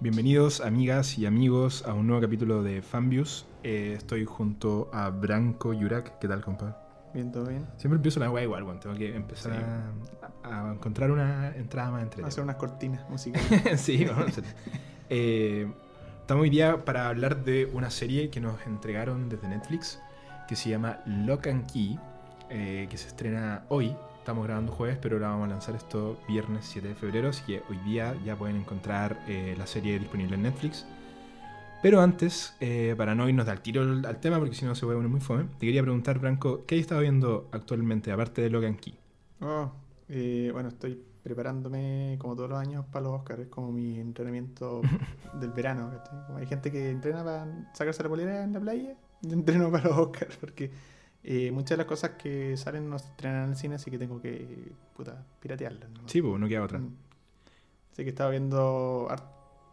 Bienvenidos 0.00 0.60
amigas 0.60 1.18
y 1.18 1.26
amigos 1.26 1.84
a 1.86 1.92
un 1.92 2.06
nuevo 2.06 2.22
capítulo 2.22 2.62
de 2.62 2.82
Fanviews. 2.82 3.46
Eh, 3.64 3.94
estoy 3.96 4.24
junto 4.24 4.88
a 4.92 5.10
Branco 5.10 5.72
Yurak. 5.72 6.18
¿Qué 6.20 6.28
tal, 6.28 6.40
compadre? 6.40 6.74
Bien, 7.14 7.32
todo 7.32 7.46
bien. 7.46 7.66
Siempre 7.78 7.96
empiezo 7.96 8.20
la 8.20 8.30
weá 8.30 8.44
igual, 8.44 8.62
bueno, 8.64 8.78
tengo 8.80 8.94
que 8.94 9.14
empezar 9.16 9.52
Sí. 9.52 9.58
a, 10.48 10.68
a 10.68 10.72
encontrar 10.72 11.10
una 11.10 11.48
entrada 11.56 11.90
más 11.90 12.02
Hacer 12.02 12.20
entretenida. 12.20 12.42
unas 12.44 12.56
cortinas 12.56 13.10
musicales. 13.10 13.80
sí, 13.80 14.04
vamos 14.04 14.24
a 14.26 14.28
hacer. 14.28 14.44
Eh, 15.10 15.68
estamos 16.20 16.42
hoy 16.42 16.50
día 16.50 16.84
para 16.84 17.08
hablar 17.08 17.42
de 17.44 17.66
una 17.72 17.90
serie 17.90 18.30
que 18.30 18.40
nos 18.40 18.64
entregaron 18.66 19.28
desde 19.28 19.48
Netflix 19.48 19.98
que 20.46 20.54
se 20.54 20.70
llama 20.70 21.00
Lock 21.06 21.48
and 21.48 21.70
Key, 21.70 21.98
eh, 22.50 22.86
que 22.88 22.96
se 22.96 23.08
estrena 23.08 23.64
hoy. 23.68 23.96
Estamos 24.28 24.44
grabando 24.44 24.72
jueves, 24.72 24.98
pero 25.00 25.18
la 25.18 25.28
vamos 25.28 25.46
a 25.46 25.52
lanzar 25.52 25.74
esto 25.74 26.18
viernes 26.28 26.66
7 26.66 26.88
de 26.88 26.94
febrero, 26.94 27.30
así 27.30 27.42
que 27.46 27.62
hoy 27.70 27.78
día 27.78 28.14
ya 28.26 28.36
pueden 28.36 28.56
encontrar 28.56 29.18
eh, 29.26 29.54
la 29.56 29.66
serie 29.66 29.98
disponible 29.98 30.34
en 30.34 30.42
Netflix. 30.42 30.84
Pero 31.82 32.02
antes, 32.02 32.54
eh, 32.60 32.94
para 32.98 33.14
no 33.14 33.26
irnos 33.26 33.48
al 33.48 33.62
tiro 33.62 33.80
al 33.80 34.20
tema, 34.20 34.38
porque 34.38 34.54
si 34.54 34.66
no 34.66 34.74
se 34.74 34.84
puede 34.84 34.98
poner 34.98 35.10
muy 35.10 35.22
fome, 35.22 35.44
te 35.58 35.64
quería 35.64 35.80
preguntar, 35.80 36.18
Branco, 36.18 36.66
¿qué 36.66 36.74
has 36.74 36.82
estado 36.82 37.00
viendo 37.00 37.48
actualmente, 37.52 38.12
aparte 38.12 38.42
de 38.42 38.50
Lock 38.50 38.64
and 38.64 38.78
Key? 38.78 38.98
Oh, 39.40 39.72
eh, 40.10 40.50
bueno, 40.52 40.68
estoy 40.68 41.02
preparándome 41.22 42.18
como 42.20 42.36
todos 42.36 42.50
los 42.50 42.58
años 42.58 42.84
para 42.92 43.04
los 43.04 43.14
Oscars. 43.14 43.40
Es 43.40 43.48
como 43.48 43.72
mi 43.72 43.98
entrenamiento 43.98 44.82
del 45.40 45.52
verano. 45.52 45.90
Como 46.26 46.36
hay 46.36 46.46
gente 46.46 46.70
que 46.70 46.90
entrena 46.90 47.24
para 47.24 47.70
sacarse 47.72 48.02
la 48.02 48.10
polera 48.10 48.44
en 48.44 48.52
la 48.52 48.60
playa. 48.60 48.94
Yo 49.22 49.32
entreno 49.32 49.72
para 49.72 49.88
los 49.88 49.96
Oscars 49.96 50.36
porque 50.36 50.70
eh, 51.30 51.50
muchas 51.52 51.70
de 51.70 51.76
las 51.78 51.86
cosas 51.86 52.12
que 52.12 52.56
salen 52.56 52.88
no 52.88 52.98
se 52.98 53.06
estrenan 53.08 53.44
en 53.44 53.50
el 53.50 53.56
cine, 53.56 53.74
así 53.74 53.90
que 53.90 53.98
tengo 53.98 54.18
que 54.20 54.72
puta, 54.96 55.24
piratearlas. 55.40 55.90
¿no? 55.90 56.00
Sí, 56.08 56.22
pues 56.22 56.40
no 56.40 56.48
queda 56.48 56.62
otra. 56.62 56.78
Mm. 56.78 56.94
Así 57.92 58.02
que 58.04 58.10
estaba 58.10 58.30
viendo 58.30 59.08
har- 59.10 59.30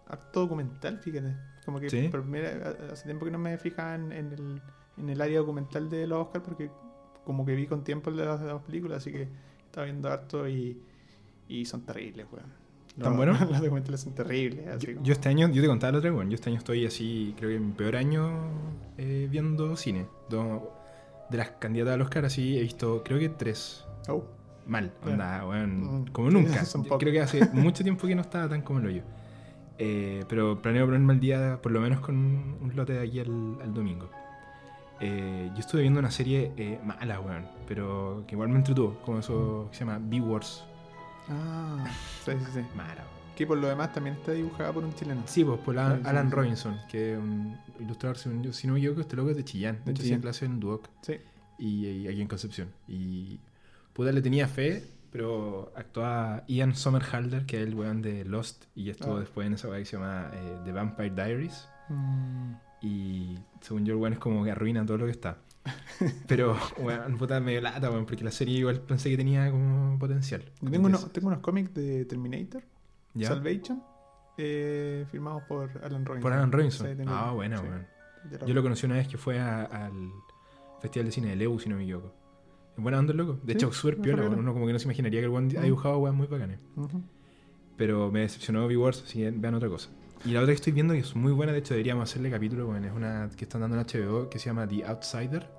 harto 0.08 0.42
documental, 0.42 1.00
fíjate. 1.00 1.36
Como 1.64 1.80
que 1.80 1.89
Sí. 1.89 2.09
por 2.09 2.22
primera- 2.23 2.76
hace 2.92 3.06
tiempo 3.06 3.23
que 3.26 3.31
no 3.31 3.38
me 3.39 3.58
fijaba 3.58 3.95
en, 3.95 4.11
en 4.11 4.31
el, 4.33 4.61
en 4.98 5.09
el 5.09 5.22
área 5.22 5.39
documental 5.39 5.89
de 5.89 6.06
los 6.08 6.20
Oscars 6.28 6.44
porque 6.44 6.70
como 7.23 7.45
que 7.45 7.56
vi 7.56 7.67
con 7.67 7.83
tiempo 7.83 8.11
las, 8.11 8.42
las 8.42 8.61
películas, 8.64 8.98
así 8.98 9.11
que 9.11 9.28
estaba 9.66 9.86
viendo 9.86 10.09
harto 10.11 10.48
y, 10.50 10.80
y 11.48 11.66
son 11.66 11.81
terribles, 11.86 12.28
weón. 12.31 12.52
¿Tan 13.02 13.17
buenos? 13.17 13.39
Los 13.50 13.59
documentales 13.61 14.00
son 14.02 14.14
terribles. 14.14 14.67
así 14.67 14.88
Yo, 14.88 14.94
como- 14.95 15.06
yo 15.06 15.14
este 15.14 15.30
año, 15.30 15.50
yo 15.50 15.61
te 15.61 15.67
contaba 15.67 15.92
la 15.94 15.98
otra 16.00 16.11
bueno, 16.11 16.30
yo 16.31 16.36
este 16.36 16.50
año 16.50 16.59
estoy 16.59 16.86
así, 16.86 17.33
creo 17.38 17.50
que 17.50 17.56
en 17.58 17.67
mi 17.67 17.73
peor 17.73 17.95
año 17.95 18.30
eh, 18.98 19.28
viendo 19.31 19.76
cine. 19.76 20.06
Do- 20.30 20.72
de 21.30 21.38
las 21.38 21.50
candidatas 21.52 21.95
al 21.95 22.02
Oscar, 22.02 22.26
así 22.26 22.58
he 22.58 22.62
visto, 22.62 23.04
creo 23.04 23.20
que 23.20 23.30
tres. 23.30 23.86
Oh, 24.08 24.23
Mal, 24.68 24.92
onda, 25.06 25.45
weón, 25.48 26.02
Mm, 26.02 26.06
como 26.08 26.30
sí, 26.32 26.36
nunca. 26.38 26.64
creo 27.00 27.14
que 27.14 27.22
hace 27.22 27.45
mucho 27.54 27.84
tiempo 27.84 28.08
que 28.08 28.16
no 28.16 28.22
estaba 28.22 28.50
tan 28.50 28.62
como 28.62 28.80
el 28.80 28.88
hoyo. 28.88 29.04
Eh, 29.78 30.23
pero 30.30 30.62
planeo 30.62 30.86
ponerme 30.86 31.14
al 31.14 31.20
día, 31.20 31.59
por 31.62 31.72
lo 31.72 31.82
menos 31.82 32.00
con 32.00 32.16
un, 32.16 32.58
un 32.62 32.76
lote 32.76 32.94
de 32.94 33.02
aquí 33.08 33.20
al, 33.20 33.58
al 33.62 33.73
domingo. 33.73 34.09
Eh, 35.02 35.52
yo 35.54 35.59
estuve 35.59 35.82
viendo 35.82 36.00
una 36.00 36.09
serie 36.09 36.52
eh, 36.58 36.80
mala, 36.84 37.20
weón, 37.20 37.45
pero 37.67 38.23
que 38.28 38.36
igual 38.36 38.50
me 38.50 38.56
entretuvo, 38.56 38.98
como 39.06 39.20
eso 39.20 39.67
que 39.70 39.78
se 39.78 39.86
llama 39.86 40.00
B-Wars. 40.02 40.64
ah, 41.30 41.86
sí, 42.23 42.32
sí, 42.32 42.52
sí. 42.54 42.60
Mala, 42.76 43.04
weón. 43.04 43.25
Que 43.36 43.45
por 43.45 43.58
lo 43.58 43.67
demás 43.67 43.91
también 43.94 44.16
está 44.16 44.31
dibujada 44.31 44.72
por 44.72 44.83
un 44.83 44.94
chileno. 44.94 45.23
Sí, 45.25 45.44
pues 45.44 45.59
por 45.59 45.78
Alan 45.78 46.30
sí. 46.30 46.36
Robinson, 46.36 46.78
que 46.89 47.14
es 47.14 47.17
un 47.20 47.58
ilustrador, 47.80 48.17
si 48.17 48.30
no, 48.30 48.54
si 48.54 48.67
no 48.67 48.73
me 48.73 48.80
equivoco, 48.80 49.02
este 49.02 49.15
loco 49.15 49.30
es 49.32 49.37
de 49.37 49.43
Chillán. 49.43 49.77
De 49.80 49.83
De 49.86 49.92
hecho, 49.92 50.02
hacía 50.04 50.20
clase 50.21 50.45
en 50.45 50.60
Duoc 50.60 50.87
Sí. 51.02 51.15
y, 51.60 51.86
y 51.87 52.08
aquí 52.08 52.21
en 52.21 52.27
Concepción. 52.27 52.70
Y 52.87 53.39
puta, 53.93 54.11
le 54.11 54.21
tenía 54.21 54.48
fe, 54.48 54.83
pero 55.11 55.71
actuaba 55.76 56.43
Ian 56.48 56.76
Somerhalder, 56.76 57.45
que 57.45 57.61
es 57.61 57.67
el 57.67 57.76
weón 57.76 58.02
de 58.02 58.23
Lost, 58.26 58.65
y 58.76 58.89
estuvo 58.89 59.17
Ah. 59.17 59.20
después 59.20 59.48
en 59.48 59.54
esa 59.54 59.67
weá 59.70 59.80
que 59.80 59.86
se 59.86 59.98
llama 59.98 60.30
eh, 60.33 60.58
The 60.64 60.71
Vampire 60.71 61.10
Diaries. 61.11 61.67
Mm, 61.89 62.54
Y 62.81 63.37
según 63.61 63.86
yo, 63.86 63.93
el 63.95 63.99
weón 63.99 64.14
es 64.14 64.20
como 64.20 64.43
que 64.43 64.52
arruina 64.52 64.86
todo 64.86 64.98
lo 64.99 65.05
que 65.05 65.11
está. 65.11 65.37
Pero, 66.27 66.55
weón, 66.80 67.17
puta, 67.17 67.39
medio 67.39 67.61
lata, 67.61 67.89
weón, 67.89 68.05
porque 68.05 68.23
la 68.23 68.31
serie 68.31 68.60
igual 68.60 68.80
pensé 68.81 69.10
que 69.10 69.17
tenía 69.17 69.49
como 69.49 69.98
potencial. 69.98 70.43
tengo, 70.70 70.86
unos, 70.87 71.11
tengo 71.11 71.27
unos 71.30 71.39
cómics 71.39 71.73
de 71.73 72.05
Terminator, 72.05 72.64
¿Ya? 73.15 73.30
Salvation, 73.30 73.81
eh, 74.37 75.05
firmados 75.09 75.43
por 75.48 75.70
Alan 75.83 76.05
Robinson. 76.05 76.21
Por 76.21 76.33
Alan 76.33 76.52
Robinson. 76.52 76.87
Ah, 77.08 77.31
bueno, 77.33 77.58
sí, 77.61 77.65
la- 78.39 78.45
Yo 78.45 78.53
lo 78.53 78.61
conocí 78.61 78.86
una 78.86 78.95
vez 78.95 79.08
que 79.08 79.17
fue 79.17 79.39
a- 79.39 79.64
al 79.64 80.11
Festival 80.81 81.05
de 81.08 81.11
Cine 81.11 81.30
de 81.30 81.36
Leu, 81.37 81.58
si 81.59 81.70
no 81.70 81.75
me 81.77 81.83
equivoco. 81.83 82.14
Buena 82.77 82.99
onda 82.99 83.14
loco. 83.14 83.39
De 83.43 83.54
Sí, 83.54 83.58
hecho, 83.58 83.71
súper 83.71 83.98
piola. 84.02 84.23
acuerdo. 84.23 84.42
Uno 84.42 84.54
como 84.54 84.67
que 84.67 84.73
no 84.73 84.80
se 84.80 84.86
imaginaría 84.86 85.21
que 85.21 85.25
el 85.27 85.31
one 85.31 85.55
ha 85.58 85.61
Mm. 85.61 85.64
dibujado 85.64 85.98
weas 85.99 86.15
muy 86.15 86.27
bacanes. 86.27 86.59
Ujú. 86.75 87.02
Pero 87.77 88.11
me 88.11 88.21
decepcionó 88.21 88.65
V-Wars, 88.67 89.04
así 89.05 89.20
que 89.20 89.31
vean 89.31 89.54
otra 89.55 89.70
cosa. 89.70 89.89
Y 90.25 90.31
la 90.31 90.39
otra 90.39 90.48
que 90.52 90.55
estoy 90.55 90.73
viendo, 90.73 90.93
que 90.93 90.99
es 91.02 91.15
muy 91.15 91.31
buena, 91.31 91.52
de 91.54 91.59
hecho 91.59 91.73
deberíamos 91.73 92.09
hacerle 92.09 92.30
capítulo, 92.31 92.65
bueno, 92.65 92.86
es 92.87 92.93
una 92.93 93.30
que 93.36 93.45
están 93.45 93.61
dando 93.61 93.77
en 93.77 93.81
HBO, 93.86 94.30
que 94.30 94.39
se 94.39 94.48
llama 94.48 94.67
The 94.67 94.86
Outsider, 94.86 95.49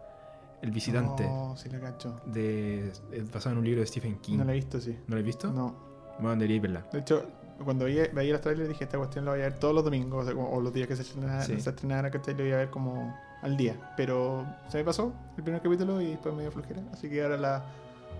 El 0.63 0.71
Visitante, 0.73 1.25
No, 1.25 1.55
sí 1.57 1.69
la 1.69 1.79
cacho. 1.81 2.21
de, 2.27 2.91
basado 3.33 3.53
en 3.53 3.59
un 3.59 3.65
libro 3.65 3.81
de 3.81 3.87
Stephen 3.87 4.17
King. 4.19 4.39
No 4.39 4.45
la 4.45 4.53
he 4.53 4.57
visto, 4.57 4.81
sí. 4.81 4.97
¿No 5.07 5.15
lo 5.15 5.21
has 5.21 5.25
visto? 5.27 5.53
No. 5.53 5.75
Bueno, 6.19 6.31
deberíais 6.37 6.63
verla. 6.63 6.87
De 6.93 6.99
hecho, 7.01 7.23
cuando 7.65 7.85
veía, 7.87 8.09
veía 8.13 8.33
los 8.33 8.41
trailers 8.43 8.69
dije, 8.69 8.85
esta 8.85 8.99
cuestión 8.99 9.25
la 9.25 9.33
voy 9.33 9.41
a 9.41 9.45
ver 9.45 9.59
todos 9.59 9.75
los 9.75 9.85
domingos, 9.85 10.23
o, 10.23 10.25
sea, 10.27 10.35
como- 10.35 10.51
o 10.51 10.61
los 10.61 10.73
días 10.73 10.87
que 10.89 10.97
se 10.97 11.03
estrenara, 11.03 11.43
Sí. 11.43 11.61
se 11.61 11.71
estrenara, 11.71 12.11
¿cachai? 12.11 12.35
Lo 12.35 12.43
voy 12.45 12.53
a 12.53 12.57
ver 12.59 12.71
como 12.71 13.17
al 13.43 13.57
día. 13.57 13.77
Pero 13.97 14.47
se 14.69 14.79
me 14.79 14.85
pasó 14.85 15.13
el 15.37 15.43
primer 15.45 15.63
capítulo 15.63 16.01
y 16.01 16.07
después 16.11 16.35
me 16.35 16.43
dio 16.43 16.53
flojera. 16.53 16.83
Así 16.93 17.09
que 17.09 17.23
ahora 17.23 17.37
la, 17.37 17.65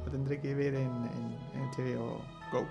la 0.05 0.11
tendré 0.13 0.41
que 0.41 0.55
ver 0.55 0.75
en, 0.75 0.87
en, 0.87 1.37
en 1.55 1.71
HBO 1.97 2.21
Go. 2.53 2.67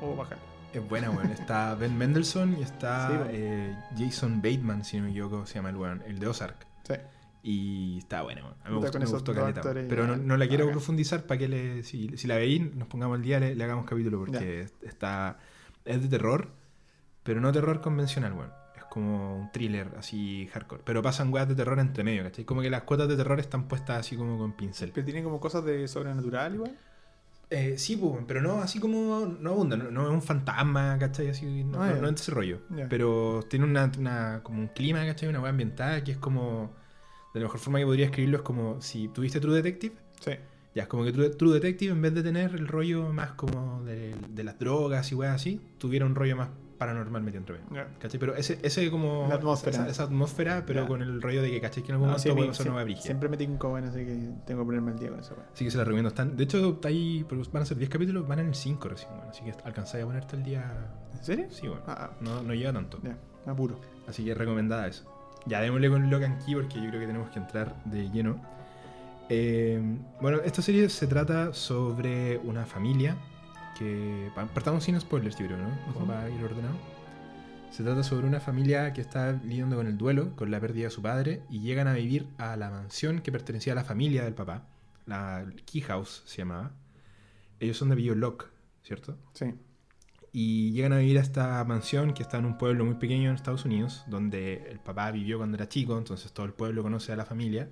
O 0.00 0.14
bajar. 0.16 0.38
Es 0.72 0.86
buena, 0.88 1.10
weón. 1.10 1.30
Está 1.30 1.74
Ben 1.74 1.96
Mendelssohn 1.96 2.56
y 2.58 2.62
está 2.62 3.08
Sí, 3.08 3.14
weón. 3.14 3.28
eh, 3.32 3.76
Jason 3.96 4.36
Bateman, 4.42 4.84
si 4.84 4.98
no 4.98 5.04
me 5.04 5.10
equivoco, 5.10 5.46
se 5.46 5.54
llama 5.54 5.70
el 5.70 5.76
weón, 5.76 6.02
el 6.06 6.18
de 6.18 6.26
Ozark. 6.26 6.66
Sí. 6.84 6.94
Y 7.42 7.98
está 7.98 8.22
buena, 8.22 8.42
weón. 8.42 8.54
A 8.64 8.68
mí 8.68 8.74
me 8.74 8.80
gustó, 8.80 8.98
me 8.98 9.06
gustó 9.06 9.34
caleta. 9.34 9.62
Pero 9.62 10.06
no, 10.06 10.16
no 10.16 10.36
la 10.36 10.46
quiero 10.46 10.70
profundizar 10.70 11.22
para 11.24 11.38
que 11.38 11.48
le, 11.48 11.82
si, 11.84 12.16
si 12.18 12.26
la 12.28 12.36
veis, 12.36 12.74
nos 12.74 12.86
pongamos 12.88 13.16
al 13.16 13.22
día, 13.22 13.40
le, 13.40 13.54
le 13.54 13.64
hagamos 13.64 13.86
capítulo 13.86 14.18
porque 14.18 14.66
está 14.82 15.38
es 15.88 16.02
de 16.02 16.08
terror, 16.08 16.48
pero 17.22 17.40
no 17.40 17.50
terror 17.52 17.80
convencional, 17.80 18.32
weón. 18.34 18.52
Es 18.76 18.84
como 18.84 19.36
un 19.38 19.52
thriller 19.52 19.90
así 19.98 20.48
hardcore. 20.52 20.82
Pero 20.84 21.02
pasan 21.02 21.32
weas 21.32 21.48
de 21.48 21.54
terror 21.54 21.78
entre 21.80 22.04
medio, 22.04 22.22
¿cachai? 22.22 22.44
Como 22.44 22.62
que 22.62 22.70
las 22.70 22.82
cuotas 22.82 23.08
de 23.08 23.16
terror 23.16 23.40
están 23.40 23.68
puestas 23.68 23.98
así 24.00 24.16
como 24.16 24.38
con 24.38 24.52
pincel. 24.56 24.92
Pero 24.94 25.04
tiene 25.04 25.22
como 25.22 25.40
cosas 25.40 25.64
de 25.64 25.88
sobrenatural 25.88 26.54
igual. 26.54 26.76
Eh, 27.50 27.78
sí, 27.78 27.96
pues, 27.96 28.22
pero 28.26 28.42
no 28.42 28.60
así 28.60 28.78
como. 28.78 29.24
No 29.40 29.50
abunda, 29.52 29.76
no, 29.76 29.90
no 29.90 30.02
es 30.04 30.10
un 30.10 30.20
fantasma, 30.22 30.98
¿cachai? 30.98 31.28
Así, 31.30 31.64
no, 31.64 31.82
Ah, 31.82 31.90
no- 31.94 32.02
no 32.02 32.08
es 32.08 32.20
ese 32.20 32.30
rollo. 32.30 32.60
Pero 32.90 33.42
tiene 33.48 33.64
una, 33.64 33.90
una- 33.98 34.40
como 34.42 34.60
un 34.60 34.68
clima, 34.68 35.04
¿cachai? 35.06 35.28
Una 35.30 35.40
weá 35.40 35.50
ambientada 35.50 36.04
que 36.04 36.12
es 36.12 36.18
como. 36.18 36.70
De 37.32 37.40
la 37.40 37.44
mejor 37.46 37.60
forma 37.60 37.78
que 37.78 37.84
podría 37.86 38.06
escribirlo 38.06 38.38
es 38.38 38.42
como 38.42 38.80
si 38.82 39.08
tuviste 39.08 39.40
True 39.40 39.54
Detective. 39.56 39.94
Sí. 40.20 40.32
Ya, 40.78 40.82
es 40.84 40.88
como 40.88 41.02
que 41.04 41.12
True, 41.12 41.30
True 41.30 41.54
Detective, 41.54 41.90
en 41.92 42.00
vez 42.00 42.14
de 42.14 42.22
tener 42.22 42.54
el 42.54 42.68
rollo 42.68 43.12
más 43.12 43.32
como 43.32 43.82
de, 43.82 44.14
de 44.30 44.44
las 44.44 44.58
drogas 44.60 45.10
y 45.10 45.16
weas 45.16 45.34
así, 45.34 45.60
tuviera 45.78 46.06
un 46.06 46.14
rollo 46.14 46.36
más 46.36 46.50
paranormal 46.78 47.20
metido 47.24 47.40
entre 47.40 47.58
medio. 47.68 47.86
¿Cachai? 47.98 48.20
Pero 48.20 48.36
ese, 48.36 48.60
ese 48.62 48.88
como. 48.88 49.26
La 49.28 49.34
atmósfera. 49.34 49.76
Esa, 49.78 49.88
esa 49.88 50.02
atmósfera, 50.04 50.62
pero 50.64 50.86
con 50.86 51.02
el 51.02 51.20
rollo 51.20 51.42
de 51.42 51.50
que, 51.50 51.60
¿cachai? 51.60 51.82
Que 51.82 51.88
en 51.88 51.94
algún 51.94 52.06
No, 52.10 52.12
momento 52.16 52.36
puede 52.36 52.48
pasar 52.50 52.70
una 52.70 52.84
brígida. 52.84 53.02
siempre 53.02 53.28
me 53.28 53.36
tinco 53.36 53.68
bueno, 53.70 53.88
así 53.88 54.04
que 54.04 54.14
tengo 54.46 54.60
que 54.62 54.66
ponerme 54.66 54.92
al 54.92 54.98
día 55.00 55.10
con 55.10 55.18
eso. 55.18 55.34
weón. 55.34 55.48
Así 55.52 55.64
que 55.64 55.70
se 55.72 55.78
la 55.78 55.82
recomiendo. 55.82 56.10
Están, 56.10 56.36
de 56.36 56.44
hecho, 56.44 56.68
está 56.74 56.86
ahí, 56.86 57.26
van 57.52 57.62
a 57.62 57.66
ser 57.66 57.76
10 57.78 57.90
capítulos, 57.90 58.28
van 58.28 58.38
en 58.38 58.46
el 58.46 58.54
5 58.54 58.88
recién, 58.88 59.10
bueno, 59.16 59.30
así 59.30 59.42
que 59.42 59.54
alcanzáis 59.64 60.04
a 60.04 60.06
ponerte 60.06 60.36
el 60.36 60.44
día. 60.44 60.72
¿En 61.12 61.24
serio? 61.24 61.46
Sí, 61.50 61.66
bueno. 61.66 61.82
Ah, 61.88 62.10
ah, 62.12 62.16
No, 62.20 62.42
no 62.44 62.54
llega 62.54 62.72
tanto. 62.72 63.00
ya, 63.02 63.16
apuro. 63.50 63.80
Así 64.06 64.24
que 64.24 64.34
recomendada 64.34 64.86
eso. 64.86 65.04
Ya, 65.46 65.60
démosle 65.60 65.88
con 65.90 66.08
Lock 66.10 66.22
and 66.22 66.44
Key 66.44 66.54
porque 66.54 66.76
yo 66.80 66.88
creo 66.90 67.00
que 67.00 67.06
tenemos 67.08 67.28
que 67.30 67.40
entrar 67.40 67.74
de 67.86 68.08
lleno. 68.10 68.40
Eh, 69.28 69.80
bueno, 70.20 70.38
esta 70.44 70.62
serie 70.62 70.88
se 70.88 71.06
trata 71.06 71.52
sobre 71.52 72.38
una 72.38 72.64
familia 72.66 73.16
que. 73.78 74.30
pa- 74.34 74.46
Partamos 74.46 74.84
sin 74.84 74.98
spoilers, 75.00 75.36
yo 75.38 75.46
creo, 75.46 75.58
¿no? 75.58 75.68
Como 75.92 75.98
Ujú. 75.98 76.06
para 76.06 76.30
ir 76.30 76.42
ordenado. 76.42 76.74
Se 77.70 77.82
trata 77.84 78.02
sobre 78.02 78.26
una 78.26 78.40
familia 78.40 78.92
que 78.94 79.02
está 79.02 79.32
lidiando 79.44 79.76
con 79.76 79.86
el 79.86 79.98
duelo, 79.98 80.34
con 80.36 80.50
la 80.50 80.58
pérdida 80.58 80.84
de 80.84 80.90
su 80.90 81.02
padre, 81.02 81.42
y 81.50 81.60
llegan 81.60 81.86
a 81.86 81.92
vivir 81.92 82.26
a 82.38 82.56
la 82.56 82.70
mansión 82.70 83.20
que 83.20 83.30
pertenecía 83.30 83.74
a 83.74 83.76
la 83.76 83.84
familia 83.84 84.24
del 84.24 84.34
papá. 84.34 84.66
La 85.04 85.44
Key 85.66 85.82
House 85.82 86.22
se 86.24 86.38
llamaba. 86.38 86.72
Ellos 87.60 87.76
son 87.76 87.90
de 87.90 87.94
Villa 87.96 88.14
Locke, 88.14 88.46
¿cierto? 88.82 89.18
Sí. 89.34 89.54
Y 90.32 90.72
llegan 90.72 90.92
a 90.94 90.98
vivir 90.98 91.18
a 91.18 91.20
esta 91.22 91.62
mansión 91.64 92.14
que 92.14 92.22
está 92.22 92.38
en 92.38 92.46
un 92.46 92.56
pueblo 92.56 92.84
muy 92.86 92.94
pequeño 92.94 93.28
en 93.28 93.34
Estados 93.34 93.64
Unidos, 93.66 94.04
donde 94.06 94.66
el 94.70 94.78
papá 94.80 95.10
vivió 95.10 95.36
cuando 95.38 95.56
era 95.56 95.68
chico, 95.68 95.96
entonces 95.98 96.32
todo 96.32 96.46
el 96.46 96.52
pueblo 96.54 96.82
conoce 96.82 97.12
a 97.12 97.16
la 97.16 97.24
familia. 97.26 97.68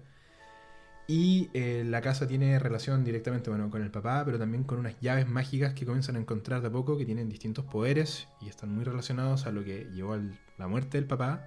Y 1.09 1.51
eh, 1.55 1.85
la 1.87 2.01
casa 2.01 2.27
tiene 2.27 2.59
relación 2.59 3.05
directamente 3.05 3.49
bueno, 3.49 3.71
con 3.71 3.83
el 3.83 3.91
papá, 3.91 4.25
pero 4.25 4.39
también 4.39 4.65
con 4.65 4.81
unas 4.81 4.99
llaves 5.01 5.29
mágicas 5.29 5.73
que 5.73 5.87
comienzan 5.87 6.17
a 6.17 6.19
encontrar 6.19 6.63
de 6.63 6.69
a 6.69 6.71
poco, 6.71 6.99
que 6.99 7.05
tienen 7.05 7.29
distintos 7.29 7.65
poderes 7.65 8.29
y 8.41 8.49
están 8.49 8.75
muy 8.75 8.83
relacionados 8.83 9.47
a 9.47 9.53
lo 9.53 9.63
que 9.63 9.89
llevó 9.95 10.15
a 10.15 10.21
la 10.59 10.67
muerte 10.67 10.99
del 10.99 11.07
papá. 11.07 11.45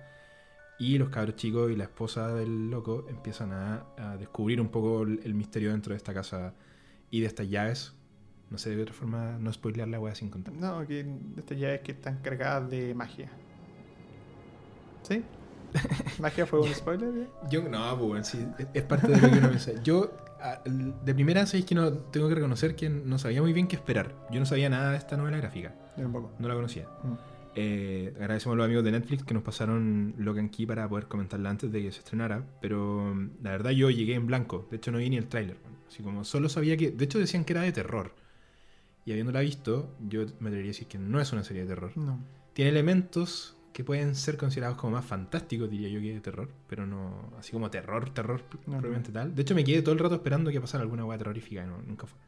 Y 0.79 0.97
los 0.97 1.09
cabros 1.09 1.35
chicos 1.35 1.69
y 1.71 1.75
la 1.75 1.83
esposa 1.83 2.33
del 2.33 2.69
loco 2.69 3.05
empiezan 3.09 3.51
a, 3.51 4.15
descubrir 4.17 4.61
un 4.61 4.69
poco 4.69 5.03
el, 5.03 5.33
misterio 5.33 5.71
dentro 5.71 5.91
de 5.91 5.97
esta 5.97 6.13
casa 6.13 6.53
y 7.11 7.19
de 7.19 7.27
estas 7.27 7.49
llaves. 7.49 7.93
No 8.49 8.57
sé 8.57 8.73
de 8.73 8.81
otra 8.81 8.93
forma 8.93 9.37
no 9.39 9.51
spoilear 9.51 9.89
la 9.89 9.99
wea 9.99 10.15
sin 10.15 10.29
contar. 10.29 10.53
No, 10.53 10.87
que 10.87 11.05
estas 11.35 11.57
llaves 11.57 11.81
que 11.81 11.91
están 11.91 12.19
cargadas 12.21 12.69
de 12.69 12.95
magia. 12.95 13.29
¿Sí? 15.03 15.21
¿Magia 16.19 16.45
fue 16.45 16.59
un 16.61 16.73
spoiler? 16.73 17.09
¿eh? 17.15 17.27
Yo, 17.49 17.63
no, 17.69 17.95
pues, 17.97 18.07
bueno, 18.09 18.23
sí, 18.25 18.45
es- 18.73 18.83
parte 18.83 19.07
de 19.07 19.19
lo 19.21 19.29
que 19.31 19.37
uno 19.37 19.49
piensa. 19.49 19.71
Yo, 19.83 20.11
a- 20.41 20.61
de 20.65 21.13
primera, 21.13 21.45
sabéis 21.45 21.65
que 21.65 21.75
no 21.75 21.91
tengo 21.93 22.27
que 22.29 22.35
reconocer 22.35 22.75
que 22.75 22.89
no 22.89 23.17
sabía 23.19 23.41
muy 23.41 23.53
bien 23.53 23.67
qué 23.67 23.75
esperar. 23.75 24.13
Yo 24.31 24.39
no 24.39 24.45
sabía 24.45 24.69
nada 24.69 24.91
de 24.91 24.97
esta 24.97 25.17
novela 25.17 25.37
gráfica, 25.37 25.73
Yo 25.97 26.03
tampoco. 26.03 26.31
no 26.39 26.47
la 26.47 26.53
conocía. 26.55 26.87
Mm. 27.03 27.13
Eh, 27.55 28.13
agradecemos 28.17 28.53
a 28.53 28.57
los 28.57 28.65
amigos 28.65 28.83
de 28.83 28.91
Netflix 28.91 29.23
que 29.23 29.33
nos 29.33 29.43
pasaron 29.43 30.13
Logan 30.17 30.49
Key 30.49 30.65
para 30.65 30.87
poder 30.87 31.07
comentarla 31.07 31.49
antes 31.49 31.71
de 31.71 31.81
que 31.81 31.91
se 31.91 31.99
estrenara. 31.99 32.43
Pero 32.61 33.13
mm, 33.15 33.29
la 33.43 33.51
verdad 33.51 33.71
yo 33.71 33.89
llegué 33.89 34.13
en 34.13 34.27
blanco. 34.27 34.67
De 34.69 34.77
hecho 34.77 34.91
no 34.91 34.99
vi 34.99 35.09
ni 35.09 35.17
el 35.17 35.27
tráiler. 35.27 35.57
Así 35.87 36.03
como 36.03 36.23
solo 36.23 36.47
sabía 36.47 36.77
que... 36.77 36.91
De 36.91 37.05
hecho 37.05 37.17
decían 37.19 37.43
que 37.43 37.53
era 37.53 37.63
de 37.63 37.71
terror. 37.71 38.13
Y 39.03 39.11
habiéndola 39.11 39.39
visto, 39.39 39.95
yo 40.07 40.21
me 40.39 40.49
atrevería 40.49 40.65
a 40.65 40.73
decir 40.73 40.87
que 40.87 40.99
no 40.99 41.19
es 41.19 41.33
una 41.33 41.43
serie 41.43 41.63
de 41.63 41.69
terror. 41.69 41.91
No. 41.97 42.19
Tiene 42.53 42.69
elementos 42.69 43.57
que 43.73 43.83
pueden 43.83 44.15
ser 44.15 44.37
considerados 44.37 44.77
como 44.77 44.93
más 44.93 45.05
fantásticos, 45.05 45.69
diría 45.69 45.89
yo, 45.89 45.99
que 45.99 46.13
de 46.13 46.21
terror. 46.21 46.49
Pero 46.67 46.85
no... 46.85 47.31
Así 47.37 47.51
como 47.51 47.69
terror, 47.69 48.09
terror 48.11 48.41
No, 48.65 48.77
probablemente 48.77 49.11
tal. 49.11 49.35
De 49.35 49.41
hecho 49.41 49.55
me 49.55 49.63
quedé 49.63 49.81
todo 49.81 49.93
el 49.93 49.99
rato 49.99 50.15
esperando 50.15 50.51
que 50.51 50.61
pasara 50.61 50.83
alguna 50.83 51.05
hueá 51.05 51.17
terrorífica 51.17 51.63
y 51.63 51.67
no, 51.67 51.81
nunca 51.81 52.07
fue. 52.07 52.19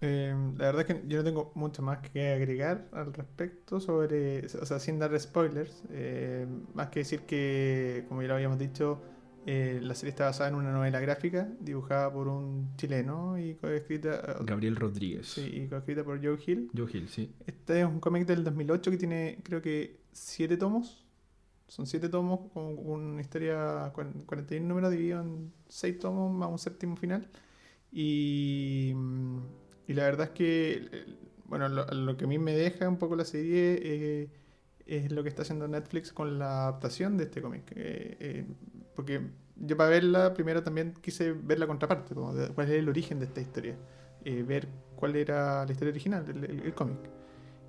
Eh, 0.00 0.32
la 0.56 0.66
verdad 0.66 0.82
es 0.82 0.86
que 0.86 1.08
yo 1.08 1.18
no 1.18 1.24
tengo 1.24 1.52
mucho 1.54 1.82
más 1.82 1.98
que 1.98 2.32
agregar 2.32 2.86
al 2.92 3.12
respecto 3.12 3.80
sobre, 3.80 4.46
o 4.46 4.66
sea, 4.66 4.78
sin 4.78 4.98
dar 4.98 5.18
spoilers, 5.18 5.82
eh, 5.90 6.46
más 6.74 6.88
que 6.88 7.00
decir 7.00 7.22
que, 7.22 8.04
como 8.08 8.22
ya 8.22 8.28
lo 8.28 8.34
habíamos 8.34 8.58
dicho, 8.60 9.02
eh, 9.50 9.80
la 9.82 9.94
serie 9.94 10.10
está 10.10 10.24
basada 10.26 10.50
en 10.50 10.56
una 10.56 10.70
novela 10.72 11.00
gráfica 11.00 11.48
dibujada 11.60 12.12
por 12.12 12.28
un 12.28 12.74
chileno 12.76 13.38
y 13.38 13.54
coescrita, 13.54 14.36
Gabriel 14.44 14.76
Rodríguez. 14.76 15.26
sí, 15.28 15.42
y 15.64 15.68
coescrita 15.68 16.04
por 16.04 16.22
Joe 16.22 16.38
Hill. 16.46 16.70
Joe 16.76 16.86
Hill, 16.92 17.08
sí. 17.08 17.32
Este 17.46 17.80
es 17.80 17.86
un 17.86 17.98
cómic 18.00 18.26
del 18.26 18.44
2008 18.44 18.90
que 18.90 18.96
tiene, 18.98 19.38
creo 19.42 19.62
que, 19.62 20.00
siete 20.12 20.56
tomos. 20.56 21.04
Son 21.66 21.86
siete 21.86 22.08
tomos 22.08 22.50
con 22.52 22.78
una 22.78 23.20
historia, 23.20 23.90
cuan- 23.94 24.22
41 24.26 24.66
números 24.68 24.90
dividido 24.90 25.20
en 25.22 25.52
seis 25.68 25.98
tomos 25.98 26.32
más 26.32 26.50
un 26.50 26.58
séptimo 26.58 26.96
final. 26.96 27.28
Y, 27.92 28.94
y 29.86 29.92
la 29.94 30.04
verdad 30.04 30.26
es 30.28 30.32
que, 30.32 30.88
eh, 30.92 31.06
bueno, 31.46 31.68
lo, 31.68 31.86
lo 31.86 32.16
que 32.16 32.24
a 32.24 32.28
mí 32.28 32.38
me 32.38 32.52
deja 32.54 32.88
un 32.88 32.98
poco 32.98 33.16
la 33.16 33.24
serie 33.24 33.78
eh, 33.82 34.30
es 34.86 35.10
lo 35.12 35.22
que 35.22 35.28
está 35.30 35.42
haciendo 35.42 35.68
Netflix 35.68 36.12
con 36.12 36.38
la 36.38 36.62
adaptación 36.64 37.16
de 37.16 37.24
este 37.24 37.40
cómic. 37.42 37.64
Eh, 37.76 38.16
eh, 38.20 38.46
porque 38.98 39.20
yo 39.54 39.76
para 39.76 39.90
verla, 39.90 40.34
primero 40.34 40.60
también 40.64 40.92
quise 41.00 41.30
ver 41.32 41.60
la 41.60 41.68
contraparte, 41.68 42.16
como 42.16 42.34
de- 42.34 42.48
cuál 42.48 42.66
es 42.68 42.72
el 42.74 42.88
origen 42.88 43.20
de 43.20 43.26
esta 43.26 43.40
historia. 43.40 43.76
Eh, 44.24 44.42
ver 44.42 44.66
cuál 44.96 45.14
era 45.14 45.64
la 45.64 45.70
historia 45.70 45.92
original, 45.92 46.24
el, 46.28 46.42
el- 46.44 46.62
el 46.66 46.74
cómic. 46.74 46.98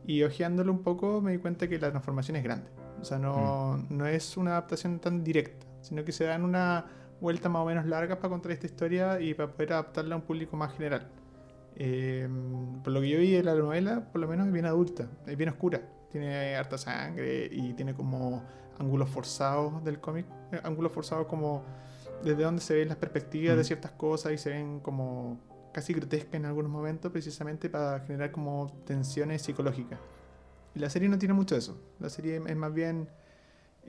Y 0.08 0.24
hojeándolo 0.24 0.72
un 0.72 0.82
poco 0.82 1.22
me 1.22 1.34
di 1.34 1.38
cuenta 1.38 1.68
que 1.68 1.78
la 1.78 1.92
transformación 1.92 2.36
es 2.38 2.44
grande. 2.44 2.68
O 3.00 3.06
sea, 3.06 3.20
no, 3.20 3.78
no 3.90 4.08
es 4.08 4.38
una 4.38 4.52
adaptación 4.54 4.98
tan 5.00 5.24
directa, 5.24 5.68
sino 5.82 6.04
que 6.04 6.12
se 6.12 6.24
dan 6.24 6.44
una 6.44 6.86
vuelta 7.22 7.48
más 7.48 7.62
o 7.62 7.66
menos 7.66 7.86
larga 7.86 8.16
para 8.18 8.30
contar 8.30 8.52
esta 8.54 8.66
historia 8.66 9.22
y 9.22 9.36
para 9.36 9.52
poder 9.52 9.74
adaptarla 9.74 10.16
a 10.16 10.18
un 10.18 10.24
público 10.24 10.58
más 10.58 10.74
general. 10.74 11.10
Eh, 11.76 12.28
por 12.84 12.92
lo 12.92 13.02
que 13.02 13.10
yo 13.10 13.20
vi 13.20 13.32
de 13.34 13.44
la 13.44 13.54
novela, 13.54 14.10
por 14.12 14.20
lo 14.20 14.28
menos 14.28 14.48
es 14.48 14.54
bien 14.54 14.66
adulta, 14.66 15.08
es 15.28 15.38
bien 15.38 15.50
oscura. 15.50 15.80
Tiene 16.12 16.56
harta 16.56 16.78
sangre 16.80 17.48
y 17.52 17.74
tiene 17.74 17.94
como 17.94 18.44
ángulos 18.80 19.10
forzados 19.12 19.84
del 19.84 20.00
cómic. 20.00 20.26
Eh, 20.52 20.60
Ángulos 20.64 20.92
forzados 20.92 21.28
como 21.28 21.64
desde 22.24 22.44
donde 22.44 22.62
se 22.62 22.74
ven 22.76 22.88
las 22.90 22.98
perspectivas 22.98 23.56
de 23.58 23.64
ciertas 23.64 23.92
cosas 23.92 24.34
y 24.34 24.38
se 24.38 24.50
ven 24.50 24.80
como 24.82 25.40
casi 25.72 25.94
grotescas 25.94 26.34
en 26.36 26.46
algunos 26.46 26.72
momentos, 26.72 27.12
precisamente 27.12 27.70
para 27.70 28.00
generar 28.02 28.32
como 28.32 28.72
tensiones 28.86 29.42
psicológicas. 29.42 30.00
Y 30.76 30.80
la 30.80 30.90
serie 30.90 31.08
no 31.10 31.18
tiene 31.18 31.34
mucho 31.34 31.56
de 31.56 31.60
eso. 31.60 31.80
La 32.00 32.10
serie 32.10 32.42
es 32.46 32.56
más 32.56 32.74
bien 32.74 33.08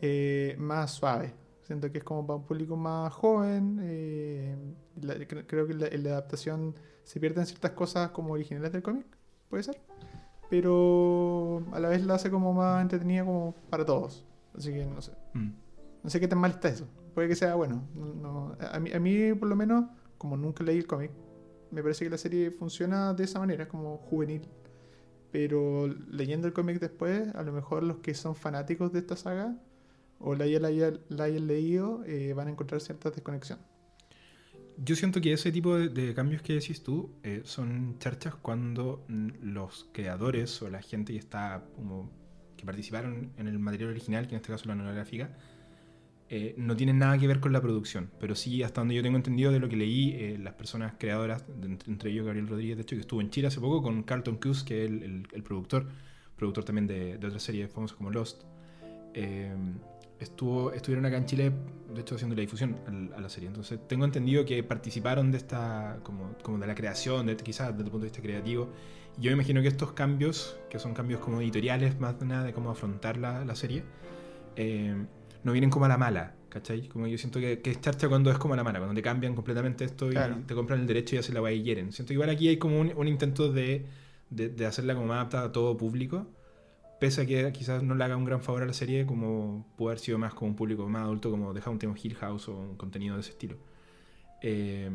eh, 0.03 0.55
más 0.59 0.93
suave. 0.93 1.35
Siento 1.62 1.91
que 1.93 1.99
es 1.99 2.05
como 2.05 2.27
para 2.27 2.37
un 2.39 2.45
público 2.45 2.77
más 2.77 3.12
joven. 3.12 3.79
eh, 3.83 4.57
la- 5.01 5.15
creo 5.27 5.67
que 5.67 5.75
la- 5.75 5.89
en 5.89 6.05
la 6.05 6.11
adaptación 6.11 6.75
se 7.05 7.19
pierden 7.21 7.47
ciertas 7.47 7.73
cosas 7.73 8.11
como 8.11 8.33
originales 8.35 8.73
del 8.73 8.83
cómic, 8.83 9.07
puede 9.49 9.62
ser. 9.62 9.81
Pero 10.49 11.62
a 11.73 11.79
la 11.81 11.89
vez 11.89 12.05
la 12.05 12.15
hace 12.15 12.31
como 12.31 12.53
más 12.53 12.83
entretenida 12.83 13.25
como 13.25 13.55
para 13.71 13.85
todos. 13.85 14.25
Así 14.57 14.73
que 14.73 14.85
no 14.85 15.01
sé. 15.01 15.12
Mm. 15.35 15.51
No 16.02 16.11
sé 16.11 16.20
qué 16.20 16.29
tan 16.29 16.38
mal 16.38 16.52
está 16.52 16.69
eso. 16.69 16.87
Puede 17.14 17.29
que 17.29 17.37
sea 17.37 17.55
bueno. 17.55 17.87
No- 17.94 18.14
no- 18.14 18.56
a, 18.61 18.79
mí, 18.79 19.35
por 19.35 19.49
lo 19.49 19.56
menos, 19.56 19.87
como 20.19 20.37
nunca 20.37 20.64
leí 20.64 20.79
el 20.79 20.87
cómic, 20.87 21.11
me 21.70 21.82
parece 21.82 22.05
que 22.05 22.11
la 22.11 22.19
serie 22.19 22.50
funciona 22.50 23.14
de 23.14 23.25
esa 23.25 23.38
manera, 23.38 23.69
como 23.69 23.99
juvenil. 23.99 24.43
Pero 25.31 25.87
leyendo 25.87 26.47
el 26.49 26.52
cómic 26.52 26.81
después, 26.81 27.35
a 27.35 27.43
lo 27.43 27.52
mejor 27.52 27.82
los 27.82 27.99
que 27.99 28.14
son 28.14 28.35
fanáticos 28.35 28.93
de 28.93 28.99
esta 29.00 29.17
saga 29.17 29.56
o 30.19 30.35
la 30.35 30.44
hayan, 30.44 31.47
leído 31.47 32.02
eh, 32.05 32.32
van 32.35 32.49
a 32.49 32.50
encontrar 32.50 32.81
cierta 32.81 33.11
desconexión. 33.11 33.58
Yo 34.76 34.97
siento 34.97 35.20
que 35.20 35.32
ese 35.32 35.52
tipo 35.52 35.76
de, 35.76 36.14
cambios 36.14 36.43
que 36.43 36.55
decís 36.55 36.82
tú 36.82 37.11
eh, 37.23 37.43
son 37.44 37.97
charchas 37.99 38.35
cuando 38.35 39.05
mm, 39.08 39.29
los 39.43 39.88
creadores 39.93 40.61
o 40.62 40.70
la 40.70 40.82
gente 40.82 41.12
que 41.12 41.19
está 41.19 41.64
que 42.56 42.67
participaron 42.67 43.32
en 43.38 43.47
el 43.47 43.58
material 43.58 43.91
original, 43.91 44.26
que 44.26 44.35
en 44.35 44.41
este 44.41 44.52
caso 44.52 44.69
la 44.69 44.75
novela 44.75 45.05
eh, 46.32 46.55
no 46.56 46.77
tienen 46.77 46.99
nada 46.99 47.19
que 47.19 47.27
ver 47.27 47.41
con 47.41 47.53
la 47.53 47.61
producción. 47.61 48.09
Pero 48.21 48.37
sí, 48.37 48.62
hasta 48.62 48.81
donde 48.81 48.94
yo 48.94 49.03
tengo 49.03 49.17
entendido 49.17 49.50
de 49.50 49.59
lo 49.59 49.69
que 49.69 49.77
leí, 49.77 50.12
eh, 50.12 50.38
las 50.38 50.55
personas 50.55 50.94
creadoras, 50.97 51.44
entre, 51.62 51.91
entre 51.91 52.11
ellos 52.11 52.25
Gabriel 52.25 52.47
Rodríguez, 52.47 52.77
de 52.77 52.82
hecho, 52.82 52.94
que 52.94 53.00
estuvo 53.00 53.21
en 53.21 53.31
Chile 53.31 53.49
hace 53.49 53.61
poco 53.61 53.82
con 53.82 54.05
Carlton 54.05 54.37
Cuse, 54.37 54.65
que 54.65 54.85
es 54.85 54.91
el, 54.91 55.43
productor, 55.43 55.88
productor 56.37 56.65
también 56.65 56.87
de, 56.87 57.19
de 57.19 57.27
otras 57.27 57.43
series 57.43 57.73
famosas 57.73 57.97
como 57.97 58.11
Lost. 58.12 58.44
eh, 59.15 59.53
estuvo, 60.21 60.73
estuvieron 60.73 61.05
acá 61.06 61.17
en 61.17 61.25
Chile, 61.25 61.53
de 61.93 62.00
hecho, 62.00 62.15
haciendo 62.15 62.37
la 62.37 62.43
difusión 62.43 62.76
a 63.17 63.21
la 63.21 63.29
serie. 63.29 63.49
Entonces, 63.49 63.81
tengo 63.88 64.05
entendido 64.05 64.44
que 64.44 64.62
participaron 64.62 65.33
de 65.33 65.38
esta, 65.38 65.99
como, 66.05 66.37
como 66.43 66.59
de 66.59 66.67
la 66.67 66.75
creación, 66.75 67.26
de, 67.26 67.37
quizás 67.37 67.71
desde 67.71 67.85
el 67.85 67.91
punto 67.91 68.05
de 68.05 68.11
vista 68.11 68.23
creativo. 68.23 68.69
Yo 69.19 69.31
me 69.31 69.33
imagino 69.33 69.62
que 69.62 69.69
estos 69.69 69.93
cambios, 69.93 70.57
que 70.69 70.78
son 70.78 70.95
cambios 70.95 71.21
como 71.21 71.40
editoriales, 71.40 71.99
más 71.99 72.21
nada 72.23 72.45
de 72.45 72.52
cómo 72.52 72.71
afrontar 72.71 73.16
la, 73.16 73.45
la 73.45 73.57
serie, 73.57 73.83
eh, 74.57 74.95
no 75.44 75.52
vienen 75.52 75.70
como 75.70 75.85
a 75.87 75.88
la 75.88 75.97
mala, 75.99 76.35
¿cachai? 76.49 76.88
Como 76.88 77.06
yo 77.06 77.16
siento 77.18 77.40
que, 77.40 77.61
que 77.61 77.70
es 77.70 77.80
charcha 77.80 78.09
cuando 78.09 78.30
es 78.30 78.38
como 78.38 78.54
a 78.54 78.56
la 78.56 78.64
mala, 78.64 78.78
cuando 78.78 78.94
te 78.94 79.02
cambian 79.02 79.35
completamente 79.35 79.85
esto 79.85 80.09
y 80.09 80.12
Claro. 80.12 80.37
te 80.47 80.54
compran 80.54 80.80
el 80.80 80.87
derecho 80.87 81.16
y 81.16 81.18
hacen 81.18 81.35
la 81.35 81.40
guay 81.40 81.59
y 81.61 81.62
hieren. 81.62 81.92
Siento 81.92 82.09
que 82.09 82.14
igual 82.14 82.30
aquí 82.30 82.49
hay 82.49 82.59
como 82.59 82.80
un, 82.80 82.92
un 82.97 83.09
intento 83.09 83.52
de, 83.52 83.87
de, 84.30 84.49
de 84.49 84.66
hacerla 84.66 84.94
como 84.94 85.06
más 85.06 85.16
adaptada 85.16 85.44
a 85.47 85.52
todo 85.52 85.76
público, 85.76 86.26
pese 87.00 87.23
a 87.23 87.26
que 87.26 87.50
quizás 87.52 87.82
no 87.82 87.94
le 87.94 88.04
haga 88.04 88.16
un 88.16 88.25
gran 88.26 88.42
favor 88.42 88.62
a 88.62 88.66
la 88.66 88.75
serie, 88.75 89.06
como 89.06 89.66
puede 89.76 89.92
haber 89.92 90.00
sido 90.00 90.18
más 90.18 90.35
como 90.35 90.50
un 90.50 90.56
público 90.56 90.87
más 90.88 91.02
adulto, 91.02 91.30
como 91.30 91.54
The 91.54 91.61
Haunting 91.64 91.90
of 91.90 92.04
Hill 92.04 92.14
House 92.16 92.49
o 92.49 92.56
un 92.59 92.76
contenido 92.76 93.14
de 93.14 93.20
ese 93.23 93.30
estilo. 93.30 93.56
Eh, 94.42 94.90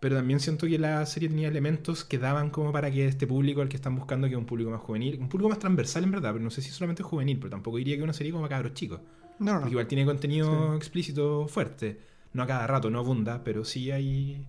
pero 0.00 0.16
también 0.16 0.38
siento 0.38 0.66
que 0.66 0.78
la 0.78 1.04
serie 1.06 1.28
tenía 1.30 1.48
elementos 1.48 2.04
que 2.04 2.18
daban 2.18 2.50
como 2.50 2.72
para 2.72 2.90
que 2.90 3.06
este 3.06 3.26
público 3.26 3.62
al 3.62 3.68
que 3.70 3.76
están 3.76 3.94
buscando, 3.96 4.26
que 4.26 4.34
es 4.34 4.38
un 4.38 4.44
público 4.44 4.70
más 4.70 4.80
juvenil, 4.80 5.18
un 5.18 5.28
público 5.30 5.48
más 5.48 5.58
transversal 5.58 6.04
en 6.04 6.10
verdad, 6.10 6.32
pero 6.32 6.44
no 6.44 6.50
sé 6.50 6.60
si 6.60 6.70
solamente 6.70 7.02
juvenil, 7.02 7.38
pero 7.38 7.50
tampoco 7.50 7.78
diría 7.78 7.94
que 7.94 8.00
es 8.00 8.04
una 8.04 8.12
serie 8.12 8.30
como 8.30 8.44
para 8.44 8.56
cabros 8.56 8.74
chicos. 8.74 9.00
No, 9.38 9.60
no, 9.60 9.68
igual 9.68 9.86
tiene 9.86 10.04
contenido 10.04 10.70
Sí. 10.72 10.76
explícito 10.76 11.48
fuerte. 11.48 11.98
No 12.32 12.42
a 12.42 12.46
cada 12.46 12.66
rato, 12.66 12.90
no 12.90 12.98
abunda, 12.98 13.42
pero 13.44 13.64
sí 13.64 13.90
hay. 13.90 14.46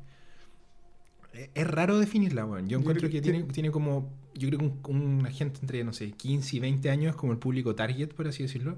Es- 1.54 1.68
raro 1.68 2.00
definirla, 2.00 2.46
weón. 2.46 2.70
Yo 2.70 2.80
encuentro 2.80 3.08
que 3.10 3.15
que 3.15 3.22
tiene, 3.22 3.44
tiene- 3.44 3.72
como. 3.72 4.10
Yo 4.36 4.48
creo 4.50 4.60
que 4.60 4.92
un, 4.92 5.20
una 5.20 5.32
gente 5.32 5.60
entre, 5.62 5.84
no 5.84 5.94
sé, 5.94 6.12
15 6.12 6.58
y 6.58 6.60
20 6.60 6.89
años 6.89 7.15
como 7.15 7.32
el 7.34 7.39
público 7.39 7.74
target, 7.75 8.10
por 8.13 8.27
así 8.27 8.44
decirlo. 8.44 8.77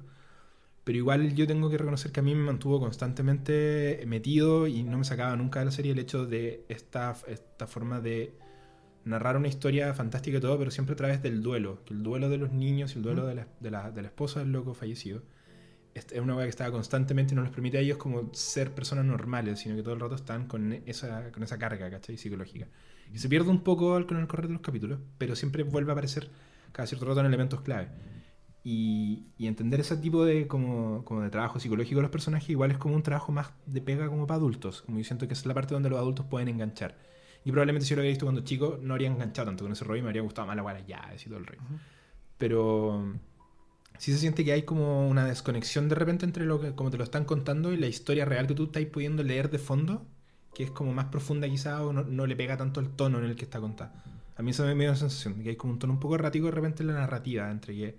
Pero 0.83 0.97
igual 0.99 1.35
yo 1.35 1.45
tengo 1.47 1.69
que 1.69 1.77
reconocer 1.77 2.11
que 2.11 2.19
a 2.21 2.23
mí 2.23 2.33
me 2.33 2.43
mantuvo 2.43 2.79
constantemente 2.79 4.03
metido 4.07 4.67
y 4.67 4.83
no 4.83 4.97
me 4.97 5.03
sacaba 5.03 5.35
nunca 5.35 5.59
de 5.59 5.65
la 5.65 5.71
serie 5.71 5.91
el 5.91 5.99
hecho 5.99 6.25
de 6.25 6.63
esta, 6.69 7.15
esta 7.27 7.67
forma 7.67 7.99
de 7.99 8.33
narrar 9.03 9.35
una 9.37 9.47
historia 9.49 9.93
fantástica 9.93 10.37
y 10.37 10.41
todo, 10.41 10.57
pero 10.57 10.71
siempre 10.71 10.93
a 10.93 10.95
través 10.95 11.21
del 11.21 11.41
duelo. 11.41 11.79
El 11.89 12.03
duelo 12.03 12.29
de 12.29 12.37
los 12.37 12.51
niños 12.53 12.93
y 12.93 12.97
el 12.99 13.03
duelo 13.03 13.25
de, 13.25 13.35
la, 13.35 13.47
de, 13.59 13.71
la, 13.71 13.91
de 13.91 14.01
la 14.01 14.07
esposa 14.07 14.39
del 14.39 14.51
loco 14.51 14.73
fallecido 14.73 15.21
es 15.97 16.19
una 16.21 16.35
weá 16.35 16.45
que 16.45 16.49
estaba 16.49 16.71
constantemente 16.71 17.33
y 17.33 17.35
no 17.35 17.43
les 17.43 17.51
permite 17.51 17.77
a 17.77 17.81
ellos 17.81 17.97
como 17.97 18.33
ser 18.33 18.73
personas 18.73 19.05
normales, 19.05 19.59
sino 19.59 19.75
que 19.75 19.83
todo 19.83 19.93
el 19.93 19.99
rato 19.99 20.15
están 20.15 20.47
con 20.47 20.73
esa, 20.85 21.31
con 21.31 21.43
esa 21.43 21.57
carga, 21.57 21.89
¿cachai? 21.89 22.17
Psicológica. 22.17 22.67
Y 23.13 23.19
se 23.19 23.29
pierde 23.29 23.49
un 23.49 23.61
poco 23.63 23.95
al- 23.95 24.05
con 24.05 24.17
el 24.17 24.27
correr 24.27 24.47
de 24.47 24.53
los 24.53 24.61
capítulos, 24.61 24.99
pero 25.17 25.35
siempre 25.35 25.63
vuelve 25.63 25.91
a 25.91 25.93
aparecer 25.93 26.29
cada 26.71 26.87
cierto 26.87 27.05
rato 27.05 27.19
en 27.21 27.25
elementos 27.27 27.61
clave. 27.61 27.89
Y, 28.63 29.27
y 29.37 29.47
entender 29.47 29.79
ese 29.79 29.95
tipo 29.97 30.25
de, 30.25 30.45
como, 30.47 31.05
como 31.05 31.21
de 31.21 31.29
trabajo 31.29 31.57
psicológico 31.59 31.97
de 31.97 32.01
los 32.01 32.11
personajes 32.11 32.49
igual 32.49 32.71
es 32.71 32.77
como 32.77 32.95
un 32.95 33.03
trabajo 33.03 33.31
más 33.31 33.51
de 33.65 33.81
pega 33.81 34.07
como 34.09 34.27
para 34.27 34.37
adultos. 34.39 34.81
Como 34.81 34.97
yo 34.97 35.05
siento 35.05 35.25
que 35.27 35.33
esa 35.33 35.41
es 35.41 35.45
la 35.45 35.53
parte 35.53 35.73
donde 35.73 35.89
los 35.89 35.97
adultos 35.99 36.25
pueden 36.25 36.49
enganchar. 36.49 36.97
Y 37.45 37.51
probablemente 37.51 37.85
si 37.85 37.91
yo 37.91 37.95
lo 37.95 38.01
había 38.01 38.09
visto 38.11 38.25
cuando 38.25 38.41
chico 38.43 38.77
no 38.81 38.93
habría 38.93 39.07
enganchado 39.07 39.45
tanto 39.47 39.63
con 39.63 39.71
ese 39.71 39.85
rollo 39.85 39.99
y 39.99 40.01
me 40.01 40.09
habría 40.09 40.21
gustado 40.21 40.47
más 40.47 40.55
la 40.57 40.63
guala 40.63 40.81
ya, 40.85 41.13
y 41.17 41.23
todo 41.29 41.37
el 41.37 41.45
rollo. 41.45 41.61
Ujú. 41.61 41.79
Pero 42.37 43.13
sí 43.97 44.11
se 44.13 44.19
siente 44.19 44.45
que 44.45 44.51
hay 44.53 44.63
como 44.63 45.07
una 45.07 45.25
desconexión 45.25 45.89
de 45.89 45.95
repente 45.95 46.25
entre 46.25 46.45
lo 46.45 46.59
que 46.59 46.73
como 46.75 46.91
te 46.91 46.97
lo 46.97 47.03
están 47.03 47.25
contando 47.25 47.73
y 47.73 47.77
la 47.77 47.87
historia 47.87 48.25
real 48.25 48.47
que 48.47 48.55
tú 48.55 48.65
estás 48.65 48.85
pudiendo 48.85 49.23
leer 49.23 49.49
de 49.49 49.59
fondo, 49.59 50.05
que 50.53 50.63
es 50.63 50.71
como 50.71 50.93
más 50.93 51.05
profunda 51.05 51.47
quizá 51.49 51.83
o 51.85 51.93
no, 51.93 52.03
no 52.03 52.25
le 52.27 52.35
pega 52.35 52.57
tanto 52.57 52.79
el 52.79 52.89
tono 52.91 53.19
en 53.19 53.25
el 53.25 53.35
que 53.35 53.45
está 53.45 53.59
contada. 53.59 53.93
A 54.35 54.41
mí 54.43 54.51
eso 54.51 54.65
me 54.65 54.75
dio 54.75 54.89
la 54.91 54.95
sensación 54.95 55.37
de 55.37 55.43
que 55.43 55.49
hay 55.51 55.55
como 55.55 55.73
un 55.73 55.79
tono 55.79 55.93
un 55.93 55.99
poco 55.99 56.15
errático 56.15 56.45
de 56.47 56.51
repente 56.51 56.83
en 56.83 56.87
la 56.87 56.93
narrativa, 56.95 57.49
entre 57.51 57.75
que 57.75 57.97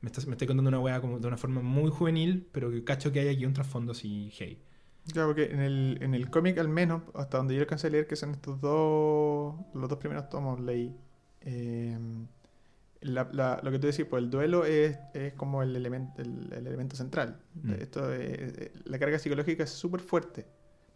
me 0.00 0.08
estás, 0.08 0.26
me 0.26 0.32
estoy 0.32 0.46
contando 0.46 0.68
una 0.68 0.80
weá 0.80 1.00
como 1.00 1.18
de 1.20 1.26
una 1.28 1.36
forma 1.36 1.62
muy 1.62 1.90
juvenil, 1.90 2.48
pero 2.52 2.70
que 2.70 2.84
cacho 2.84 3.12
que 3.12 3.20
hay 3.20 3.28
aquí 3.28 3.46
un 3.46 3.54
trasfondo 3.54 3.92
así, 3.92 4.30
hey. 4.38 4.62
Claro, 5.12 5.28
porque 5.28 5.44
en 5.52 5.60
el, 5.60 5.98
en 6.00 6.14
el 6.14 6.30
cómic 6.30 6.58
al 6.58 6.68
menos, 6.68 7.02
hasta 7.14 7.38
donde 7.38 7.54
yo 7.54 7.60
alcancé 7.60 7.86
a 7.86 7.90
leer, 7.90 8.06
que 8.08 8.16
son 8.16 8.32
estos 8.32 8.60
dos, 8.60 9.54
los 9.74 9.88
dos 9.88 9.98
primeros 9.98 10.28
tomos, 10.28 10.60
leí. 10.60 10.96
eh, 11.42 11.98
la- 13.06 13.28
la- 13.32 13.60
lo 13.62 13.70
que 13.70 13.78
tú 13.78 13.86
decís, 13.86 14.04
pues 14.08 14.22
el 14.22 14.30
duelo 14.30 14.64
es, 14.64 14.98
es 15.14 15.32
como 15.34 15.62
el, 15.62 15.74
elemento 15.76 16.20
el, 16.22 16.52
el 16.52 16.66
elemento 16.66 16.96
central. 16.96 17.38
Mm. 17.62 17.72
Esto 17.72 18.12
es- 18.12 18.70
la 18.84 18.98
carga 18.98 19.18
psicológica 19.18 19.64
es 19.64 19.70
súper 19.70 20.00
fuerte, 20.00 20.46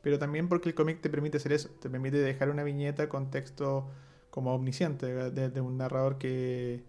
pero 0.03 0.19
también 0.19 0.49
porque 0.49 0.69
el 0.69 0.75
cómic 0.75 1.01
te 1.01 1.11
permite 1.11 1.37
hacer 1.39 1.53
eso, 1.53 1.69
te 1.81 1.89
permite 1.91 2.19
dejar 2.19 2.51
una 2.51 2.63
viñeta 2.65 3.09
con 3.09 3.31
texto 3.31 3.89
como 4.31 4.55
omnisciente, 4.55 5.07
de, 5.31 5.49
de 5.51 5.61
un 5.61 5.77
narrador 5.77 6.17
que, 6.19 6.85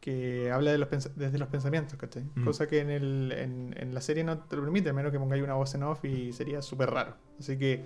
que 0.00 0.50
habla 0.50 0.72
de 0.72 0.78
los 0.78 0.88
desde 1.14 1.38
los 1.38 1.48
pensamientos, 1.48 1.96
¿cachai? 1.98 2.24
Mm. 2.34 2.44
Cosa 2.44 2.66
que 2.66 2.80
en, 2.80 2.90
el, 2.90 3.32
en, 3.32 3.74
en 3.76 3.94
la 3.94 4.00
serie 4.00 4.24
no 4.24 4.38
te 4.38 4.56
lo 4.56 4.62
permite, 4.62 4.88
a 4.90 4.92
menos 4.92 5.12
que 5.12 5.18
pongáis 5.18 5.42
una 5.42 5.54
voz 5.54 5.74
en 5.74 5.82
off 5.84 6.04
y 6.04 6.32
sería 6.32 6.62
súper 6.62 6.90
raro. 6.90 7.14
Así 7.38 7.56
que 7.58 7.84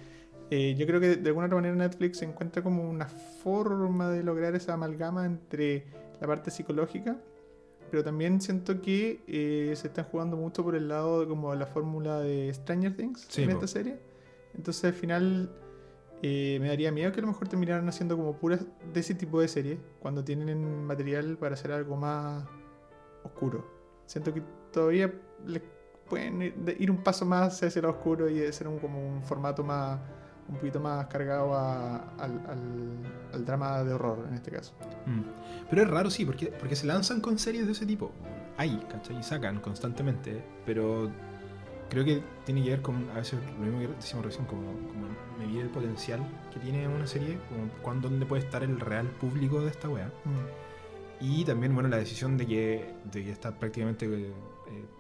eh, 0.51 0.75
yo 0.77 0.87
creo 0.87 1.01
que 1.01 1.17
de 1.17 1.29
alguna 1.29 1.47
otra 1.47 1.57
manera 1.57 1.75
Netflix 1.75 2.23
encuentra 2.23 2.63
como 2.63 2.89
una 2.89 3.07
forma 3.07 4.11
de 4.11 4.23
lograr 4.23 4.55
esa 4.55 4.75
amalgama 4.75 5.25
entre 5.27 5.87
la 6.21 6.27
parte 6.27 6.51
psicológica, 6.51 7.17
pero 7.91 8.03
también 8.05 8.41
siento 8.41 8.81
que 8.81 9.23
eh, 9.27 9.73
se 9.77 9.89
están 9.89 10.05
jugando 10.07 10.37
mucho 10.37 10.63
por 10.65 10.75
el 10.75 10.89
lado 10.89 11.21
de 11.21 11.29
como 11.29 11.55
la 11.55 11.67
fórmula 11.67 12.21
de 12.21 12.53
Stranger 12.53 12.97
Things 12.97 13.27
Sí, 13.29 13.43
en 13.43 13.49
po. 13.51 13.55
esta 13.55 13.67
serie. 13.69 13.99
Entonces 14.55 14.85
al 14.85 14.93
final 14.95 15.51
eh, 16.23 16.59
me 16.61 16.69
daría 16.69 16.91
miedo 16.93 17.13
que 17.13 17.19
a 17.19 17.23
lo 17.23 17.29
mejor 17.29 17.49
terminaran 17.49 17.89
haciendo 17.89 18.17
como 18.17 18.37
puras 18.39 18.61
de 18.93 19.01
ese 19.01 19.15
tipo 19.15 19.41
de 19.41 19.49
series 19.49 19.79
cuando 20.01 20.25
tienen 20.25 20.85
material 20.85 21.37
para 21.39 21.55
hacer 21.55 21.73
algo 21.73 21.97
más 21.97 22.45
oscuro. 23.23 23.65
Siento 24.07 24.33
que 24.35 24.43
todavía 24.73 25.13
les 25.47 25.63
pueden 26.09 26.43
ir, 26.43 26.55
de- 26.57 26.77
ir 26.79 26.91
un 26.91 26.99
paso 26.99 27.25
más 27.25 27.63
hacia 27.63 27.83
lo 27.83 27.91
oscuro 27.91 28.29
y 28.29 28.43
hacer 28.45 28.69
un, 28.69 28.79
como 28.79 29.07
un 29.07 29.23
formato 29.23 29.63
más 29.65 29.99
un 30.49 30.57
poquito 30.57 30.81
más 30.81 31.07
cargado 31.07 31.55
a- 31.55 31.97
al, 32.19 32.33
al- 32.49 33.33
al 33.33 33.45
drama 33.45 33.83
de 33.83 33.93
horror 33.95 34.27
en 34.29 34.35
este 34.35 34.51
caso. 34.51 34.73
Mm. 35.07 35.23
Pero 35.71 35.83
es 35.83 35.89
raro, 35.89 36.11
sí, 36.11 36.25
porque, 36.25 36.47
porque 36.49 36.77
se 36.77 36.87
lanzan 36.87 37.21
con 37.21 37.39
series 37.39 37.67
de 37.67 37.73
ese 37.73 37.87
tipo. 37.87 38.13
Hay, 38.57 38.77
¿cachai? 38.91 39.19
Y 39.19 39.23
sacan 39.23 39.61
constantemente, 39.61 40.45
pero 40.67 41.11
creo 41.91 42.05
que 42.05 42.23
tiene 42.45 42.63
que 42.63 42.71
ver 42.71 42.83
con, 42.83 43.09
a 43.11 43.15
veces, 43.15 43.39
lo 43.59 43.65
mismo 43.67 43.81
que 43.81 43.89
decíamos 43.89 44.27
recién, 44.27 44.45
como, 44.47 44.63
como 44.73 45.07
medir 45.39 45.63
el 45.63 45.71
potencial 45.71 46.21
que 46.53 46.61
tiene 46.61 46.87
una 46.89 47.07
serie, 47.07 47.39
como 47.49 47.69
cuándo, 47.83 48.09
dónde 48.09 48.27
puede 48.27 48.43
estar 48.43 48.63
el 48.63 48.79
real 48.81 49.07
público 49.09 49.61
de 49.61 49.69
esta 49.71 49.89
wea. 49.89 50.11
Y 51.21 51.45
también, 51.45 51.75
bueno, 51.75 51.89
la 51.89 51.97
decisión 51.97 52.37
de 52.37 52.47
que, 52.47 52.95
de 53.11 53.25
que 53.25 53.31
está 53.31 53.53
prácticamente. 53.59 54.07
eh, 54.07 54.33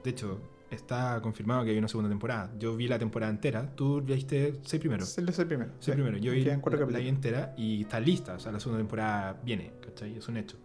de 0.02 0.10
hecho, 0.10 0.38
está 0.74 1.20
confirmado 1.22 1.64
que 1.64 1.70
hay 1.70 1.78
una 1.78 1.88
segunda 1.88 2.08
temporada. 2.08 2.52
Yo 2.58 2.76
vi 2.76 2.88
la 2.88 2.98
temporada 2.98 3.30
entera. 3.32 3.74
Tú 3.74 4.00
viste 4.02 4.60
seis 4.62 4.80
primero. 4.80 5.04
Es 5.04 5.16
el 5.18 5.46
primero. 5.46 5.70
Sí, 5.80 5.92
primero. 5.92 6.16
Yo 6.18 6.32
vi 6.32 6.44
la, 6.44 6.56
la 6.90 6.98
vi 6.98 7.08
entera 7.08 7.54
y 7.56 7.82
está 7.82 8.00
lista. 8.00 8.34
O 8.34 8.40
sea, 8.40 8.52
la 8.52 8.60
segunda 8.60 8.78
temporada 8.80 9.40
viene, 9.44 9.72
¿cachai? 9.80 10.16
Es 10.16 10.28
un 10.28 10.36
hecho. 10.36 10.56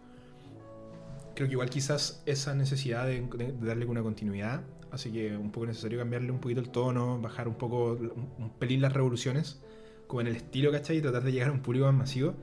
Creo 1.34 1.48
que 1.48 1.52
igual 1.52 1.70
quizás 1.70 2.22
esa 2.26 2.54
necesidad 2.54 3.06
de, 3.06 3.20
de- 3.22 3.52
de 3.52 3.66
darle 3.66 3.86
una 3.86 4.02
continuidad, 4.02 4.62
así 4.90 5.10
que 5.10 5.36
un 5.36 5.50
poco 5.52 5.66
necesario 5.66 5.98
cambiarle 5.98 6.30
un 6.30 6.38
poquito 6.40 6.60
el 6.60 6.68
tono, 6.70 7.18
bajar 7.20 7.48
un 7.48 7.54
poco, 7.54 7.92
un, 7.92 8.28
un 8.38 8.50
pelín 8.58 8.80
las 8.82 8.92
revoluciones, 8.92 9.60
como 10.06 10.20
en 10.20 10.26
el 10.26 10.36
estilo, 10.36 10.70
¿cachai? 10.72 10.98
Y 10.98 11.00
tratar 11.00 11.22
de 11.22 11.32
llegar 11.32 11.48
a 11.48 11.52
un 11.52 11.60
público 11.60 11.86
más 11.86 11.94
masivo. 11.94 12.34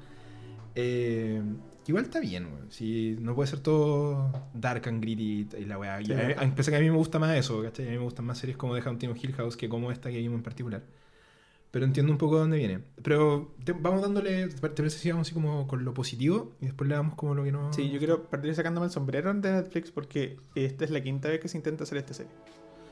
Eh, 0.75 1.41
igual 1.87 2.05
está 2.05 2.19
bien, 2.19 2.45
weón. 2.45 2.71
Si 2.71 3.15
no 3.19 3.35
puede 3.35 3.47
ser 3.49 3.59
todo 3.59 4.31
dark 4.53 4.87
and 4.87 5.01
gritty 5.01 5.47
y 5.57 5.65
la 5.65 5.77
weá. 5.77 6.03
Sí, 6.03 6.11
a, 6.13 6.55
pesar 6.55 6.71
que 6.73 6.77
a 6.77 6.81
mí 6.81 6.89
me 6.89 6.97
gusta 6.97 7.19
más 7.19 7.35
eso, 7.35 7.61
¿cachai? 7.63 7.87
A 7.87 7.91
mí 7.91 7.97
me 7.97 8.03
gustan 8.03 8.25
más 8.25 8.37
series 8.37 8.57
como 8.57 8.75
The 8.75 8.81
Haunting 8.81 9.09
of 9.11 9.23
Hill 9.23 9.33
House 9.33 9.55
que 9.57 9.69
como 9.69 9.91
esta 9.91 10.09
que 10.09 10.17
vimos 10.17 10.37
en 10.37 10.43
particular. 10.43 10.81
Pero 11.71 11.85
entiendo 11.85 12.11
un 12.13 12.17
poco 12.17 12.35
de 12.35 12.41
dónde 12.41 12.57
viene. 12.57 12.79
Pero 13.03 13.53
te- 13.63 13.73
vamos 13.73 14.01
dándole, 14.01 14.47
¿te 14.47 14.69
parece 14.69 14.97
si 14.97 15.09
vamos 15.11 15.27
así 15.27 15.33
como 15.33 15.67
con 15.67 15.83
lo 15.83 15.93
positivo 15.93 16.53
y 16.61 16.65
después 16.65 16.87
le 16.87 16.95
damos 16.95 17.15
como 17.15 17.35
lo 17.35 17.43
que 17.43 17.51
no... 17.51 17.73
Sí, 17.73 17.89
yo 17.89 17.97
quiero 17.99 18.23
partir 18.29 18.55
sacándome 18.55 18.85
el 18.85 18.91
sombrero 18.91 19.33
de 19.33 19.51
Netflix 19.51 19.91
porque 19.91 20.37
esta 20.55 20.85
es 20.85 20.91
la 20.91 21.01
quinta 21.01 21.27
vez 21.27 21.39
que 21.41 21.49
se 21.49 21.57
intenta 21.57 21.83
hacer 21.83 21.97
esta 21.99 22.13
serie. 22.13 22.31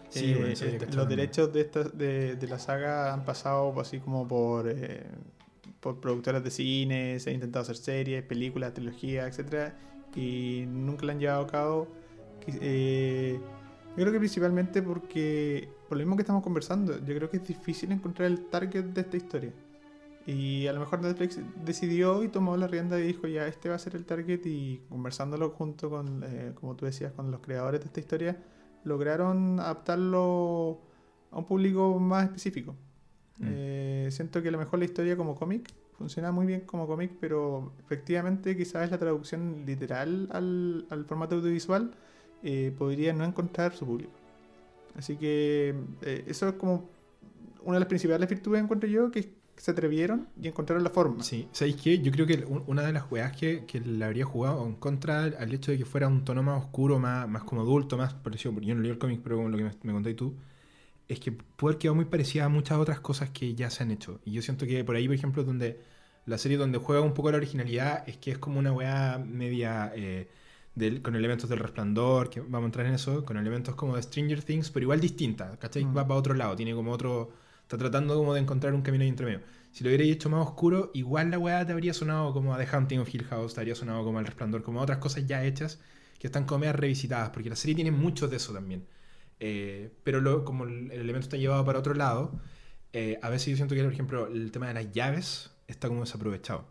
Sí, 0.09 0.25
Eh, 0.25 0.35
bueno, 0.37 0.53
había 0.61 0.77
este- 0.77 0.93
los 0.93 1.07
derechos 1.09 1.51
de, 1.53 1.61
esta, 1.61 1.83
de, 1.83 2.35
de 2.35 2.47
la 2.47 2.59
saga 2.59 3.13
han 3.13 3.23
pasado 3.23 3.77
así 3.79 3.99
como 3.99 4.27
por, 4.27 4.67
eh, 4.69 5.03
por 5.85 5.99
productoras 5.99 6.43
de 6.43 6.49
cine, 6.49 7.19
se 7.19 7.29
han 7.29 7.35
intentado 7.35 7.61
hacer 7.61 7.75
series, 7.77 8.23
películas, 8.23 8.73
trilogías, 8.73 9.27
etcétera 9.27 9.77
Y 10.15 10.65
nunca 10.67 11.05
la 11.05 11.11
han 11.11 11.19
llevado 11.19 11.43
a 11.43 11.47
cabo. 11.47 11.87
Eh, 12.47 13.39
yo 13.89 13.95
creo 13.95 14.11
que 14.11 14.17
principalmente 14.17 14.81
porque, 14.81 15.69
por 15.87 15.99
lo 15.99 16.03
mismo 16.03 16.15
que 16.15 16.23
estamos 16.23 16.41
conversando, 16.41 16.97
yo 17.05 17.15
creo 17.15 17.29
que 17.29 17.37
es 17.37 17.47
difícil 17.47 17.91
encontrar 17.91 18.31
el 18.31 18.47
target 18.47 18.85
de 18.85 19.01
esta 19.01 19.15
historia. 19.15 19.53
Y 20.25 20.65
a 20.65 20.73
lo 20.73 20.79
mejor 20.79 21.03
Netflix 21.03 21.39
decidió 21.63 22.23
y 22.23 22.29
tomó 22.29 22.57
la 22.57 22.65
rienda 22.65 22.99
y 22.99 23.03
dijo, 23.03 23.27
ya, 23.27 23.45
este 23.45 23.69
va 23.69 23.75
a 23.75 23.79
ser 23.79 23.95
el 23.95 24.05
target 24.05 24.43
y 24.45 24.81
conversándolo 24.89 25.51
junto 25.51 25.91
con, 25.91 26.23
eh, 26.23 26.53
como 26.55 26.75
tú 26.75 26.85
decías, 26.87 27.13
con 27.13 27.29
los 27.29 27.41
creadores 27.41 27.81
de 27.81 27.85
esta 27.85 27.99
historia, 27.99 28.43
lograron 28.83 29.59
adaptarlo 29.59 30.81
a 31.29 31.37
un 31.37 31.45
público 31.45 31.99
más 31.99 32.25
específico. 32.25 32.75
Mm. 33.39 33.43
Eh, 33.47 34.07
siento 34.11 34.41
que 34.41 34.49
a 34.49 34.51
lo 34.51 34.57
mejor 34.57 34.79
la 34.79 34.85
historia 34.85 35.17
como 35.17 35.35
cómic 35.35 35.69
funciona 35.97 36.31
muy 36.31 36.45
bien 36.45 36.61
como 36.61 36.87
cómic, 36.87 37.11
pero 37.19 37.73
efectivamente 37.79 38.55
quizás 38.55 38.91
la 38.91 38.97
traducción 38.97 39.63
literal 39.65 40.27
al, 40.31 40.85
al 40.89 41.05
formato 41.05 41.35
audiovisual 41.35 41.91
eh, 42.43 42.73
podría 42.77 43.13
no 43.13 43.23
encontrar 43.25 43.73
su 43.75 43.85
público. 43.85 44.11
Así 44.97 45.17
que 45.17 45.75
eh, 46.01 46.23
eso 46.27 46.47
es 46.49 46.55
como 46.55 46.89
una 47.63 47.75
de 47.75 47.79
las 47.81 47.89
principales 47.89 48.29
virtudes, 48.29 48.61
encuentro 48.63 48.89
yo, 48.89 49.11
que 49.11 49.33
se 49.57 49.71
atrevieron 49.71 50.27
y 50.41 50.47
encontraron 50.47 50.83
la 50.83 50.89
forma. 50.89 51.23
Sí, 51.23 51.47
¿sabéis 51.51 51.77
qué? 51.77 51.99
Yo 51.99 52.11
creo 52.11 52.25
que 52.27 52.45
un- 52.45 52.63
una 52.67 52.83
de 52.83 52.93
las 52.93 53.03
jugadas 53.03 53.35
que, 53.37 53.65
que 53.65 53.79
le 53.79 54.03
habría 54.05 54.25
jugado 54.25 54.65
en 54.65 54.75
contra 54.75 55.23
al, 55.23 55.53
hecho 55.53 55.71
de 55.71 55.77
que 55.77 55.85
fuera 55.85 56.07
un 56.07 56.23
tono 56.25 56.43
más 56.43 56.61
oscuro, 56.63 56.99
más, 56.99 57.27
más 57.27 57.43
como 57.43 57.61
adulto, 57.61 57.97
más 57.97 58.13
parecido, 58.13 58.53
porque 58.53 58.67
yo 58.67 58.75
no 58.75 58.81
leí 58.81 58.91
el 58.91 58.97
cómic, 58.97 59.21
pero 59.23 59.37
con 59.37 59.51
lo 59.51 59.57
que 59.57 59.63
me, 59.63 59.71
me 59.83 59.93
contáis 59.93 60.15
tú, 60.15 60.35
es 61.07 61.19
que 61.19 61.31
puede 61.31 61.73
haber 61.73 61.79
quedado 61.79 61.95
muy 61.95 62.05
parecida 62.05 62.45
a 62.45 62.49
muchas 62.49 62.77
otras 62.77 62.99
cosas 62.99 63.29
que 63.31 63.55
ya 63.55 63.69
se 63.69 63.83
han 63.83 63.91
hecho. 63.91 64.19
Y 64.25 64.31
yo 64.33 64.41
siento 64.41 64.65
que 64.65 64.83
por 64.83 64.95
ahí, 64.95 65.07
por 65.07 65.15
ejemplo, 65.15 65.43
donde 65.43 65.81
la 66.25 66.37
serie 66.37 66.57
donde 66.57 66.77
juega 66.79 67.01
un 67.01 67.13
poco 67.13 67.31
la 67.31 67.37
originalidad 67.37 68.07
es 68.07 68.17
que 68.17 68.31
es 68.31 68.37
como 68.37 68.59
una 68.59 68.71
weá 68.73 69.17
media 69.19 69.91
eh, 69.95 70.29
del- 70.75 71.01
con 71.01 71.15
elementos 71.15 71.49
del 71.49 71.59
resplandor, 71.59 72.29
que 72.29 72.41
vamos 72.41 72.63
a 72.63 72.65
entrar 72.65 72.85
en 72.87 72.93
eso, 72.95 73.23
con 73.25 73.37
elementos 73.37 73.75
como 73.75 73.95
de 73.95 74.01
Stranger 74.03 74.43
Things, 74.43 74.71
pero 74.71 74.83
igual 74.83 74.99
distinta, 74.99 75.57
¿cachai? 75.59 75.85
Mm. 75.85 75.95
Va 75.97 76.07
para 76.07 76.19
otro 76.19 76.33
lado, 76.33 76.55
tiene 76.55 76.73
como 76.75 76.91
otro... 76.91 77.31
Está 77.61 77.77
tratando 77.79 78.15
como 78.15 78.33
de 78.35 78.41
encontrar 78.41 78.73
un 78.75 78.83
camino 78.83 79.03
ahí 79.03 79.09
entre 79.09 79.25
medio. 79.25 79.41
Si 79.71 79.83
lo 79.83 79.89
hubierais 79.89 80.11
hecho 80.13 80.29
más 80.29 80.45
oscuro, 80.45 80.91
igual 80.93 81.31
la 81.31 81.39
weá 81.39 81.65
te 81.65 81.71
habría 81.73 81.93
sonado 81.95 82.31
como 82.31 82.53
a 82.53 82.57
The 82.63 82.77
Hunting 82.77 82.99
of 82.99 83.13
Hill 83.13 83.23
House, 83.25 83.55
te 83.55 83.59
habría 83.61 83.73
sonado 83.75 84.03
como 84.03 84.19
al 84.19 84.25
Resplandor, 84.25 84.61
como 84.63 84.79
a 84.79 84.83
otras 84.83 84.99
cosas 84.99 85.25
ya 85.25 85.43
hechas 85.43 85.79
que 86.19 86.27
están 86.27 86.45
como 86.45 86.63
revisitadas, 86.71 87.29
porque 87.31 87.49
la 87.49 87.55
serie 87.55 87.75
tiene 87.75 87.91
mucho 87.91 88.27
de 88.27 88.37
eso 88.37 88.53
también. 88.53 88.85
Eh, 89.39 89.91
pero 90.03 90.45
como 90.45 90.63
el, 90.65 90.91
el 90.91 91.01
elemento 91.01 91.25
está 91.25 91.37
llevado 91.37 91.65
para 91.65 91.79
otro 91.79 91.93
lado, 91.93 92.39
eh, 92.93 93.19
a 93.21 93.29
veces 93.29 93.47
yo 93.51 93.55
siento 93.57 93.75
que, 93.75 93.83
por 93.83 93.93
ejemplo, 93.93 94.27
el 94.27 94.51
tema 94.51 94.67
de 94.67 94.73
las 94.75 94.91
llaves 94.91 95.51
está 95.67 95.87
como 95.87 96.01
desaprovechado. 96.01 96.67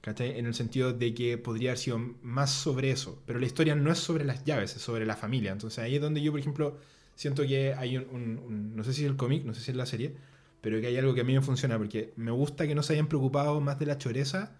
¿Cachai? 0.00 0.38
En 0.38 0.46
el 0.46 0.54
sentido 0.54 0.92
de 0.92 1.14
que 1.14 1.38
podría 1.38 1.70
haber 1.70 1.78
sido 1.78 1.98
más 2.22 2.50
sobre 2.50 2.90
eso, 2.90 3.22
pero 3.24 3.38
la 3.38 3.46
historia 3.46 3.76
no 3.76 3.92
es 3.92 3.98
sobre 3.98 4.24
las 4.24 4.44
llaves, 4.44 4.74
es 4.76 4.82
sobre 4.82 5.06
la 5.06 5.16
familia. 5.16 5.52
Entonces 5.52 5.78
ahí 5.78 5.94
es 5.96 6.02
donde 6.02 6.20
yo, 6.22 6.32
por 6.32 6.40
ejemplo, 6.40 6.76
siento 7.14 7.44
que 7.46 7.74
hay 7.74 7.96
un, 7.98 8.06
un- 8.10 8.38
un- 8.38 8.76
no 8.76 8.82
sé 8.84 8.92
si 8.94 9.04
es 9.04 9.10
el 9.10 9.16
cómic, 9.16 9.44
no 9.44 9.54
sé 9.54 9.60
si 9.60 9.70
es 9.70 9.76
la 9.76 9.86
serie, 9.86 10.16
pero 10.60 10.80
que 10.80 10.88
hay 10.88 10.96
algo 10.96 11.14
que 11.14 11.20
a 11.20 11.24
mí 11.24 11.34
me 11.34 11.40
funciona, 11.42 11.78
porque 11.78 12.12
me 12.16 12.32
gusta 12.32 12.66
que 12.66 12.74
no 12.74 12.82
se 12.82 12.94
hayan 12.94 13.06
preocupado 13.08 13.60
más 13.60 13.78
de 13.78 13.86
la 13.86 13.96
choreza 13.98 14.56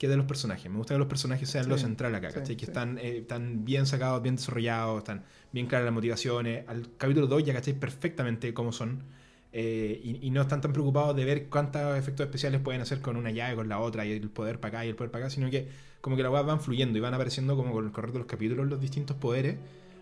que 0.00 0.08
de 0.08 0.18
los 0.18 0.26
personajes. 0.26 0.72
Me 0.72 0.78
gusta 0.78 0.96
que 0.96 0.98
los 0.98 1.08
personajes 1.08 1.48
sean 1.50 1.68
lo 1.70 1.78
Sí, 1.78 1.84
central 1.86 2.16
acá, 2.16 2.32
sí, 2.32 2.40
¿cachai? 2.40 2.56
que 2.58 2.66
sí. 2.66 2.72
están, 2.72 2.98
eh, 2.98 3.18
están 3.18 3.64
bien 3.64 3.86
sacados, 3.86 4.22
bien 4.22 4.36
desarrollados, 4.36 4.98
están 4.98 5.24
bien 5.52 5.68
claras 5.68 5.86
las 5.86 5.94
motivaciones. 5.94 6.64
Al 6.68 6.96
capítulo 6.98 7.28
2 7.28 7.44
ya 7.44 7.54
cachai 7.54 7.74
perfectamente 7.78 8.54
cómo 8.54 8.72
son. 8.72 9.04
eh, 9.52 10.00
y, 10.04 10.26
y 10.26 10.30
no 10.30 10.42
están 10.42 10.60
tan 10.60 10.72
preocupados 10.72 11.16
de 11.16 11.24
ver 11.24 11.48
cuántos 11.48 11.98
efectos 11.98 12.24
especiales 12.26 12.60
pueden 12.60 12.80
hacer 12.82 13.00
con 13.02 13.16
una 13.16 13.30
llave, 13.32 13.56
con 13.56 13.68
la 13.68 13.80
otra, 13.80 14.06
y 14.06 14.12
el 14.12 14.30
poder 14.30 14.60
para 14.60 14.78
acá 14.78 14.86
y 14.86 14.90
el 14.90 14.96
poder 14.96 15.10
para 15.10 15.26
acá, 15.26 15.30
sino 15.34 15.50
que 15.50 15.68
como 16.00 16.16
que 16.16 16.22
las 16.22 16.32
weas 16.32 16.46
van 16.46 16.60
fluyendo 16.60 16.98
y 16.98 17.00
van 17.00 17.14
apareciendo 17.14 17.56
como 17.56 17.72
con 17.72 17.84
el 17.86 17.92
correr 17.92 18.12
de 18.12 18.18
los 18.20 18.28
capítulos 18.28 18.66
los 18.68 18.80
distintos 18.80 19.16
poderes, 19.16 19.58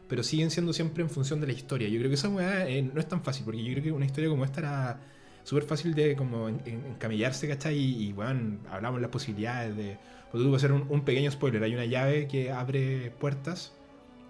pero 0.06 0.22
siguen 0.22 0.50
siendo 0.50 0.72
siempre 0.72 1.02
en 1.02 1.10
función 1.10 1.40
de 1.40 1.46
la 1.46 1.52
historia. 1.54 1.88
Yo 1.88 1.98
creo 1.98 2.10
que 2.10 2.14
esa 2.16 2.28
weá 2.28 2.68
eh, 2.68 2.82
no 2.82 3.00
es 3.00 3.08
tan 3.08 3.22
fácil, 3.22 3.44
porque 3.44 3.62
yo 3.64 3.72
creo 3.72 3.84
que 3.84 3.92
una 3.92 4.06
historia 4.06 4.30
como 4.30 4.44
esta 4.44 4.60
era 4.60 5.00
súper 5.48 5.64
fácil 5.64 5.94
de 5.94 6.14
como 6.16 6.48
en- 6.48 6.60
en- 6.66 6.84
encamellarse, 6.86 7.48
¿cachai? 7.48 7.76
Y, 7.76 8.08
y 8.08 8.12
bueno, 8.12 8.58
hablamos 8.70 9.00
las 9.00 9.10
posibilidades 9.10 9.76
de... 9.76 9.96
Pues 10.30 10.42
tú 10.42 10.48
puedes 10.50 10.62
hacer 10.62 10.72
un, 10.72 10.86
un 10.90 11.04
pequeño 11.04 11.30
spoiler, 11.30 11.62
hay 11.62 11.74
una 11.74 11.86
llave 11.86 12.28
que 12.28 12.50
abre 12.52 13.10
puertas 13.18 13.72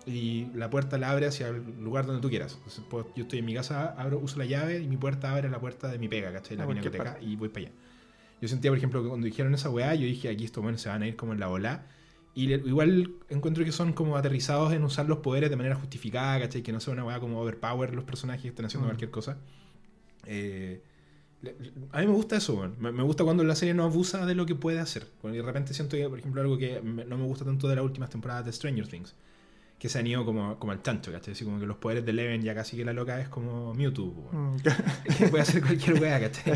y 0.07 0.47
la 0.55 0.71
puerta 0.71 0.97
la 0.97 1.11
abre 1.11 1.27
hacia 1.27 1.49
el 1.49 1.63
lugar 1.83 2.07
donde 2.07 2.23
tú 2.23 2.29
quieras. 2.31 2.55
Entonces, 2.57 2.85
pues, 2.89 3.05
yo 3.17 3.23
estoy 3.25 3.41
en 3.41 3.45
mi 3.47 3.55
casa, 3.55 3.95
abro, 3.99 4.19
uso 4.21 4.39
la 4.39 4.45
llave 4.47 4.79
y 4.81 4.87
mi 4.87 4.97
puerta 4.97 5.33
abre 5.33 5.51
la 5.51 5.59
puerta 5.61 5.89
de 5.89 5.99
mi 5.99 6.09
pega, 6.09 6.33
¿cachai? 6.33 6.57
La 6.57 6.63
A 6.63 6.67
cualquier 6.67 6.93
pinacoteca 6.93 7.15
parte. 7.19 7.27
y 7.31 7.37
voy 7.37 7.49
para 7.49 7.67
allá. 7.67 7.75
Yo 8.41 8.47
sentía, 8.49 8.71
por 8.71 8.79
ejemplo, 8.79 9.03
que 9.03 9.09
cuando 9.09 9.25
dijeron 9.27 9.53
esa 9.55 9.69
weá, 9.71 9.95
yo 9.97 10.07
dije, 10.07 10.29
aquí 10.29 10.45
estos 10.45 10.63
buenos 10.63 10.81
se 10.81 10.89
van 10.89 11.03
a 11.03 11.09
ir 11.09 11.17
como 11.17 11.33
en 11.33 11.41
la 11.41 11.49
ola. 11.51 11.87
Y 12.35 12.53
igual 12.55 13.15
encuentro 13.29 13.65
que 13.65 13.73
son 13.73 13.93
como 13.93 14.17
aterrizados 14.17 14.73
en 14.73 14.85
usar 14.85 15.07
los 15.09 15.19
poderes 15.19 15.51
de 15.51 15.57
manera 15.57 15.75
justificada, 15.75 16.39
¿cachai? 16.39 16.63
Que 16.63 16.71
no 16.71 16.79
sea 16.79 16.93
una 16.93 17.05
weá 17.05 17.19
como 17.19 17.41
overpower 17.41 17.93
los 17.93 18.05
personajes 18.05 18.43
que 18.43 18.49
estén 18.51 18.67
haciendo 18.67 18.87
Mm. 18.87 18.91
cualquier 18.91 19.11
cosa. 19.11 19.37
Eh, 20.27 20.81
a 21.93 22.01
mí 22.01 22.07
me 22.07 22.13
gusta 22.13 22.37
eso, 22.37 22.55
weón. 22.55 22.75
Me, 22.81 22.91
me 22.93 23.03
gusta 23.03 23.25
cuando 23.25 23.45
la 23.45 23.55
serie 23.55 23.75
no 23.75 23.85
abusa 23.85 24.27
de 24.27 24.35
lo 24.35 24.45
que 24.47 24.55
puede 24.55 24.81
hacer. 24.81 25.07
Cuando 25.21 25.37
de 25.39 25.45
repente 25.45 25.73
siento 25.75 25.97
que, 25.97 26.09
por 26.09 26.19
ejemplo, 26.19 26.41
algo 26.41 26.59
que 26.59 26.81
me- 26.81 27.05
no 27.05 27.17
me 27.17 27.25
gusta 27.25 27.45
tanto 27.45 27.69
de 27.69 27.77
las 27.77 27.85
últimas 27.85 28.11
temporadas 28.11 28.45
de 28.47 28.53
Stranger 28.53 28.87
Things. 28.89 29.15
Que 29.79 29.89
se 29.89 30.01
han 30.01 30.07
ido 30.09 30.25
como, 30.25 30.59
como 30.59 30.73
al 30.73 30.83
chancho, 30.83 31.13
¿cachai? 31.13 31.35
Así 31.35 31.45
como 31.45 31.61
que 31.61 31.67
los 31.67 31.77
poderes 31.77 32.05
de 32.05 32.11
Eleven 32.11 32.43
ya 32.43 32.53
casi 32.53 32.77
que 32.77 32.85
la 32.85 32.93
loca 32.93 33.21
es 33.21 33.29
como 33.29 33.73
Mewtwo, 33.75 34.07
weón. 34.33 34.57
Mm, 34.57 34.59
que 35.19 35.29
puede 35.29 35.43
hacer 35.43 35.61
cualquier 35.63 36.01
wea, 36.03 36.19
¿cachai? 36.21 36.53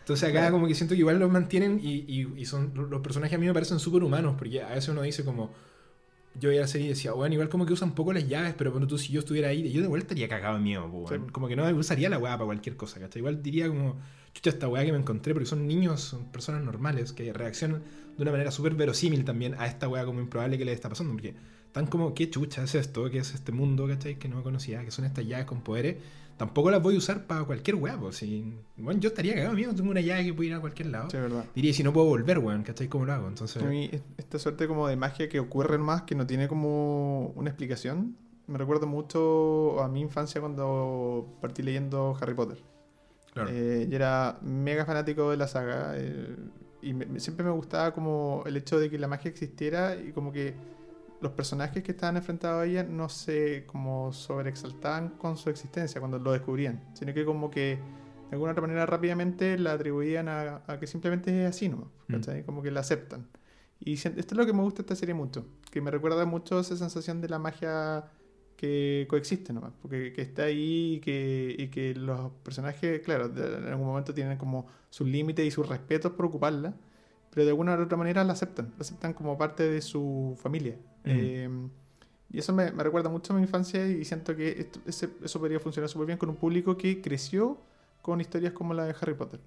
Entonces 0.00 0.28
acá 0.28 0.50
como 0.50 0.66
que 0.68 0.74
siento 0.74 0.94
que 0.94 0.98
igual 1.00 1.18
los 1.18 1.30
mantienen 1.30 1.80
y, 1.82 2.04
y- 2.06 2.32
y 2.36 2.44
son 2.44 2.72
los 2.90 3.00
personajes 3.00 3.34
a 3.36 3.38
mí 3.40 3.46
me 3.46 3.54
parecen 3.54 3.78
súper 3.78 4.02
humanos, 4.04 4.34
porque 4.38 4.62
a 4.62 4.68
veces 4.74 4.90
uno 4.90 5.00
dice 5.00 5.24
como, 5.24 5.52
yo 6.38 6.48
veía 6.50 6.62
la 6.62 6.66
serie 6.66 6.86
y 6.86 6.90
decía, 6.90 7.12
bueno, 7.12 7.34
igual 7.34 7.48
como 7.48 7.66
que 7.66 7.72
usan 7.72 7.94
poco 7.94 8.12
las 8.12 8.28
llaves, 8.28 8.54
pero 8.56 8.70
bueno, 8.70 8.86
tú 8.86 8.98
si 8.98 9.12
yo 9.12 9.20
estuviera 9.20 9.48
ahí, 9.48 9.70
yo 9.72 9.80
de 9.82 9.88
vuelta 9.88 10.06
estaría 10.06 10.28
cagado 10.28 10.58
po, 10.58 10.98
weón. 10.98 11.26
Sí. 11.26 11.32
como 11.32 11.48
que 11.48 11.56
no 11.56 11.64
usaría 11.76 12.08
la 12.08 12.18
weá 12.18 12.34
para 12.34 12.46
cualquier 12.46 12.76
cosa, 12.76 13.00
¿cachai? 13.00 13.20
Igual 13.20 13.42
diría 13.42 13.68
como, 13.68 13.96
chucha, 14.34 14.50
esta 14.50 14.68
weá 14.68 14.84
que 14.84 14.92
me 14.92 14.98
encontré, 14.98 15.32
porque 15.32 15.46
son 15.46 15.66
niños, 15.66 16.00
son 16.00 16.26
personas 16.26 16.62
normales, 16.62 17.12
que 17.12 17.32
reaccionan 17.32 17.82
de 18.16 18.22
una 18.22 18.32
manera 18.32 18.50
súper 18.50 18.74
verosímil 18.74 19.24
también 19.24 19.54
a 19.58 19.66
esta 19.66 19.88
weá 19.88 20.04
como 20.04 20.20
improbable 20.20 20.58
que 20.58 20.64
les 20.64 20.74
está 20.74 20.88
pasando, 20.88 21.12
porque 21.12 21.34
tan 21.72 21.86
como, 21.86 22.14
¿qué 22.14 22.30
chucha 22.30 22.62
es 22.62 22.74
esto? 22.74 23.10
¿Qué 23.10 23.18
es 23.18 23.34
este 23.34 23.52
mundo, 23.52 23.86
¿cachai? 23.86 24.18
Que 24.18 24.28
no 24.28 24.42
conocía, 24.42 24.84
que 24.84 24.90
son 24.90 25.04
estas 25.04 25.26
llaves 25.26 25.46
con 25.46 25.60
poderes. 25.62 25.96
Tampoco 26.36 26.70
las 26.70 26.82
voy 26.82 26.94
a 26.96 26.98
usar 26.98 27.26
para 27.26 27.44
cualquier 27.44 27.76
weá, 27.76 27.98
pues. 27.98 28.16
Si, 28.16 28.44
bueno, 28.76 29.00
yo 29.00 29.08
estaría 29.08 29.34
cagado 29.34 29.54
mío, 29.54 29.70
tengo 29.74 29.90
una 29.90 30.00
llave 30.02 30.24
que 30.24 30.34
puede 30.34 30.48
ir 30.50 30.54
a 30.54 30.60
cualquier 30.60 30.88
lado. 30.88 31.08
Sí, 31.10 31.16
verdad. 31.16 31.44
Diría, 31.54 31.72
si 31.72 31.82
no 31.82 31.92
puedo 31.92 32.06
volver, 32.06 32.38
weón, 32.38 32.62
¿cachai? 32.62 32.88
¿Cómo 32.88 33.06
lo 33.06 33.12
hago? 33.14 33.28
Entonces, 33.28 33.62
A 33.62 33.66
mí, 33.66 33.88
es- 33.90 34.02
esta 34.18 34.38
suerte 34.38 34.68
como 34.68 34.86
de 34.86 34.96
magia 34.96 35.28
que 35.30 35.40
ocurre 35.40 35.78
más, 35.78 36.02
que 36.02 36.14
no 36.14 36.26
tiene 36.26 36.46
como 36.46 37.28
una 37.36 37.48
explicación, 37.50 38.16
me 38.48 38.58
recuerda 38.58 38.86
mucho 38.86 39.80
a 39.82 39.88
mi 39.88 40.00
infancia 40.02 40.40
cuando 40.40 41.26
partí 41.40 41.62
leyendo 41.62 42.16
Harry 42.20 42.34
Potter. 42.34 42.58
claro. 43.32 43.50
Eh, 43.52 43.86
yo 43.88 43.96
era 43.96 44.38
mega 44.42 44.84
fanático 44.86 45.30
de 45.30 45.36
la 45.36 45.46
saga 45.48 45.92
eh, 45.96 46.36
y 46.82 46.92
me- 46.94 47.18
siempre 47.20 47.44
me 47.44 47.50
gustaba 47.50 47.92
como 47.92 48.42
el 48.46 48.56
hecho 48.56 48.78
de 48.78 48.88
que 48.90 48.98
la 48.98 49.08
magia 49.08 49.30
existiera 49.30 49.96
y 49.96 50.12
como 50.12 50.32
que 50.32 50.54
los 51.20 51.32
personajes 51.32 51.82
que 51.82 51.92
estaban 51.92 52.16
enfrentados 52.16 52.62
a 52.62 52.66
ella 52.66 52.82
no 52.84 53.08
se 53.08 53.64
como 53.66 54.12
sobreexaltaban 54.12 55.10
con 55.10 55.36
su 55.36 55.50
existencia 55.50 56.00
cuando 56.00 56.18
lo 56.18 56.32
descubrían, 56.32 56.82
sino 56.94 57.14
que 57.14 57.24
como 57.24 57.50
que 57.50 57.78
de 58.28 58.32
alguna 58.32 58.52
otra 58.52 58.62
manera 58.62 58.86
rápidamente 58.86 59.58
la 59.58 59.72
atribuían 59.72 60.28
a, 60.28 60.62
a 60.66 60.78
que 60.78 60.86
simplemente 60.86 61.44
es 61.44 61.48
así, 61.48 61.68
¿no? 61.68 61.90
Mm. 62.08 62.42
Como 62.44 62.62
que 62.62 62.70
la 62.70 62.80
aceptan. 62.80 63.26
Y 63.78 63.94
esto 63.94 64.10
es 64.18 64.32
lo 64.32 64.46
que 64.46 64.52
me 64.52 64.62
gusta 64.62 64.78
de 64.78 64.82
esta 64.82 64.96
serie 64.96 65.14
mucho, 65.14 65.46
que 65.70 65.80
me 65.80 65.90
recuerda 65.90 66.24
mucho 66.24 66.58
esa 66.60 66.76
sensación 66.76 67.20
de 67.20 67.28
la 67.28 67.38
magia 67.38 68.04
que 68.56 69.06
coexiste 69.08 69.52
nomás, 69.52 69.72
porque 69.82 70.12
que 70.14 70.22
está 70.22 70.44
ahí 70.44 70.94
y 70.94 71.00
que, 71.00 71.54
y 71.58 71.68
que 71.68 71.94
los 71.94 72.32
personajes, 72.42 73.00
claro, 73.02 73.28
de- 73.28 73.58
en 73.58 73.66
algún 73.66 73.86
momento 73.86 74.14
tienen 74.14 74.38
como 74.38 74.66
sus 74.88 75.06
límites 75.06 75.46
y 75.46 75.50
sus 75.50 75.68
respetos 75.68 76.12
por 76.12 76.24
ocuparla, 76.26 76.74
pero 77.36 77.44
de 77.44 77.50
alguna 77.50 77.76
u 77.76 77.82
otra 77.82 77.98
manera 77.98 78.24
la 78.24 78.32
aceptan, 78.32 78.72
la 78.78 78.80
aceptan 78.80 79.12
como 79.12 79.36
parte 79.36 79.68
de 79.68 79.82
su 79.82 80.38
familia. 80.40 80.76
Mm. 81.04 81.08
Eh, 81.10 81.50
y 82.30 82.38
eso 82.38 82.54
me, 82.54 82.72
me 82.72 82.82
recuerda 82.82 83.10
mucho 83.10 83.34
a 83.34 83.36
mi 83.36 83.42
infancia 83.42 83.86
y 83.86 84.06
siento 84.06 84.34
que 84.34 84.48
esto- 84.58 84.80
ese- 84.86 85.10
eso 85.22 85.38
podría 85.38 85.60
funcionar 85.60 85.90
súper 85.90 86.06
bien 86.06 86.18
con 86.18 86.30
un 86.30 86.36
público 86.36 86.78
que 86.78 87.02
creció 87.02 87.58
con 88.00 88.22
historias 88.22 88.54
como 88.54 88.72
la 88.72 88.86
de 88.86 88.94
Harry 88.98 89.12
Potter. 89.12 89.40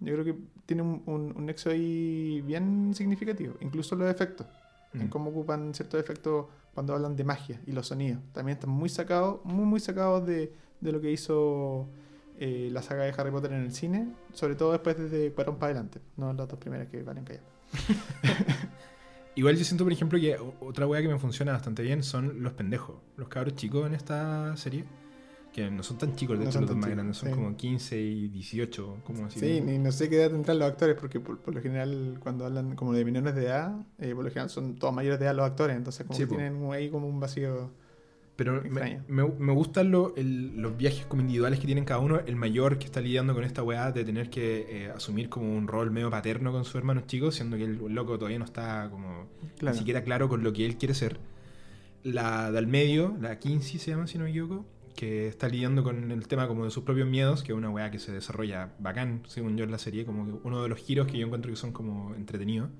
Yo 0.00 0.14
creo 0.14 0.24
que 0.24 0.34
tiene 0.66 0.82
un, 0.82 1.00
un- 1.06 1.32
un 1.36 1.46
nexo 1.46 1.70
ahí 1.70 2.42
bien 2.44 2.92
significativo, 2.92 3.54
incluso 3.60 3.94
los 3.94 4.10
efectos 4.10 4.48
en 4.94 5.06
Mm. 5.06 5.08
cómo 5.10 5.30
ocupan 5.30 5.72
ciertos 5.74 6.00
efectos 6.00 6.46
cuando 6.74 6.92
hablan 6.94 7.14
de 7.14 7.22
magia 7.22 7.60
y 7.68 7.70
los 7.72 7.86
sonidos. 7.86 8.20
También 8.32 8.56
están 8.58 8.70
muy 8.70 8.88
sacados, 8.88 9.44
muy 9.44 9.64
muy 9.64 9.78
sacados 9.78 10.26
de, 10.26 10.52
de 10.80 10.92
lo 10.92 11.00
que 11.00 11.12
hizo 11.12 11.86
eh, 12.38 12.68
la 12.72 12.82
saga 12.82 13.04
de 13.04 13.14
Harry 13.16 13.30
Potter 13.30 13.52
en 13.52 13.62
el 13.62 13.72
cine, 13.72 14.08
sobre 14.32 14.54
todo 14.54 14.72
después 14.72 14.96
de 15.10 15.32
Cuarón 15.32 15.56
para 15.56 15.72
adelante, 15.72 16.00
no 16.16 16.32
las 16.32 16.48
dos 16.48 16.58
primeras 16.58 16.88
que 16.88 17.02
valen 17.02 17.24
callar. 17.24 17.42
Igual 19.34 19.56
yo 19.56 19.64
siento, 19.64 19.84
por 19.84 19.92
ejemplo, 19.92 20.18
que 20.18 20.36
otra 20.60 20.86
weá 20.86 21.00
que 21.00 21.08
me 21.08 21.18
funciona 21.18 21.52
bastante 21.52 21.82
bien 21.82 22.02
son 22.02 22.42
los 22.42 22.54
pendejos. 22.54 22.96
Los 23.16 23.28
cabros 23.28 23.54
chicos 23.54 23.86
en 23.86 23.94
esta 23.94 24.56
serie. 24.56 24.84
Que 25.52 25.70
no 25.70 25.82
son 25.82 25.96
tan 25.96 26.14
chicos, 26.16 26.38
de 26.38 26.44
No 26.44 26.50
hecho, 26.50 26.60
los 26.60 26.70
más 26.70 26.78
chicos, 26.80 26.90
grandes. 26.90 27.16
Son 27.16 27.28
sí. 27.28 27.34
como 27.34 27.56
15 27.56 28.00
y 28.00 28.28
18. 28.28 28.96
Como 29.04 29.26
así. 29.26 29.38
Sí, 29.38 29.60
ni 29.60 29.78
no 29.78 29.92
sé 29.92 30.08
qué 30.08 30.16
edad 30.20 30.30
tendrán 30.30 30.58
los 30.58 30.68
actores, 30.68 30.96
porque 30.98 31.20
por, 31.20 31.38
por 31.38 31.54
lo 31.54 31.62
general 31.62 32.18
cuando 32.20 32.46
hablan 32.46 32.74
como 32.74 32.92
de 32.92 33.04
menores 33.04 33.34
de 33.36 33.44
edad, 33.46 33.76
eh, 33.98 34.12
por 34.14 34.24
lo 34.24 34.30
general 34.30 34.50
son 34.50 34.74
todos 34.74 34.92
mayores 34.92 35.18
de 35.20 35.26
edad 35.26 35.34
los 35.36 35.46
actores, 35.46 35.76
entonces 35.76 36.04
como 36.06 36.16
Sí, 36.16 36.24
que 36.24 36.28
po. 36.28 36.36
tienen 36.36 36.70
ahí 36.72 36.90
como 36.90 37.06
un 37.08 37.20
vacío. 37.20 37.70
Pero 38.38 38.62
me, 38.62 39.00
me, 39.08 39.24
me 39.26 39.52
gustan 39.52 39.90
lo- 39.90 40.14
el- 40.14 40.56
los 40.62 40.76
viajes 40.76 41.04
como 41.06 41.22
individuales 41.22 41.58
que 41.58 41.66
tienen 41.66 41.84
cada 41.84 41.98
uno. 41.98 42.20
El 42.24 42.36
mayor 42.36 42.78
que 42.78 42.84
está 42.86 43.00
lidiando 43.00 43.34
con 43.34 43.42
esta 43.42 43.64
weá 43.64 43.90
de 43.90 44.04
tener 44.04 44.30
que 44.30 44.84
eh, 44.84 44.90
asumir 44.94 45.28
como 45.28 45.52
un 45.56 45.66
rol 45.66 45.90
medio 45.90 46.08
paterno 46.08 46.52
con 46.52 46.64
sus 46.64 46.76
hermanos 46.76 47.08
chicos, 47.08 47.34
siendo 47.34 47.56
que 47.56 47.64
el 47.64 47.78
loco 47.92 48.16
todavía 48.16 48.38
no 48.38 48.44
está 48.44 48.88
como 48.92 49.26
Claro. 49.58 49.74
ni 49.74 49.78
siquiera 49.80 50.04
claro 50.04 50.28
con 50.28 50.44
lo 50.44 50.52
que 50.52 50.64
él 50.64 50.76
quiere 50.76 50.94
ser. 50.94 51.18
La 52.04 52.52
del 52.52 52.68
medio, 52.68 53.16
la 53.20 53.40
Kinsey 53.40 53.80
se 53.80 53.90
llama, 53.90 54.06
si 54.06 54.18
no 54.18 54.24
me 54.24 54.30
equivoco, 54.30 54.64
que 54.94 55.26
está 55.26 55.48
lidiando 55.48 55.82
con 55.82 56.12
el 56.12 56.28
tema 56.28 56.46
como 56.46 56.64
de 56.64 56.70
sus 56.70 56.84
propios 56.84 57.08
miedos, 57.08 57.42
que 57.42 57.50
es 57.50 57.58
una 57.58 57.70
weá 57.70 57.90
que 57.90 57.98
se 57.98 58.12
desarrolla 58.12 58.70
bacán, 58.78 59.22
según 59.26 59.56
yo, 59.56 59.64
en 59.64 59.72
la 59.72 59.78
serie, 59.78 60.04
como 60.04 60.24
que 60.26 60.32
uno 60.44 60.62
de 60.62 60.68
los 60.68 60.78
giros 60.78 61.08
que 61.08 61.18
yo 61.18 61.26
encuentro 61.26 61.50
que 61.50 61.56
son 61.56 61.72
como 61.72 62.14
entretenidos. 62.14 62.70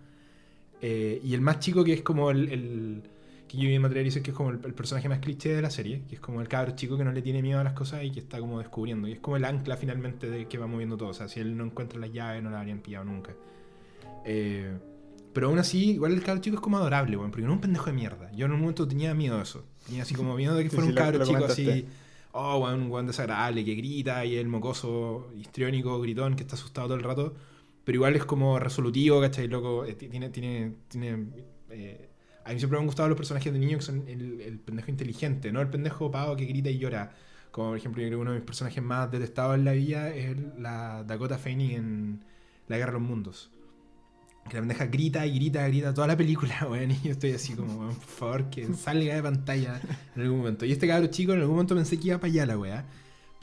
Eh, 0.80 1.20
y 1.24 1.34
el 1.34 1.40
más 1.40 1.58
chico, 1.58 1.82
que 1.82 1.94
es 1.94 2.02
como 2.02 2.30
el, 2.30 2.48
el- 2.48 3.02
que 3.48 3.56
yo 3.56 3.68
en 3.68 3.80
material 3.82 4.04
dice 4.04 4.22
que 4.22 4.30
es 4.30 4.36
como 4.36 4.50
el, 4.50 4.60
el 4.64 4.74
personaje 4.74 5.08
más 5.08 5.18
cliché 5.20 5.54
de 5.54 5.62
la 5.62 5.70
serie, 5.70 6.02
que 6.08 6.16
es 6.16 6.20
como 6.20 6.40
el 6.40 6.48
cabro 6.48 6.76
chico 6.76 6.96
que 6.98 7.04
no 7.04 7.12
le 7.12 7.22
tiene 7.22 7.42
miedo 7.42 7.58
a 7.58 7.64
las 7.64 7.72
cosas 7.72 8.04
y 8.04 8.10
que 8.10 8.20
está 8.20 8.38
como 8.38 8.58
descubriendo. 8.58 9.08
Y 9.08 9.12
es 9.12 9.20
como 9.20 9.36
el 9.36 9.44
ancla 9.44 9.76
finalmente 9.76 10.28
de 10.30 10.46
que 10.46 10.58
va 10.58 10.66
moviendo 10.66 10.96
todo. 10.96 11.08
O 11.08 11.14
sea, 11.14 11.28
si 11.28 11.40
él 11.40 11.56
no 11.56 11.64
encuentra 11.64 11.98
las 11.98 12.12
llaves, 12.12 12.42
no 12.42 12.50
la 12.50 12.60
habrían 12.60 12.78
pillado 12.80 13.06
nunca. 13.06 13.32
Eh, 14.24 14.76
pero 15.32 15.48
aún 15.48 15.58
así, 15.58 15.90
igual 15.92 16.12
el 16.12 16.22
cabro 16.22 16.40
chico 16.42 16.56
es 16.56 16.62
como 16.62 16.78
adorable, 16.78 17.16
weón, 17.16 17.30
porque 17.30 17.42
no 17.44 17.52
es 17.52 17.54
un 17.56 17.60
pendejo 17.60 17.86
de 17.86 17.92
mierda. 17.92 18.30
Yo 18.32 18.46
en 18.46 18.52
un 18.52 18.60
momento 18.60 18.86
tenía 18.86 19.14
miedo 19.14 19.36
de 19.36 19.42
eso. 19.42 19.64
Tenía 19.86 20.02
así 20.02 20.14
como 20.14 20.34
miedo 20.36 20.54
de 20.54 20.64
que 20.64 20.70
fuera 20.70 20.84
sí, 20.84 20.90
un 20.90 20.96
cabro 20.96 21.18
chico 21.24 21.32
comentaste. 21.34 21.70
así. 21.72 21.86
Oh, 22.32 22.68
un 22.72 22.90
weón 22.90 23.06
desagradable 23.06 23.64
que 23.64 23.74
grita 23.74 24.24
y 24.24 24.36
el 24.36 24.48
mocoso 24.48 25.30
histriónico, 25.36 26.00
gritón, 26.00 26.36
que 26.36 26.42
está 26.42 26.54
asustado 26.56 26.88
todo 26.88 26.96
el 26.98 27.02
rato. 27.04 27.34
Pero 27.84 27.96
igual 27.96 28.16
es 28.16 28.24
como 28.24 28.58
resolutivo, 28.58 29.20
¿cachai? 29.20 29.48
Loco, 29.48 29.84
eh, 29.86 29.94
ti- 29.94 30.08
tiene. 30.08 30.28
tiene, 30.30 30.74
tiene 30.88 31.26
eh, 31.70 32.08
a 32.48 32.52
mí 32.52 32.58
siempre 32.58 32.78
me 32.78 32.80
han 32.80 32.86
gustado 32.86 33.10
los 33.10 33.16
personajes 33.16 33.52
de 33.52 33.58
niños 33.58 33.80
que 33.80 33.84
son 33.84 34.08
el, 34.08 34.58
pendejo 34.64 34.90
inteligente, 34.90 35.52
no 35.52 35.60
el 35.60 35.68
pendejo 35.68 36.10
pavo 36.10 36.34
que 36.34 36.46
grita 36.46 36.70
y 36.70 36.78
llora. 36.78 37.12
Como 37.50 37.68
por 37.68 37.76
ejemplo, 37.76 38.00
yo 38.00 38.08
creo 38.08 38.18
que 38.18 38.22
uno 38.22 38.30
de 38.30 38.38
mis 38.38 38.46
personajes 38.46 38.82
más 38.82 39.10
detestados 39.10 39.56
en 39.56 39.64
la 39.66 39.72
vida 39.72 40.08
es 40.08 40.34
la 40.58 41.04
Dakota 41.04 41.36
Fanning 41.36 41.70
en 41.72 42.24
La 42.66 42.78
Guerra 42.78 42.92
de 42.92 42.98
los 42.98 43.08
Mundos. 43.08 43.50
Que 44.48 44.54
la 44.54 44.60
pendeja 44.60 44.86
grita 44.86 45.26
y 45.26 45.34
grita, 45.34 45.68
grita 45.68 45.92
toda 45.92 46.06
la 46.06 46.16
película, 46.16 46.66
weón. 46.70 46.90
Y 46.90 47.00
yo 47.02 47.10
estoy 47.10 47.32
así 47.32 47.52
como, 47.52 47.80
weón, 47.80 47.96
por 47.96 48.06
favor, 48.06 48.50
que 48.50 48.72
salga 48.72 49.14
de 49.14 49.22
pantalla 49.22 49.80
en 50.16 50.22
algún 50.22 50.38
momento. 50.38 50.64
Y 50.64 50.72
este 50.72 50.88
cabro 50.88 51.08
chico 51.08 51.32
en 51.34 51.40
algún 51.40 51.56
momento 51.56 51.74
pensé 51.74 52.00
que 52.00 52.08
iba 52.08 52.18
para 52.18 52.32
allá 52.32 52.46
la 52.46 52.58
weá. 52.58 52.86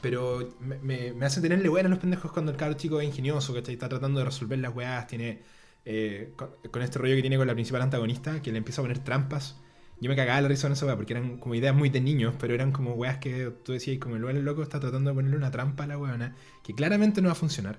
Pero 0.00 0.56
me, 0.60 1.12
me, 1.12 1.26
hacen 1.26 1.42
tenerle 1.44 1.68
buena 1.68 1.86
a 1.86 1.90
los 1.90 2.00
pendejos 2.00 2.32
cuando 2.32 2.50
el 2.50 2.58
cabro 2.58 2.76
chico 2.76 3.00
es 3.00 3.06
ingenioso, 3.06 3.54
¿cachai? 3.54 3.74
Está 3.74 3.88
tratando 3.88 4.18
de 4.18 4.24
resolver 4.24 4.58
las 4.58 4.74
weás, 4.74 5.06
tiene... 5.06 5.42
eh, 5.86 6.32
con, 6.36 6.50
con 6.70 6.82
este 6.82 6.98
rollo 6.98 7.14
que 7.14 7.22
tiene 7.22 7.38
con 7.38 7.46
la 7.46 7.54
principal 7.54 7.80
antagonista, 7.82 8.42
que 8.42 8.52
le 8.52 8.58
empieza 8.58 8.82
a 8.82 8.84
poner 8.84 8.98
trampas. 8.98 9.56
Yo 9.98 10.10
me 10.10 10.16
cagaba 10.16 10.38
la 10.42 10.48
risa 10.48 10.66
en 10.66 10.74
esa 10.74 10.84
weá, 10.84 10.94
porque 10.96 11.14
eran 11.14 11.38
como 11.38 11.54
ideas 11.54 11.74
muy 11.74 11.88
de 11.88 12.02
niños, 12.02 12.34
pero 12.38 12.52
eran 12.52 12.70
como 12.72 12.92
weas 12.92 13.16
que 13.16 13.50
tú 13.64 13.72
decías, 13.72 13.98
como 13.98 14.16
el 14.16 14.22
weón 14.24 14.44
loco 14.44 14.62
está 14.62 14.78
tratando 14.78 15.08
de 15.10 15.14
ponerle 15.16 15.38
una 15.38 15.50
trampa 15.50 15.84
a 15.84 15.86
la 15.86 15.96
weona, 15.96 16.36
que 16.62 16.74
claramente 16.74 17.22
no 17.22 17.28
va 17.28 17.32
a 17.32 17.36
funcionar. 17.36 17.78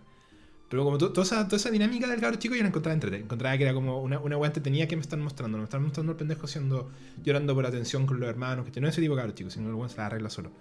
Pero 0.70 0.84
como 0.84 0.98
to- 0.98 1.14
toda, 1.14 1.24
esa, 1.26 1.46
toda 1.46 1.58
esa 1.58 1.70
dinámica 1.70 2.08
del 2.08 2.20
cabro 2.20 2.38
chico 2.40 2.56
yo 2.56 2.62
la 2.64 2.68
encontraba 2.70 2.94
entretenida. 2.96 3.24
Encontraba 3.24 3.56
que 3.58 3.64
era 3.64 3.74
como 3.74 4.02
una, 4.02 4.20
una 4.20 4.36
weá 4.36 4.48
entretenida 4.50 4.88
que 4.88 4.96
me 4.96 5.02
están 5.02 5.22
mostrando. 5.22 5.58
Me 5.60 5.64
están 5.64 5.82
mostrando 5.84 6.12
el 6.14 6.18
pendejo 6.18 6.46
haciendo, 6.46 6.90
llorando 7.24 7.54
por 7.56 7.66
atención 7.68 8.06
con 8.08 8.20
los 8.20 8.28
hermanos, 8.28 8.68
que 8.72 8.82
no 8.82 8.88
es 8.88 8.96
ese 8.96 9.02
tipo 9.02 9.16
de 9.16 9.22
cabro 9.22 9.34
chico, 9.36 9.50
sino 9.50 9.70
el 9.70 9.76
weón 9.76 9.90
se 9.90 9.98
la 9.98 10.08
arregla 10.08 10.30
solo. 10.30 10.52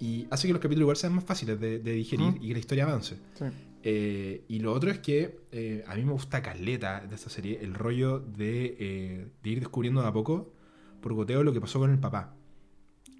Y 0.00 0.26
hace 0.30 0.48
que 0.48 0.52
los 0.52 0.60
capítulos 0.60 0.82
igual 0.84 0.96
sean 0.96 1.14
más 1.14 1.24
fáciles 1.24 1.58
de, 1.60 1.78
de 1.78 1.92
digerir 1.92 2.34
y 2.40 2.48
que 2.48 2.52
la 2.54 2.58
historia 2.58 2.84
avance. 2.84 3.16
Sí. 3.38 3.44
Eh, 3.82 4.44
y 4.48 4.58
lo 4.58 4.72
otro 4.72 4.90
es 4.90 4.98
que 4.98 5.40
eh, 5.52 5.84
a 5.86 5.94
mí 5.94 6.04
me 6.04 6.12
gusta 6.12 6.42
caleta 6.42 7.00
de 7.08 7.14
esta 7.14 7.30
serie 7.30 7.60
el 7.62 7.74
rollo 7.74 8.18
de, 8.18 8.76
eh, 8.78 9.28
de 9.42 9.50
ir 9.50 9.60
descubriendo 9.60 10.02
de 10.02 10.08
a 10.08 10.12
poco, 10.12 10.52
por 11.00 11.12
goteo, 11.14 11.42
lo 11.44 11.52
que 11.52 11.60
pasó 11.60 11.78
con 11.78 11.90
el 11.90 11.98
papá. 11.98 12.34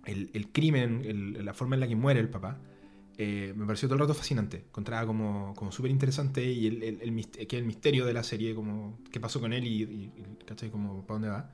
El, 0.04 0.30
el 0.32 0.48
crimen, 0.50 1.44
la 1.44 1.54
forma 1.54 1.76
en 1.76 1.80
la 1.80 1.88
que 1.88 1.96
muere 1.96 2.20
el 2.20 2.28
papá, 2.28 2.58
me 3.18 3.66
pareció 3.66 3.88
todo 3.88 3.96
el 3.96 4.00
rato 4.00 4.14
fascinante. 4.14 4.58
Encontraba 4.68 5.06
como, 5.06 5.52
como 5.56 5.72
súper 5.72 5.90
interesante 5.90 6.44
y 6.44 6.66
el, 6.68 6.82
el, 6.82 7.26
que 7.48 7.58
el 7.58 7.64
misterio 7.64 8.06
de 8.06 8.12
la 8.12 8.22
serie, 8.22 8.54
como 8.54 9.00
qué 9.10 9.18
pasó 9.20 9.40
con 9.40 9.52
él 9.52 9.64
y, 9.66 9.82
y- 9.82 10.12
y, 10.16 10.44
¿cachai? 10.44 10.70
Como 10.70 11.02
para 11.04 11.14
dónde 11.14 11.28
va. 11.28 11.50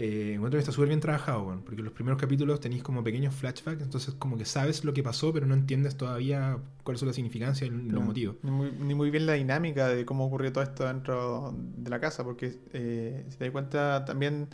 Eh, 0.00 0.34
encuentro 0.34 0.58
que 0.58 0.60
está 0.60 0.70
súper 0.70 0.90
bien 0.90 1.00
trabajado, 1.00 1.42
weón, 1.42 1.62
porque 1.64 1.82
los 1.82 1.92
primeros 1.92 2.20
capítulos 2.20 2.60
tenéis 2.60 2.84
como 2.84 3.02
pequeños 3.02 3.34
flashbacks, 3.34 3.82
entonces 3.82 4.14
como 4.14 4.38
que 4.38 4.44
sabes 4.44 4.84
lo 4.84 4.94
que 4.94 5.02
pasó, 5.02 5.32
pero 5.32 5.44
no 5.44 5.54
entiendes 5.54 5.96
todavía 5.96 6.56
cuál 6.84 6.94
es 6.94 7.02
la 7.02 7.12
significancia 7.12 7.66
y 7.66 7.70
los 7.70 8.04
motivos. 8.04 8.36
Ni 8.44 8.52
muy, 8.52 8.70
ni 8.70 8.94
muy 8.94 9.10
bien 9.10 9.26
la 9.26 9.32
dinámica 9.32 9.88
de 9.88 10.06
cómo 10.06 10.24
ocurrió 10.24 10.52
todo 10.52 10.62
esto 10.62 10.86
dentro 10.86 11.52
de 11.52 11.90
la 11.90 11.98
casa, 11.98 12.22
porque 12.22 12.60
eh, 12.72 13.26
si 13.28 13.38
te 13.38 13.46
das 13.46 13.50
cuenta, 13.50 14.04
también 14.04 14.48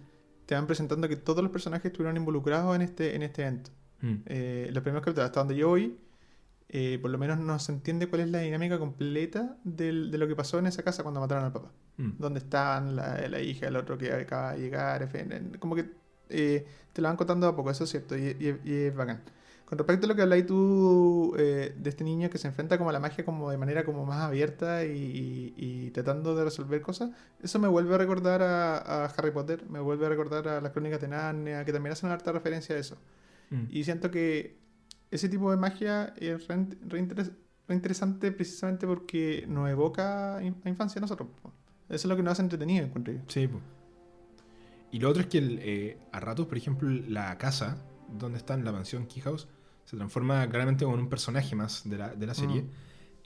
te 0.47 0.55
van 0.55 0.67
presentando 0.67 1.11
que 1.11 1.17
todos 1.17 1.43
los 1.43 1.53
personajes 1.53 1.93
estuvieron 1.93 2.17
involucrados 2.17 2.75
en 2.75 2.81
este, 2.81 3.15
en 3.15 3.23
este 3.23 3.43
evento. 3.43 3.71
Mm. 4.01 4.15
Eh, 4.25 4.71
los 4.73 4.83
primeros 4.83 5.05
capítulos, 5.05 5.27
hasta 5.27 5.41
donde 5.41 5.57
yo 5.57 5.69
voy, 5.69 5.95
eh, 6.69 6.99
por 7.01 7.11
lo 7.11 7.19
menos 7.19 7.39
no 7.39 7.59
se 7.59 7.73
entiende 7.73 8.09
cuál 8.09 8.23
es 8.23 8.31
la 8.31 8.41
dinámica 8.41 8.79
completa 8.79 9.57
del- 9.65 10.11
de 10.11 10.19
lo 10.19 10.27
que 10.27 10.35
pasó 10.37 10.59
en 10.59 10.67
esa 10.67 10.83
casa 10.83 11.03
cuando 11.03 11.21
mataron 11.21 11.45
al 11.45 11.53
papá. 11.53 11.71
Mm. 11.99 12.11
Dónde 12.19 12.41
estaban 12.41 12.97
la, 12.97 13.29
la 13.29 13.41
hija, 13.41 13.69
el 13.69 13.77
otro 13.77 13.97
que 13.99 14.13
acaba 14.13 14.53
de 14.55 14.61
llegar, 14.61 15.03
en 15.03 15.11
fin, 15.11 15.53
como 15.61 15.75
que 15.77 15.91
eh, 16.31 16.67
te 16.93 17.03
lo 17.03 17.09
van 17.09 17.17
contando 17.17 17.47
a 17.47 17.55
poco, 17.55 17.71
eso 17.71 17.85
es 17.85 17.91
cierto, 17.91 18.17
y, 18.17 18.37
y- 18.41 18.61
y 18.65 18.75
es 18.87 18.95
bacán. 18.95 19.23
Con 19.67 19.79
respecto 19.79 20.07
a 20.07 20.09
lo 20.09 20.15
que 20.17 20.23
habláis 20.23 20.45
tú 20.47 21.35
eh, 21.39 21.75
de 21.79 21.89
este 21.91 22.05
niño 22.05 22.29
que 22.29 22.37
se 22.39 22.49
enfrenta 22.49 22.77
como 22.77 22.91
a 22.91 22.93
la 22.93 23.01
magia 23.01 23.25
como 23.25 23.51
de 23.51 23.57
manera 23.57 23.85
como 23.85 24.05
más 24.05 24.21
abierta 24.23 24.85
y, 24.85 24.91
y- 24.91 25.55
y 25.57 25.91
tratando 25.91 26.35
de 26.35 26.45
resolver 26.45 26.83
cosas, 26.83 27.11
eso 27.43 27.59
me 27.59 27.69
vuelve 27.69 27.95
a 27.95 27.99
recordar 27.99 28.43
a, 28.43 28.77
a 28.77 29.07
Harry 29.07 29.31
Potter, 29.31 29.65
me 29.71 29.81
vuelve 29.81 30.05
a 30.07 30.09
recordar 30.11 30.49
a 30.49 30.61
las 30.61 30.73
crónicas 30.73 31.01
de 31.01 31.09
Narnia, 31.09 31.65
que 31.65 31.73
también 31.73 31.93
hacen 31.93 32.11
harta 32.11 32.33
referencia 32.33 32.75
a 32.77 32.79
eso. 32.79 32.97
Mm. 33.51 33.65
Y 33.71 33.85
siento 33.85 34.11
que 34.11 34.57
ese 35.15 35.29
tipo 35.29 35.51
de 35.51 35.57
magia 35.57 36.13
es 36.17 36.47
re, 36.49 36.67
re 36.89 37.01
interes- 37.01 37.33
re 37.69 37.75
interesante 37.75 38.33
precisamente 38.33 38.87
porque 38.87 39.45
nos 39.49 39.69
evoca 39.71 40.37
a 40.39 40.43
infancia 40.45 40.99
a 40.99 41.03
nosotros. 41.03 41.29
Eso 41.43 41.53
es 41.89 42.05
lo 42.07 42.17
que 42.17 42.23
nos 42.23 42.33
hace 42.33 42.43
entretenido, 42.43 42.85
encuentro 42.85 43.13
yo. 43.15 43.21
Sí, 43.29 43.47
po. 43.49 43.61
Y 44.91 44.99
lo 45.01 45.09
otro 45.11 45.23
es 45.23 45.29
que 45.29 45.39
el, 45.39 45.59
eh, 45.63 45.99
a 46.13 46.21
ratos, 46.21 46.47
por 46.47 46.57
ejemplo, 46.57 46.89
la 47.09 47.37
casa 47.39 47.79
donde 48.09 48.39
está 48.39 48.55
en 48.55 48.65
la 48.65 48.73
mansión 48.73 49.07
Key 49.07 49.23
House 49.23 49.49
se 49.85 49.97
transforma 49.97 50.49
claramente 50.49 50.85
en 50.85 50.91
un 50.91 51.09
personaje 51.09 51.55
más 51.57 51.83
de 51.89 51.99
la, 51.99 52.15
de 52.15 52.27
la 52.27 52.35
serie. 52.35 52.63
Mm. 52.63 52.69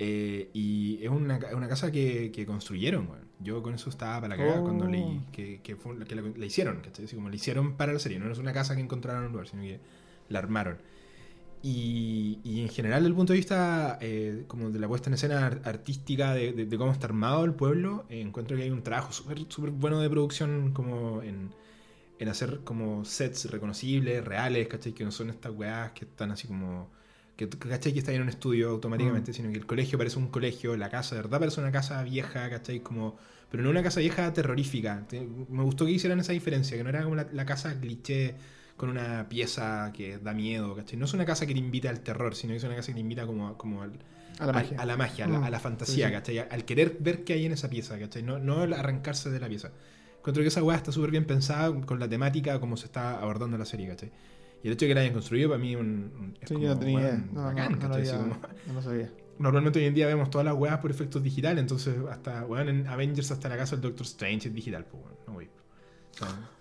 Eh, 0.01 0.51
y 0.53 0.99
es 1.03 1.11
una, 1.11 1.39
una 1.55 1.69
casa 1.69 1.91
que, 1.91 2.31
que 2.33 2.47
construyeron, 2.47 3.09
weón. 3.09 3.29
Yo 3.41 3.63
con 3.63 3.75
eso 3.75 3.91
estaba 3.91 4.21
para 4.21 4.29
la 4.29 4.37
cagada 4.37 4.61
Oh. 4.61 4.65
cuando 4.65 4.87
leí 4.87 5.21
que, 5.33 5.61
que, 5.63 5.77
fue, 5.77 5.97
que 6.05 6.15
la, 6.17 6.23
la 6.23 6.47
hicieron, 6.47 6.81
¿cachai? 6.81 7.05
Así 7.05 7.15
como 7.17 7.29
la 7.29 7.37
hicieron 7.37 7.77
para 7.77 7.93
la 7.93 7.99
serie. 7.99 8.19
No 8.19 8.31
es 8.31 8.39
una 8.39 8.53
casa 8.53 8.75
que 8.75 8.81
encontraron 8.81 9.23
en 9.23 9.27
un 9.27 9.33
lugar, 9.33 9.47
sino 9.49 9.63
que 9.63 9.81
la 10.29 10.39
armaron. 10.41 10.79
Y, 11.63 12.39
y 12.45 12.61
en 12.63 12.69
general, 12.69 13.01
desde 13.01 13.09
el 13.11 13.15
punto 13.17 13.33
de 13.33 13.39
vista 13.39 13.99
eh, 14.01 14.45
como 14.47 14.71
de 14.71 14.79
la 14.79 14.87
puesta 14.89 15.11
en 15.11 15.15
escena 15.15 15.47
ar- 15.47 15.61
artística, 15.65 16.33
de, 16.35 16.53
de- 16.53 16.67
de 16.67 16.79
cómo 16.79 16.93
está 16.93 17.07
armado 17.07 17.45
el 17.45 17.55
pueblo, 17.55 18.07
eh, 18.09 18.21
encuentro 18.21 18.57
que 18.57 18.63
hay 18.65 18.71
un 18.71 18.83
trabajo 18.83 19.13
súper 19.13 19.71
bueno 19.73 20.01
de 20.01 20.09
producción 20.09 20.73
como 20.73 21.21
en, 21.23 21.51
en 22.19 22.29
hacer 22.29 22.61
como 22.65 23.05
sets 23.05 23.51
reconocibles, 23.51 24.25
reales, 24.25 24.69
¿cachai? 24.69 24.93
Que 24.93 25.05
no 25.05 25.11
son 25.13 25.31
estas 25.31 25.53
weás 25.53 25.93
que 25.93 26.05
están 26.05 26.31
así 26.33 26.47
como... 26.49 26.91
Que, 27.37 27.49
¿Cachai? 27.49 27.93
Que 27.93 28.01
está 28.01 28.13
en 28.13 28.23
un 28.23 28.29
estudio 28.29 28.71
automáticamente, 28.71 29.31
Mm. 29.33 29.35
sino 29.35 29.51
que 29.53 29.59
el 29.59 29.67
colegio 29.67 29.99
parece 29.99 30.19
un 30.19 30.29
colegio, 30.29 30.77
la 30.77 30.91
casa 30.91 31.15
de 31.17 31.23
verdad 31.23 31.39
parece 31.41 31.61
una 31.61 31.73
casa 31.73 32.03
vieja, 32.03 32.51
¿cachai? 32.51 32.81
Como, 32.81 33.17
pero 33.51 33.63
no 33.63 33.71
una 33.71 33.83
casa 33.83 34.01
vieja 34.01 34.33
terrorífica. 34.33 35.07
Te- 35.09 35.27
Me 35.49 35.63
gustó 35.63 35.87
que 35.87 35.93
hicieran 35.93 36.21
esa 36.21 36.33
diferencia, 36.33 36.77
que 36.77 36.83
no 36.85 36.89
era 36.91 37.03
como 37.05 37.15
la, 37.17 37.29
la 37.33 37.47
casa 37.47 37.79
cliché 37.81 38.35
con 38.79 38.89
una 38.89 39.29
pieza 39.29 39.93
que 39.93 40.17
da 40.19 40.33
miedo, 40.33 40.75
¿cachai? 40.75 40.99
No 40.99 41.05
es 41.05 41.13
una 41.13 41.27
casa 41.27 41.47
que 41.47 41.53
te 41.53 41.59
invita 41.59 41.91
al 41.91 42.01
terror, 42.01 42.35
sino 42.35 42.53
que 42.53 42.57
es 42.57 42.65
una 42.65 42.77
casa 42.77 42.87
que 42.89 42.95
te 42.95 43.01
invita 43.01 43.27
como, 43.27 43.59
como 43.59 43.83
al, 43.83 43.93
A 44.39 44.47
la 44.47 44.53
magia. 44.55 44.81
a 44.81 44.87
la 44.87 44.97
magia, 44.97 45.25
a 45.27 45.29
la, 45.29 45.39
Mm, 45.41 45.45
a 45.45 45.51
la 45.51 45.61
fantasía, 45.61 46.07
sí. 46.07 46.13
¿cachai? 46.15 46.39
Al 46.39 46.65
querer 46.65 46.97
ver 47.01 47.25
qué 47.25 47.35
hay 47.35 47.45
en 47.45 47.53
esa 47.53 47.69
pieza, 47.69 47.99
¿cachai? 47.99 48.23
No, 48.23 48.39
no 48.39 48.65
el 48.65 48.73
arrancarse 48.73 49.29
de 49.31 49.39
la 49.41 49.49
pieza. 49.49 49.73
Encuentro 50.19 50.43
que 50.43 50.49
esa 50.49 50.63
weá 50.63 50.77
está 50.79 50.93
súper 50.93 51.11
bien 51.11 51.27
pensada 51.27 51.75
con 51.85 51.99
la 52.01 52.09
temática, 52.09 52.59
como 52.61 52.77
se 52.79 52.87
está 52.87 53.19
abordando 53.21 53.59
la 53.59 53.65
serie, 53.67 53.89
¿cachai? 53.89 54.11
Y 54.63 54.69
el 54.69 54.73
hecho 54.75 54.85
de 54.87 54.89
que 54.91 54.95
la 54.95 55.01
hayan 55.03 55.13
construido 55.13 55.49
para 55.51 55.61
mí 55.61 55.75
un, 55.77 55.87
un- 55.87 56.39
es 56.41 56.49
Sí, 56.49 56.55
como, 56.55 56.67
yo 56.67 56.75
no 56.75 56.79
tenía 56.81 56.99
weón, 56.99 57.31
No, 57.33 57.41
no, 57.41 57.47
bacán, 57.47 57.79
no. 57.81 57.87
Así 57.95 58.09
había- 58.09 58.17
como- 58.19 58.41
no 58.69 58.73
lo 58.75 58.83
sabía. 58.83 59.11
Normalmente 59.39 59.79
hoy 59.79 59.85
en 59.87 59.95
día 59.95 60.07
vemos 60.09 60.31
todas 60.31 60.45
las 60.45 60.55
weas 60.55 60.79
por 60.79 60.91
efectos 60.91 61.23
digitales, 61.23 61.61
entonces 61.61 61.95
hasta, 62.11 62.45
weón, 62.45 62.69
en 62.69 62.87
Avengers 62.89 63.31
hasta 63.31 63.49
la 63.49 63.57
casa 63.57 63.77
del 63.77 63.83
Doctor 63.83 64.05
Strange 64.07 64.49
es 64.49 64.55
digital, 64.55 64.85
pues, 64.85 65.03
no 65.29 65.35
wey. 65.35 65.49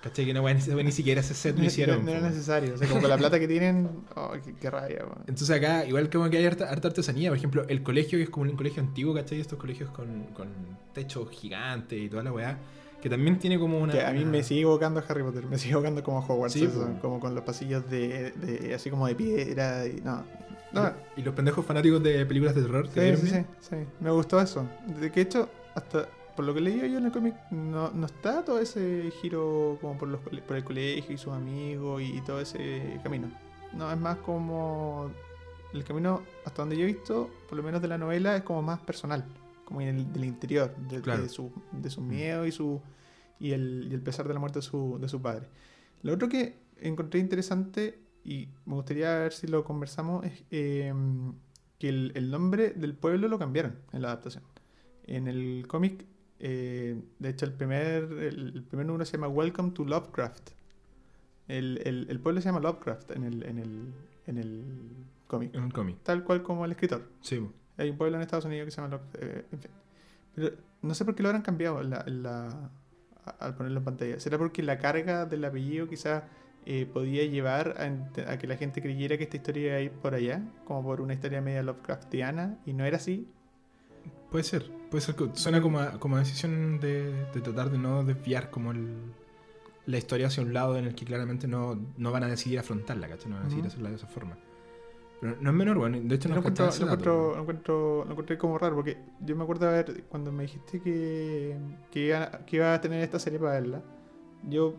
¿Cachai? 0.02 0.26
Que 0.26 0.34
no, 0.34 0.44
weón, 0.44 0.58
ni- 0.86 0.92
siquiera 0.92 1.22
ese 1.22 1.34
set 1.34 1.58
lo 1.58 1.64
hicieron. 1.66 2.06
No, 2.06 2.12
era 2.12 2.22
necesario. 2.22 2.76
O 2.76 2.78
sea, 2.78 2.88
como 2.88 3.02
con 3.02 3.10
la 3.10 3.18
plata 3.18 3.40
que 3.40 3.48
tienen, 3.48 3.90
oh, 4.16 4.32
qué, 4.44 4.54
qué 4.54 4.70
rabia, 4.70 5.00
weón. 5.04 5.20
Entonces 5.28 5.50
acá, 5.50 5.86
igual 5.86 6.10
como 6.10 6.30
que 6.30 6.38
hay 6.38 6.46
harta, 6.46 6.70
harta 6.70 6.90
artesanía, 6.90 7.30
por 7.30 7.38
ejemplo, 7.38 7.66
el 7.68 7.82
colegio 7.84 8.18
que 8.20 8.24
es 8.24 8.30
como 8.30 8.50
un 8.50 8.56
colegio 8.58 8.82
antiguo, 8.84 9.14
¿cachai? 9.14 9.40
Estos 9.40 9.58
colegios 9.60 9.90
con, 9.90 10.26
con 10.34 10.48
techo 10.94 11.26
gigante 11.26 11.98
y 11.98 12.08
toda 12.10 12.24
la 12.24 12.32
weá, 12.32 12.58
que 13.02 13.10
también 13.10 13.40
tiene 13.40 13.58
como 13.60 13.80
una... 13.80 13.94
Que 13.94 14.06
a 14.06 14.12
mí 14.12 14.26
me 14.26 14.44
sigue 14.44 14.62
evocando 14.62 15.00
a 15.00 15.04
Harry 15.08 15.24
Potter, 15.24 15.46
me 15.46 15.58
sigue 15.58 15.74
evocando 15.74 16.04
como 16.04 16.20
a 16.20 16.26
Hogwarts, 16.26 16.54
Sí, 16.54 16.66
eso, 16.66 16.96
como 17.02 17.20
con 17.20 17.34
los 17.34 17.44
pasillos 17.44 17.90
de, 17.90 18.32
de- 18.32 18.74
así 18.76 18.90
como 18.92 19.08
de 19.08 19.16
piedra 19.16 19.86
y 19.88 20.02
no. 20.04 20.24
No, 20.74 20.92
Y 21.16 21.22
los 21.22 21.34
pendejos 21.34 21.66
fanáticos 21.66 22.04
de 22.04 22.26
películas 22.26 22.54
de 22.54 22.62
terror. 22.62 22.88
¿te 22.90 23.16
sí, 23.16 23.28
sí, 23.28 23.34
sí, 23.34 23.46
sí, 23.70 23.76
me 24.02 24.12
gustó 24.12 24.40
eso. 24.42 24.68
De 25.00 25.12
que 25.12 25.22
hecho, 25.22 25.50
hasta 25.74 26.10
por 26.38 26.46
lo 26.46 26.54
que 26.54 26.62
leí 26.62 26.78
yo 26.90 27.00
en 27.00 27.06
el 27.06 27.12
cómic, 27.12 27.34
no, 27.50 27.90
no 27.90 28.06
está 28.06 28.46
todo 28.46 28.60
ese 28.60 29.12
giro 29.22 29.78
como 29.82 29.98
por, 29.98 30.08
los, 30.08 30.22
por 30.22 30.56
el 30.56 30.64
colegio 30.64 31.16
y 31.16 31.18
sus 31.18 31.34
amigos 31.34 32.00
y, 32.02 32.22
todo 32.22 32.40
ese 32.40 33.00
camino. 33.04 33.30
No, 33.74 33.92
es 33.92 33.98
más 33.98 34.18
como 34.20 35.12
el 35.74 35.84
camino, 35.84 36.22
hasta 36.46 36.62
donde 36.62 36.78
yo 36.78 36.84
he 36.84 36.86
visto, 36.86 37.32
por 37.50 37.58
lo 37.58 37.64
menos 37.64 37.82
de 37.82 37.88
la 37.88 37.98
novela, 37.98 38.38
es 38.38 38.44
como 38.44 38.62
más 38.62 38.80
personal, 38.80 39.26
como 39.66 39.82
en 39.82 39.88
el, 39.98 40.14
del 40.14 40.26
interior, 40.26 40.76
de, 40.78 41.02
Claro. 41.02 41.24
de 41.24 41.30
su, 41.30 41.52
de 41.72 41.90
sus 41.90 42.04
Mm. 42.04 42.08
miedos 42.08 42.48
y 42.48 42.52
su 42.52 42.80
y 43.40 43.52
el, 43.54 43.88
y 43.92 43.94
el 43.96 44.02
pesar 44.02 44.28
de 44.28 44.34
la 44.36 44.40
muerte 44.40 44.60
de 44.60 44.64
su, 44.64 45.00
de 45.02 45.10
su 45.10 45.20
padre. 45.20 45.48
Lo 46.04 46.14
otro 46.14 46.30
que 46.30 46.60
encontré 46.80 47.20
interesante 47.20 48.00
y 48.24 48.48
me 48.66 48.76
gustaría 48.76 49.10
ver 49.18 49.34
si 49.34 49.48
lo 49.48 49.64
conversamos 49.64 50.24
es 50.24 50.44
eh, 50.52 50.94
que 51.80 51.90
el, 51.90 52.12
el 52.14 52.30
nombre 52.30 52.72
del 52.72 52.94
pueblo 52.94 53.28
lo 53.28 53.40
cambiaron 53.40 53.80
en 53.92 54.04
la 54.04 54.10
adaptación. 54.10 54.44
En 55.04 55.28
el 55.28 55.66
cómic, 55.68 56.06
eh, 56.40 57.02
de 57.20 57.30
hecho, 57.30 57.46
el 57.46 57.54
primer, 57.54 58.04
el, 58.04 58.52
el 58.56 58.64
primer 58.64 58.86
número 58.86 59.06
se 59.06 59.14
llama 59.14 59.28
Welcome 59.28 59.72
to 59.72 59.84
Lovecraft. 59.86 60.52
El, 61.48 61.80
el- 61.86 62.08
el 62.10 62.20
pueblo 62.20 62.42
se 62.42 62.50
llama 62.50 62.60
Lovecraft 62.60 63.12
en 63.12 63.24
el, 63.24 63.44
en 63.44 63.58
el, 63.60 63.94
en 64.28 64.38
el 64.38 64.64
cómic. 65.28 65.54
En 65.56 65.64
un 65.64 65.72
cómic. 65.72 65.98
Tal 66.04 66.24
cual 66.24 66.44
como 66.44 66.66
el 66.66 66.72
escritor. 66.72 67.04
Sí. 67.22 67.46
Hay 67.78 67.90
un 67.90 67.98
pueblo 67.98 68.18
en 68.18 68.24
Estados 68.24 68.46
Unidos 68.46 68.66
que 68.66 68.72
se 68.72 68.82
llama 68.82 68.90
Lovecraft. 68.98 69.24
eh, 69.24 69.46
en 69.52 69.60
fin. 69.60 69.72
Pero 70.36 70.52
no 70.82 70.94
sé 70.94 71.06
por 71.06 71.16
qué 71.16 71.24
lo 71.24 71.30
habrán 71.30 71.42
cambiado 71.42 71.82
la- 71.84 72.04
la- 72.08 72.70
al 73.40 73.56
ponerlo 73.56 73.80
en 73.80 73.86
pantalla. 73.86 74.20
¿Será 74.20 74.38
porque 74.38 74.62
la 74.64 74.78
carga 74.78 75.26
del 75.26 75.44
apellido 75.46 75.88
quizás 75.88 76.24
eh, 76.66 76.86
podía 76.86 77.26
llevar 77.26 77.76
a, 77.78 78.32
a 78.32 78.38
que 78.38 78.46
la 78.48 78.58
gente 78.58 78.82
creyera 78.82 79.18
que 79.18 79.24
esta 79.24 79.38
historia 79.38 79.68
iba 79.70 79.76
a 79.78 79.82
ir 79.82 79.92
por 79.92 80.14
allá? 80.16 80.42
Como 80.66 80.84
por 80.84 81.02
una 81.02 81.14
historia 81.14 81.40
media 81.42 81.64
Lovecraftiana. 81.64 82.58
Y 82.66 82.74
no 82.74 82.84
era 82.86 82.98
así. 82.98 83.28
Puede 84.32 84.44
ser. 84.44 84.70
Puede 84.92 85.02
ser. 85.02 85.16
que- 85.16 85.30
Suena 85.34 85.62
como 85.62 85.80
a, 85.80 85.92
como 86.00 86.16
a 86.16 86.20
decisión 86.20 86.80
de, 86.80 87.12
de 87.34 87.42
tratar 87.42 87.70
de 87.72 87.78
no 87.78 88.04
desviar 88.04 88.50
como 88.50 88.72
el, 88.72 88.96
la 89.86 89.98
historia 89.98 90.28
hacia 90.28 90.44
un 90.44 90.54
lado 90.54 90.78
en 90.78 90.86
el 90.86 90.96
que 90.96 91.06
claramente 91.06 91.48
no, 91.48 91.80
no 91.98 92.12
van 92.12 92.24
a 92.24 92.28
decidir 92.28 92.60
afrontarla, 92.60 93.08
¿cachai? 93.08 93.30
No 93.30 93.36
van 93.36 93.44
a 93.44 93.46
decidir 93.48 93.68
hacerla 93.68 93.90
de 93.90 93.96
esa 93.96 94.08
forma. 94.08 94.38
Pero 95.20 95.36
no 95.42 95.50
es 95.50 95.56
menor, 95.56 95.78
bueno. 95.80 95.98
De 96.00 96.16
hecho, 96.16 96.30
Lo 96.30 96.36
no 96.36 96.40
encuentro, 96.42 96.66
lo, 96.68 96.72
encuentro, 96.84 97.34
lo, 97.36 97.42
encuentro, 97.42 98.06
lo 98.06 98.12
encontré 98.12 98.38
como 98.38 98.58
raro 98.60 98.76
porque 98.76 98.98
yo 99.22 99.36
me 99.36 99.44
acuerdo 99.44 99.66
de 99.66 99.72
ver 99.84 100.04
cuando 100.10 100.32
me 100.32 100.44
dijiste 100.44 100.80
que, 100.80 101.58
que, 101.90 102.06
iba, 102.08 102.30
que 102.46 102.56
iba 102.58 102.74
a 102.74 102.82
tener 102.82 103.02
esta 103.02 103.18
serie 103.18 103.40
para 103.40 103.54
verla. 103.54 103.82
Yo 104.48 104.76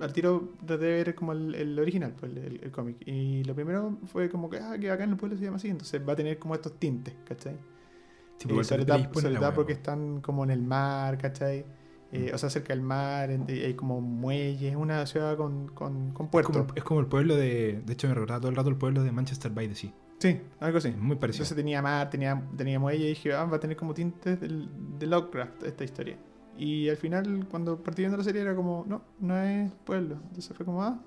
al 0.00 0.12
tiro 0.12 0.54
traté 0.66 0.84
de 0.86 0.92
ver 1.04 1.14
como 1.14 1.32
el, 1.32 1.54
el 1.54 1.78
original, 1.78 2.14
pues, 2.18 2.32
el, 2.32 2.38
el- 2.38 2.60
el 2.64 2.70
cómic. 2.72 2.96
Y 3.06 3.44
lo 3.44 3.54
primero 3.54 3.96
fue 4.06 4.28
como 4.28 4.50
que, 4.50 4.58
ah, 4.58 4.76
que 4.78 4.90
acá 4.90 5.04
en 5.04 5.10
el 5.10 5.16
pueblo 5.16 5.36
se 5.38 5.44
llama 5.44 5.58
así. 5.58 5.68
Entonces 5.68 6.02
va 6.06 6.14
a 6.14 6.16
tener 6.16 6.38
como 6.38 6.54
estos 6.56 6.78
tintes, 6.80 7.14
¿cachai? 7.24 7.56
Sí, 8.38 8.48
Eh, 8.50 8.64
sobre 8.64 8.84
todo, 8.84 8.98
sobre 9.14 9.36
todo 9.36 9.54
porque 9.54 9.74
po. 9.74 9.78
están 9.78 10.20
como 10.20 10.44
en 10.44 10.50
el 10.50 10.62
mar, 10.62 11.18
¿cachai? 11.18 11.64
Eh, 12.12 12.28
Mm. 12.30 12.34
O 12.34 12.38
sea, 12.38 12.50
cerca 12.50 12.72
del 12.72 12.82
mar, 12.82 13.28
hay 13.30 13.74
como 13.74 14.00
muelles, 14.00 14.62
es 14.62 14.76
una 14.76 15.04
ciudad 15.06 15.36
con, 15.36 15.68
con, 15.68 16.12
con 16.12 16.26
Es 16.26 16.30
puerto. 16.30 16.52
como, 16.52 16.66
es 16.74 16.84
como 16.84 17.00
el 17.00 17.06
pueblo 17.06 17.34
de. 17.36 17.82
De 17.84 17.92
hecho, 17.94 18.06
me 18.08 18.14
recordaba 18.14 18.40
todo 18.40 18.50
el 18.50 18.56
rato 18.56 18.68
el 18.68 18.76
pueblo 18.76 19.02
de 19.02 19.10
Manchester 19.10 19.50
by 19.52 19.68
the 19.68 19.74
Sea. 19.74 19.92
Sí, 20.18 20.40
algo 20.60 20.78
así. 20.78 20.88
Es 20.88 20.96
muy 20.98 21.16
parecido. 21.16 21.42
Entonces 21.42 21.56
tenía 21.56 21.82
mar, 21.82 22.08
tenía, 22.08 22.42
tenía 22.56 22.78
muelle 22.78 23.04
y 23.04 23.08
dije, 23.08 23.34
ah, 23.34 23.44
va 23.44 23.56
a 23.56 23.60
tener 23.60 23.76
como 23.76 23.92
tintes 23.92 24.40
del, 24.40 24.68
de 24.98 25.06
Lovecraft 25.06 25.64
esta 25.64 25.84
historia. 25.84 26.16
Y 26.56 26.88
al 26.88 26.96
final, 26.96 27.46
cuando 27.50 27.82
partí 27.82 28.02
viendo 28.02 28.16
la 28.16 28.24
serie, 28.24 28.40
era 28.40 28.54
como, 28.54 28.84
no, 28.88 29.02
no 29.20 29.36
es 29.38 29.70
pueblo. 29.84 30.14
Entonces 30.28 30.56
fue 30.56 30.64
como, 30.64 30.82
ah, 30.82 30.98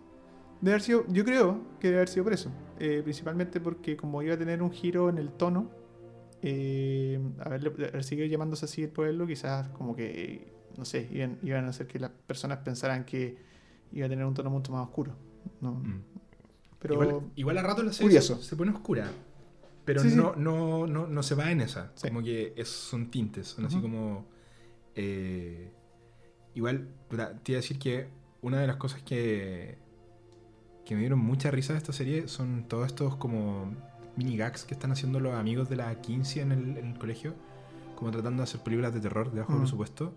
debe 0.61 0.73
haber 0.73 0.81
sido, 0.83 1.05
yo 1.07 1.23
creo 1.25 1.59
que 1.79 1.87
debe 1.87 1.99
haber 2.01 2.09
sido 2.09 2.25
por 2.25 2.33
eso. 2.33 2.51
Eh, 2.77 3.01
principalmente 3.03 3.59
porque 3.59 3.97
como 3.97 4.21
iba 4.21 4.35
a 4.35 4.37
tener 4.37 4.61
un 4.61 4.69
giro 4.71 5.09
en 5.09 5.17
el 5.17 5.31
tono, 5.31 5.71
eh, 6.41 7.19
a 7.39 7.49
ver, 7.49 7.67
haber 7.89 8.03
seguido 8.03 8.27
llamándose 8.27 8.65
así 8.65 8.83
el 8.83 8.89
pueblo, 8.89 9.27
quizás 9.27 9.69
como 9.69 9.95
que, 9.95 10.53
no 10.77 10.85
sé, 10.85 11.07
iban, 11.11 11.37
iban 11.43 11.65
a 11.65 11.69
hacer 11.69 11.87
que 11.87 11.99
las 11.99 12.11
personas 12.11 12.59
pensaran 12.59 13.03
que 13.05 13.37
iba 13.91 14.05
a 14.05 14.09
tener 14.09 14.25
un 14.25 14.33
tono 14.33 14.49
mucho 14.49 14.71
más 14.71 14.83
oscuro. 14.87 15.15
No, 15.61 15.73
Mm. 15.73 16.01
pero 16.79 16.93
igual, 16.93 17.21
igual 17.35 17.57
a 17.57 17.63
rato 17.63 17.83
la 17.83 17.91
serie 17.93 18.21
se, 18.21 18.35
se 18.41 18.55
pone 18.55 18.71
oscura. 18.71 19.09
Pero 19.85 20.01
Sí, 20.01 20.11
sí. 20.11 20.15
no, 20.15 20.35
No, 20.35 20.85
no, 20.85 21.07
no 21.07 21.23
se 21.23 21.33
va 21.35 21.51
en 21.51 21.61
esa. 21.61 21.91
Sí. 21.95 22.07
Como 22.09 22.21
que 22.21 22.53
es- 22.55 22.67
son 22.69 23.09
tintes. 23.09 23.47
Son 23.47 23.65
así 23.65 23.81
como. 23.81 24.25
eh, 24.95 25.71
igual, 26.53 26.89
te 27.09 27.51
iba 27.51 27.57
a 27.59 27.61
decir 27.61 27.79
que 27.79 28.07
una 28.41 28.59
de 28.59 28.67
las 28.67 28.75
cosas 28.77 29.01
que, 29.01 29.77
que 30.85 30.93
me 30.95 31.01
dieron 31.01 31.19
mucha 31.19 31.49
risa 31.51 31.73
de 31.73 31.79
esta 31.79 31.91
serie 31.93 32.27
son 32.27 32.65
todos 32.67 32.85
estos 32.87 33.15
como 33.15 33.73
mini 34.19 34.37
gags 34.37 34.65
que 34.65 34.73
están 34.73 34.91
haciendo 34.91 35.19
los 35.19 35.33
amigos 35.33 35.69
de 35.69 35.75
la 35.77 35.93
15 36.01 36.41
en 36.41 36.51
el, 36.51 36.77
en 36.77 36.85
el 36.91 36.97
colegio, 36.99 37.33
como 37.95 38.11
tratando 38.11 38.41
de 38.41 38.43
hacer 38.43 38.61
películas 38.61 38.93
de 38.93 38.99
terror 38.99 39.31
de 39.31 39.39
bajo 39.41 39.53
Mm. 39.53 39.59
presupuesto. 39.61 40.13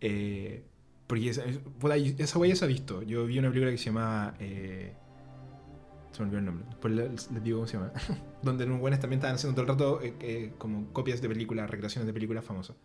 Eh, 0.00 0.62
porque 1.06 1.30
esa, 1.30 1.42
esa 1.44 2.46
ya 2.46 2.56
se 2.56 2.64
ha 2.64 2.68
visto. 2.68 3.02
Yo 3.02 3.26
vi 3.26 3.38
una 3.38 3.48
película 3.48 3.70
que 3.70 3.78
se 3.78 3.86
llama. 3.86 4.34
eh, 4.38 4.92
se 6.12 6.20
me 6.20 6.24
olvidó 6.26 6.38
el 6.38 6.44
nombre. 6.46 6.64
Después 6.68 6.94
les, 6.94 7.30
les 7.32 7.42
digo 7.42 7.58
cómo 7.58 7.66
se 7.66 7.76
llama. 7.78 7.92
Donde 8.42 8.66
los 8.66 8.78
buenos 8.78 9.00
también 9.00 9.18
estaban 9.18 9.36
haciendo 9.36 9.54
todo 9.54 9.62
el 9.62 9.68
rato 9.68 10.02
eh, 10.02 10.14
eh, 10.20 10.52
como 10.58 10.86
copias 10.92 11.20
de 11.22 11.28
películas, 11.28 11.68
recreaciones 11.70 12.06
de 12.06 12.12
películas 12.12 12.44
famosas. 12.44 12.76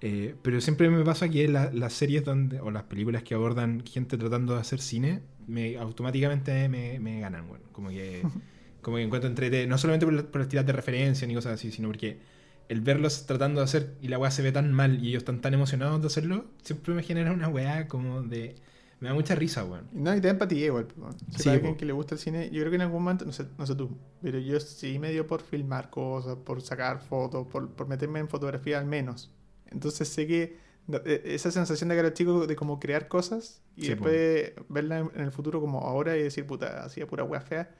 Eh, 0.00 0.34
pero 0.42 0.60
siempre 0.60 0.90
me 0.90 1.02
pasa 1.04 1.28
que 1.28 1.48
la- 1.48 1.72
las 1.72 1.92
series 1.92 2.24
donde, 2.24 2.60
o 2.60 2.70
las 2.70 2.82
películas 2.84 3.22
que 3.22 3.34
abordan 3.34 3.82
gente 3.86 4.18
tratando 4.18 4.54
de 4.54 4.60
hacer 4.60 4.80
cine, 4.80 5.22
me 5.46 5.76
automáticamente 5.78 6.68
me, 6.68 6.98
me 7.00 7.20
ganan, 7.20 7.48
bueno. 7.48 7.64
Como 7.72 7.88
que, 7.90 8.22
como 8.84 8.98
que 8.98 9.04
encuentro 9.04 9.28
entrete, 9.30 9.66
no 9.66 9.78
solamente 9.78 10.06
por, 10.06 10.26
por 10.30 10.40
las 10.42 10.48
tiras 10.50 10.66
de 10.66 10.72
referencia 10.74 11.26
ni 11.28 11.34
cosas 11.34 11.54
así, 11.54 11.72
sino 11.72 11.88
porque 11.88 12.20
el 12.68 12.80
verlos 12.82 13.26
tratando 13.26 13.60
de 13.60 13.64
hacer 13.66 13.96
y 14.02 14.08
la 14.08 14.18
weá 14.18 14.30
se 14.30 14.42
ve 14.42 14.52
tan 14.52 14.72
mal 14.72 15.04
y 15.04 15.08
ellos 15.10 15.22
están 15.22 15.40
tan 15.42 15.54
emocionados 15.54 16.00
de 16.02 16.06
hacerlo, 16.08 16.46
siempre 16.62 16.94
me 16.94 17.02
genera 17.02 17.32
una 17.32 17.48
weá 17.48 17.88
como 17.88 18.22
de. 18.22 18.56
Me 19.00 19.08
da 19.08 19.14
mucha 19.14 19.34
risa, 19.34 19.64
weón. 19.64 19.90
No, 19.90 20.12
y 20.14 20.20
te 20.20 20.26
da 20.26 20.32
empatía 20.32 20.66
igual. 20.66 20.86
po. 20.88 21.08
Si 21.30 21.48
Sí, 21.48 21.50
alguien 21.50 21.76
po. 21.76 21.76
que 21.76 21.84
le 21.84 21.92
gusta 21.92 22.14
el 22.16 22.18
cine, 22.20 22.50
yo 22.50 22.60
creo 22.60 22.70
que 22.70 22.76
en 22.76 22.82
algún 22.82 23.02
momento, 23.04 23.24
no 23.24 23.32
sé, 23.32 23.46
no 23.58 23.66
sé 23.66 23.74
tú, 23.76 23.96
pero 24.20 24.38
yo 24.40 24.58
sí 24.58 24.98
me 24.98 25.10
dio 25.12 25.26
por 25.26 25.40
filmar 25.42 25.88
cosas, 25.90 26.36
por 26.36 26.60
sacar 26.62 27.00
fotos, 27.00 27.46
por, 27.46 27.70
por 27.74 27.86
meterme 27.86 28.18
en 28.18 28.28
fotografía 28.28 28.78
al 28.78 28.86
menos. 28.86 29.30
Entonces 29.66 30.08
sé 30.08 30.26
que 30.26 30.56
e- 31.04 31.22
esa 31.26 31.50
sensación 31.52 31.88
de 31.90 31.96
cara 31.96 32.12
chico 32.12 32.46
de 32.46 32.56
como 32.56 32.80
crear 32.80 33.06
cosas 33.08 33.62
y 33.76 33.86
Sí, 33.86 33.94
después 33.94 34.52
verla 34.68 34.98
en, 34.98 35.10
en 35.14 35.20
el 35.22 35.30
futuro 35.32 35.60
como 35.60 35.80
ahora 35.80 36.16
y 36.16 36.22
decir, 36.22 36.44
puta, 36.46 36.84
hacía 36.84 37.06
pura 37.06 37.22
wea 37.24 37.40
fea. 37.40 37.70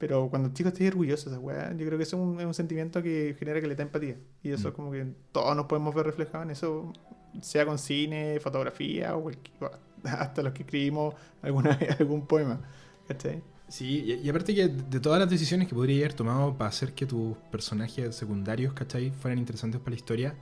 Pero 0.00 0.28
cuando 0.30 0.48
el 0.48 0.54
chico 0.54 0.70
esté 0.70 0.88
orgulloso 0.88 1.28
de 1.30 1.36
esa 1.36 1.44
wea, 1.44 1.70
yo 1.76 1.84
creo 1.86 1.96
que 1.98 2.04
eso 2.04 2.16
es 2.16 2.22
un, 2.22 2.40
es 2.40 2.46
un 2.46 2.54
sentimiento 2.54 3.02
que 3.02 3.36
genera 3.38 3.60
que 3.60 3.68
le 3.68 3.76
da 3.76 3.82
empatía. 3.84 4.16
Y 4.42 4.50
eso 4.50 4.70
Mm. 4.70 4.72
como 4.72 4.90
que 4.92 5.06
todos 5.30 5.54
nos 5.54 5.66
podemos 5.66 5.94
ver 5.94 6.06
reflejados 6.06 6.46
en 6.46 6.50
eso, 6.52 6.92
sea 7.42 7.66
con 7.66 7.78
cine, 7.78 8.40
fotografía 8.40 9.14
o 9.14 9.22
cualquier- 9.22 9.70
hasta 10.04 10.42
los 10.42 10.52
que 10.54 10.62
escribimos 10.62 11.14
alguna 11.42 11.78
algún 11.98 12.26
poema. 12.26 12.60
¿Cachai? 13.06 13.42
Sí, 13.68 14.02
y, 14.06 14.12
y 14.26 14.28
aparte 14.30 14.54
que 14.54 14.68
de 14.68 15.00
todas 15.00 15.20
las 15.20 15.28
decisiones 15.30 15.68
que 15.68 15.74
podría 15.74 15.98
haber 15.98 16.14
tomado 16.14 16.56
para 16.56 16.70
hacer 16.70 16.92
que 16.94 17.04
tus 17.06 17.36
personajes 17.52 18.16
secundarios, 18.16 18.72
¿cachai? 18.72 19.10
Fueran 19.10 19.38
interesantes 19.38 19.80
para 19.80 19.90
la 19.90 19.96
historia, 19.96 20.34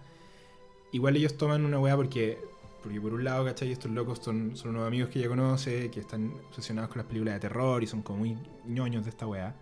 igual 0.93 1.17
ellos 1.17 1.37
toman 1.37 1.65
una 1.67 1.79
weá 1.81 1.97
porque, 1.97 2.39
porque 2.83 3.01
por 3.01 3.13
un 3.13 3.25
lado, 3.25 3.45
¿cachai? 3.45 3.73
Estos 3.73 3.91
locos 3.91 4.21
son, 4.21 4.57
son 4.57 4.71
unos 4.71 4.87
amigos 4.87 5.11
que 5.11 5.19
ella 5.19 5.29
conoce, 5.29 5.91
que 5.91 6.01
están 6.01 6.33
obsesionados 6.49 6.91
con 6.91 6.99
las 6.99 7.07
películas 7.07 7.35
de 7.35 7.41
terror 7.41 7.83
y 7.83 7.87
son 7.87 8.03
como 8.03 8.21
muy 8.21 8.37
ñoños 8.67 9.05
de 9.05 9.11
esta 9.11 9.27
weá, 9.27 9.55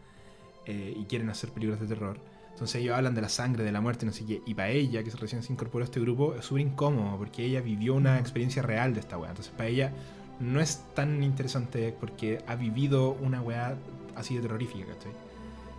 eh, 0.67 0.95
y 0.97 1.05
quieren 1.05 1.31
hacer 1.31 1.51
películas 1.51 1.81
de 1.81 1.87
terror. 1.87 2.19
Entonces 2.51 2.81
ellos 2.81 2.97
hablan 2.97 3.15
de 3.15 3.21
la 3.21 3.29
sangre, 3.29 3.65
de 3.65 3.73
la 3.73 3.81
muerte, 3.81 4.07
no 4.07 4.13
sé 4.13 4.25
qué. 4.25 4.43
Y 4.47 4.55
para 4.55 4.71
ella, 4.71 5.03
que 5.03 5.11
recién 5.11 5.43
se 5.43 5.53
incorporó 5.53 5.83
a 5.83 5.87
este 5.87 6.01
grupo, 6.01 6.35
es 6.35 6.45
súper 6.45 6.63
incómodo 6.63 7.19
porque 7.19 7.45
ella 7.45 7.61
vivió 7.61 7.95
una 7.95 8.19
experiencia 8.19 8.63
real 8.63 8.95
de 8.95 9.01
esta 9.01 9.19
weá. 9.19 9.31
Entonces 9.31 9.53
para 9.55 9.69
ella 9.69 9.93
no 10.41 10.61
es 10.61 10.83
tan 10.95 11.23
interesante 11.23 11.95
porque 11.99 12.43
ha 12.47 12.57
vivido 12.57 13.13
una 13.13 13.41
weá 13.41 13.77
así 14.15 14.37
de 14.37 14.43
terrorífica, 14.43 14.87
¿cachai? 14.87 15.13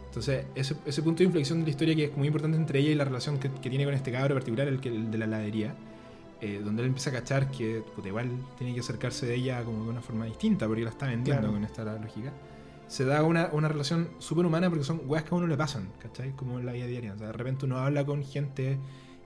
Entonces 0.05 0.45
ese, 0.55 0.75
ese 0.85 1.01
punto 1.01 1.19
de 1.19 1.25
inflexión 1.25 1.59
de 1.59 1.65
la 1.65 1.69
historia 1.71 1.95
que 1.95 2.05
es 2.05 2.17
muy 2.17 2.27
importante 2.27 2.57
entre 2.57 2.79
ella 2.79 2.91
y 2.91 2.95
la 2.95 3.05
relación 3.05 3.39
que, 3.39 3.51
que 3.51 3.69
tiene 3.69 3.85
con 3.85 3.93
este 3.93 4.11
cabro 4.11 4.35
particular, 4.35 4.67
el, 4.67 4.79
que, 4.79 4.89
el 4.89 5.11
de 5.11 5.17
la 5.17 5.25
heladería, 5.25 5.75
eh, 6.41 6.61
donde 6.63 6.83
él 6.83 6.89
empieza 6.89 7.09
a 7.09 7.13
cachar 7.13 7.49
que 7.51 7.83
puta, 7.95 8.07
igual 8.07 8.29
tiene 8.57 8.73
que 8.73 8.81
acercarse 8.81 9.25
de 9.25 9.35
ella 9.35 9.63
como 9.63 9.83
de 9.83 9.89
una 9.89 10.01
forma 10.01 10.25
distinta 10.25 10.67
porque 10.67 10.83
la 10.83 10.89
está 10.91 11.07
vendiendo 11.07 11.41
Claro. 11.41 11.53
con 11.53 11.63
esta 11.63 11.83
lógica 11.99 12.31
se 12.87 13.03
da 13.05 13.23
una, 13.23 13.49
una 13.51 13.67
relación 13.67 14.09
súper 14.19 14.45
humana 14.45 14.69
porque 14.69 14.85
son 14.85 15.01
weas 15.07 15.23
que 15.25 15.35
a 15.35 15.37
uno 15.37 15.45
le 15.47 15.57
pasan, 15.57 15.89
¿cachai? 15.99 16.31
Como 16.37 16.57
en 16.59 16.65
la 16.65 16.71
vida 16.71 16.85
diaria. 16.85 17.13
O 17.13 17.17
sea, 17.17 17.27
de 17.27 17.33
repente 17.33 17.65
uno 17.65 17.79
habla 17.79 18.05
con 18.05 18.23
gente 18.23 18.77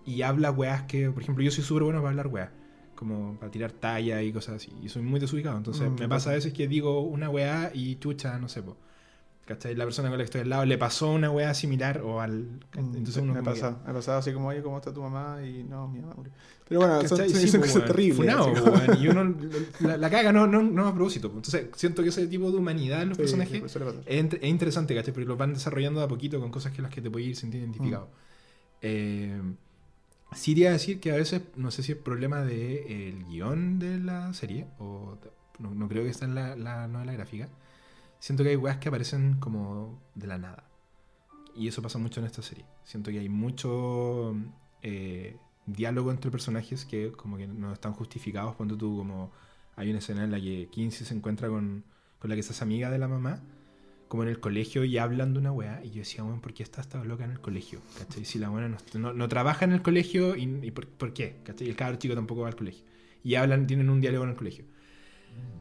y 0.04 0.24
habla 0.24 0.50
weas 0.50 0.84
que, 0.84 1.12
por 1.12 1.21
ejemplo, 1.21 1.43
yo 1.43 1.52
soy 1.52 1.63
súper 1.63 1.84
bueno 1.84 2.00
para 2.00 2.10
hablar 2.10 2.26
weas, 2.28 2.50
como 2.95 3.36
para 3.39 3.52
tirar 3.52 3.71
talla 3.71 4.24
y 4.24 4.34
cosas 4.34 4.56
así. 4.56 4.74
Y 4.82 4.89
soy 4.89 5.04
muy 5.04 5.19
desubicado. 5.19 5.58
Entonces 5.58 5.91
Mm, 5.91 6.00
me 6.00 6.10
pasa 6.10 6.32
a 6.32 6.34
veces 6.34 6.54
que 6.54 6.67
digo 6.67 7.02
una 7.02 7.30
wea 7.30 7.69
y 7.74 7.97
chucha, 7.97 8.39
no 8.39 8.47
sé, 8.50 8.63
po. 8.63 8.78
¿Cachai? 9.54 9.76
La 9.76 9.84
persona 9.86 10.10
con 10.10 10.18
la 10.18 10.24
que 10.24 10.26
estoy 10.26 10.42
al 10.42 10.50
lado 10.50 10.66
le 10.66 10.78
pasó 10.78 11.12
una 11.12 11.30
wea 11.32 11.54
similar 11.54 12.02
o 12.02 12.20
al. 12.22 12.60
Entonces 12.76 13.18
Mm, 13.18 13.24
uno 13.24 13.34
me 13.34 13.40
ha 13.40 13.44
que- 13.44 13.50
pasado, 13.52 13.80
me 13.86 13.92
ha 13.92 13.94
pasado 13.94 14.18
así 14.20 14.32
como, 14.34 14.48
oye, 14.50 14.62
¿cómo 14.62 14.78
está 14.78 14.94
tu 14.94 15.02
mamá? 15.02 15.40
Y 15.46 15.64
no, 15.64 15.88
mi 15.88 16.00
mamá 16.00 16.14
murió. 16.16 16.32
Pero 16.68 16.80
bueno, 16.82 17.08
son, 17.08 17.30
Sí, 17.30 17.48
son 17.50 17.62
cosas 17.62 17.86
terribles. 17.86 18.16
Funado, 18.18 18.46
así 18.52 18.62
po, 18.62 18.72
como- 18.72 18.78
weón. 18.86 19.02
Y 19.04 19.08
uno 19.10 19.36
la, 19.82 19.98
la 19.98 20.10
caga 20.10 20.32
no, 20.32 20.48
no, 20.48 20.62
no 20.64 20.88
a 20.88 20.94
propósito. 20.96 21.30
po. 21.30 21.38
Entonces 21.38 21.68
siento 21.76 22.02
que 22.02 22.10
ese 22.10 22.28
tipo 22.28 22.50
de 22.52 22.58
humanidad 22.58 23.02
en 23.02 23.10
los 23.10 23.18
Sí, 23.18 23.24
personajes 23.24 23.54
sí, 23.54 23.60
pues 23.60 23.76
es, 24.06 24.34
es 24.34 24.44
interesante, 24.50 24.96
¿cachai? 24.96 25.14
Porque 25.14 25.28
los 25.28 25.38
van 25.38 25.54
desarrollando 25.54 26.00
de 26.00 26.06
a 26.06 26.10
poquito 26.10 26.40
con 26.40 26.50
cosas 26.50 26.72
que 26.72 26.82
las 26.82 26.92
que 26.92 27.02
te 27.02 27.10
puedes 27.12 27.28
ir 27.28 27.36
sintiendo 27.36 27.68
identificado. 27.68 28.06
Mm. 28.06 28.10
Eh, 28.84 29.42
sí 30.34 30.52
iría 30.52 30.70
a 30.70 30.74
decir 30.74 31.00
que 31.00 31.12
a 31.12 31.16
veces, 31.16 31.42
no 31.58 31.72
sé 31.72 31.84
si 31.84 31.92
es 31.92 31.98
problema 31.98 32.42
del 32.42 33.26
guion 33.26 33.80
de 33.80 34.00
la 34.00 34.34
serie, 34.34 34.66
o 34.80 35.18
no, 35.60 35.76
no 35.76 35.88
creo 35.90 36.04
que 36.04 36.10
está 36.10 36.26
en 36.26 36.36
la, 36.36 36.56
la 36.56 36.88
novela 36.88 37.12
gráfica. 37.14 37.50
Siento 38.22 38.44
que 38.44 38.52
hay 38.52 38.56
weas 38.56 38.78
que 38.78 38.90
aparecen 38.90 39.38
como 39.40 40.00
de 40.14 40.28
la 40.28 40.38
nada. 40.38 40.64
Y 41.56 41.68
eso 41.68 41.82
pasa 41.82 41.98
mucho 41.98 42.20
en 42.20 42.28
esta 42.28 42.44
serie. 42.44 42.66
Siento 42.84 43.10
que 43.10 43.18
hay 43.18 43.30
mucho 43.30 44.36
eh, 44.84 45.38
diálogo 45.66 46.12
entre 46.12 46.30
personajes 46.30 46.86
que 46.86 47.12
como 47.14 47.38
que 47.38 47.48
no 47.48 47.74
están 47.74 47.94
justificados. 47.94 48.56
Cuando 48.56 48.78
tú 48.78 48.96
como 48.98 49.32
hay 49.76 49.90
una 49.90 49.98
escena 50.00 50.24
en 50.24 50.30
la 50.32 50.40
que 50.40 50.70
Kinsey 50.72 51.06
se 51.08 51.16
encuentra 51.16 51.50
con, 51.50 51.84
con 52.20 52.30
la 52.30 52.36
que 52.36 52.44
se 52.44 52.64
amiga 52.64 52.92
de 52.92 53.00
la 53.00 53.08
mamá, 53.08 53.42
como 54.08 54.22
en 54.22 54.30
el 54.30 54.40
colegio 54.40 54.84
y 54.84 55.00
hablan 55.00 55.34
de 55.34 55.40
una 55.40 55.52
weá. 55.52 55.82
Y 55.84 55.90
yo 55.90 56.00
decía, 56.00 56.22
bueno, 56.24 56.42
¿por 56.42 56.54
qué 56.54 56.62
está 56.62 56.82
esta 56.82 57.04
loca 57.04 57.26
en 57.26 57.32
el 57.32 57.42
colegio? 57.42 57.80
¿Cachai? 57.98 58.24
Si 58.26 58.38
la 58.38 58.50
buena 58.50 58.78
no, 58.94 59.14
no- 59.14 59.28
trabaja 59.30 59.66
en 59.66 59.72
el 59.72 59.82
colegio, 59.82 60.36
¿y, 60.36 60.44
y 60.62 60.72
por, 60.72 61.14
qué? 61.14 61.38
¿Cachai? 61.44 61.68
El 61.70 61.76
cabro 61.76 61.98
chico 61.98 62.14
tampoco 62.14 62.42
va 62.42 62.50
al 62.50 62.56
colegio. 62.56 62.86
Y 63.24 63.34
hablan, 63.36 63.66
tienen 63.68 63.90
un 63.90 64.00
diálogo 64.00 64.26
en 64.26 64.30
el 64.32 64.36
colegio. 64.36 64.66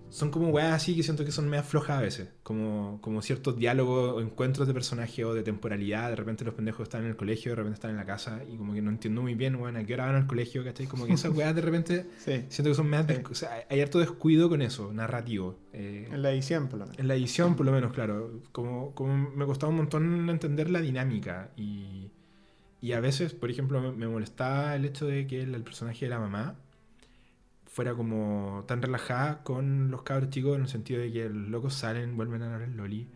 Son 0.08 0.32
como 0.32 0.48
weas 0.48 0.72
así 0.74 0.96
que 0.96 1.04
siento 1.04 1.24
que 1.24 1.30
son 1.30 1.48
medio 1.48 1.62
flojas 1.62 1.98
a 1.98 2.02
veces. 2.02 2.30
Como, 2.42 2.98
como 3.00 3.22
ciertos 3.22 3.56
diálogos 3.56 4.14
o 4.14 4.20
encuentros 4.20 4.66
de 4.66 4.74
personaje 4.74 5.24
o 5.24 5.34
de 5.34 5.44
temporalidad. 5.44 6.10
De 6.10 6.16
repente 6.16 6.44
los 6.44 6.54
pendejos 6.54 6.82
están 6.82 7.02
en 7.04 7.10
el 7.10 7.16
colegio, 7.16 7.52
de 7.52 7.56
repente 7.56 7.74
están 7.74 7.92
en 7.92 7.96
la 7.96 8.04
casa. 8.06 8.42
Y 8.52 8.56
como 8.56 8.74
que 8.74 8.82
no 8.82 8.90
entiendo 8.90 9.22
muy 9.22 9.36
bien, 9.36 9.54
weón, 9.54 9.76
a 9.76 9.84
qué 9.84 9.94
hora 9.94 10.06
van 10.06 10.16
al 10.16 10.26
colegio, 10.26 10.64
¿cachai? 10.64 10.86
Como 10.88 11.06
que 11.06 11.12
esas 11.12 11.32
weas 11.32 11.54
de 11.54 11.60
repente 11.60 12.06
Sí, 12.18 12.44
siento 12.48 12.70
que 12.70 12.74
son 12.74 12.88
medio... 12.90 13.04
Sí. 13.14 13.22
O 13.30 13.34
sea, 13.36 13.50
hay- 13.70 13.80
harto 13.80 14.00
descuido 14.00 14.48
con 14.48 14.62
eso, 14.62 14.92
narrativo. 14.92 15.60
Eh, 15.72 16.08
en 16.10 16.22
la 16.22 16.32
edición, 16.32 16.68
por 16.68 16.80
lo 16.80 16.86
menos. 16.86 16.98
en 16.98 17.06
la 17.06 17.14
edición, 17.14 17.54
por 17.54 17.66
lo 17.66 17.72
menos, 17.72 17.92
claro. 17.92 18.40
Como, 18.50 18.92
como 18.96 19.16
me 19.30 19.46
costaba 19.46 19.70
un 19.70 19.76
montón 19.76 20.28
entender 20.28 20.70
la 20.70 20.80
dinámica. 20.80 21.52
Y, 21.56 22.10
y 22.80 22.92
a 22.92 23.00
veces, 23.00 23.34
por 23.34 23.50
ejemplo, 23.50 23.80
me, 23.80 23.92
me 23.92 24.08
molestaba 24.08 24.74
el 24.74 24.84
hecho 24.86 25.06
de 25.06 25.26
que 25.28 25.42
el, 25.42 25.54
el 25.54 25.62
personaje 25.62 26.06
de 26.06 26.10
la 26.10 26.18
mamá 26.18 26.56
fuera 27.70 27.94
como 27.94 28.64
tan 28.66 28.82
relajada 28.82 29.42
con 29.44 29.90
los 29.90 30.02
cabros 30.02 30.30
chicos 30.30 30.56
en 30.56 30.62
el 30.62 30.68
sentido 30.68 31.00
de 31.00 31.10
que 31.12 31.28
los 31.30 31.48
locos 31.48 31.72
salen, 31.74 32.16
vuelven 32.16 32.42
a 32.42 32.46
hablar 32.46 32.62
el 32.68 32.76
loli. 32.76 33.08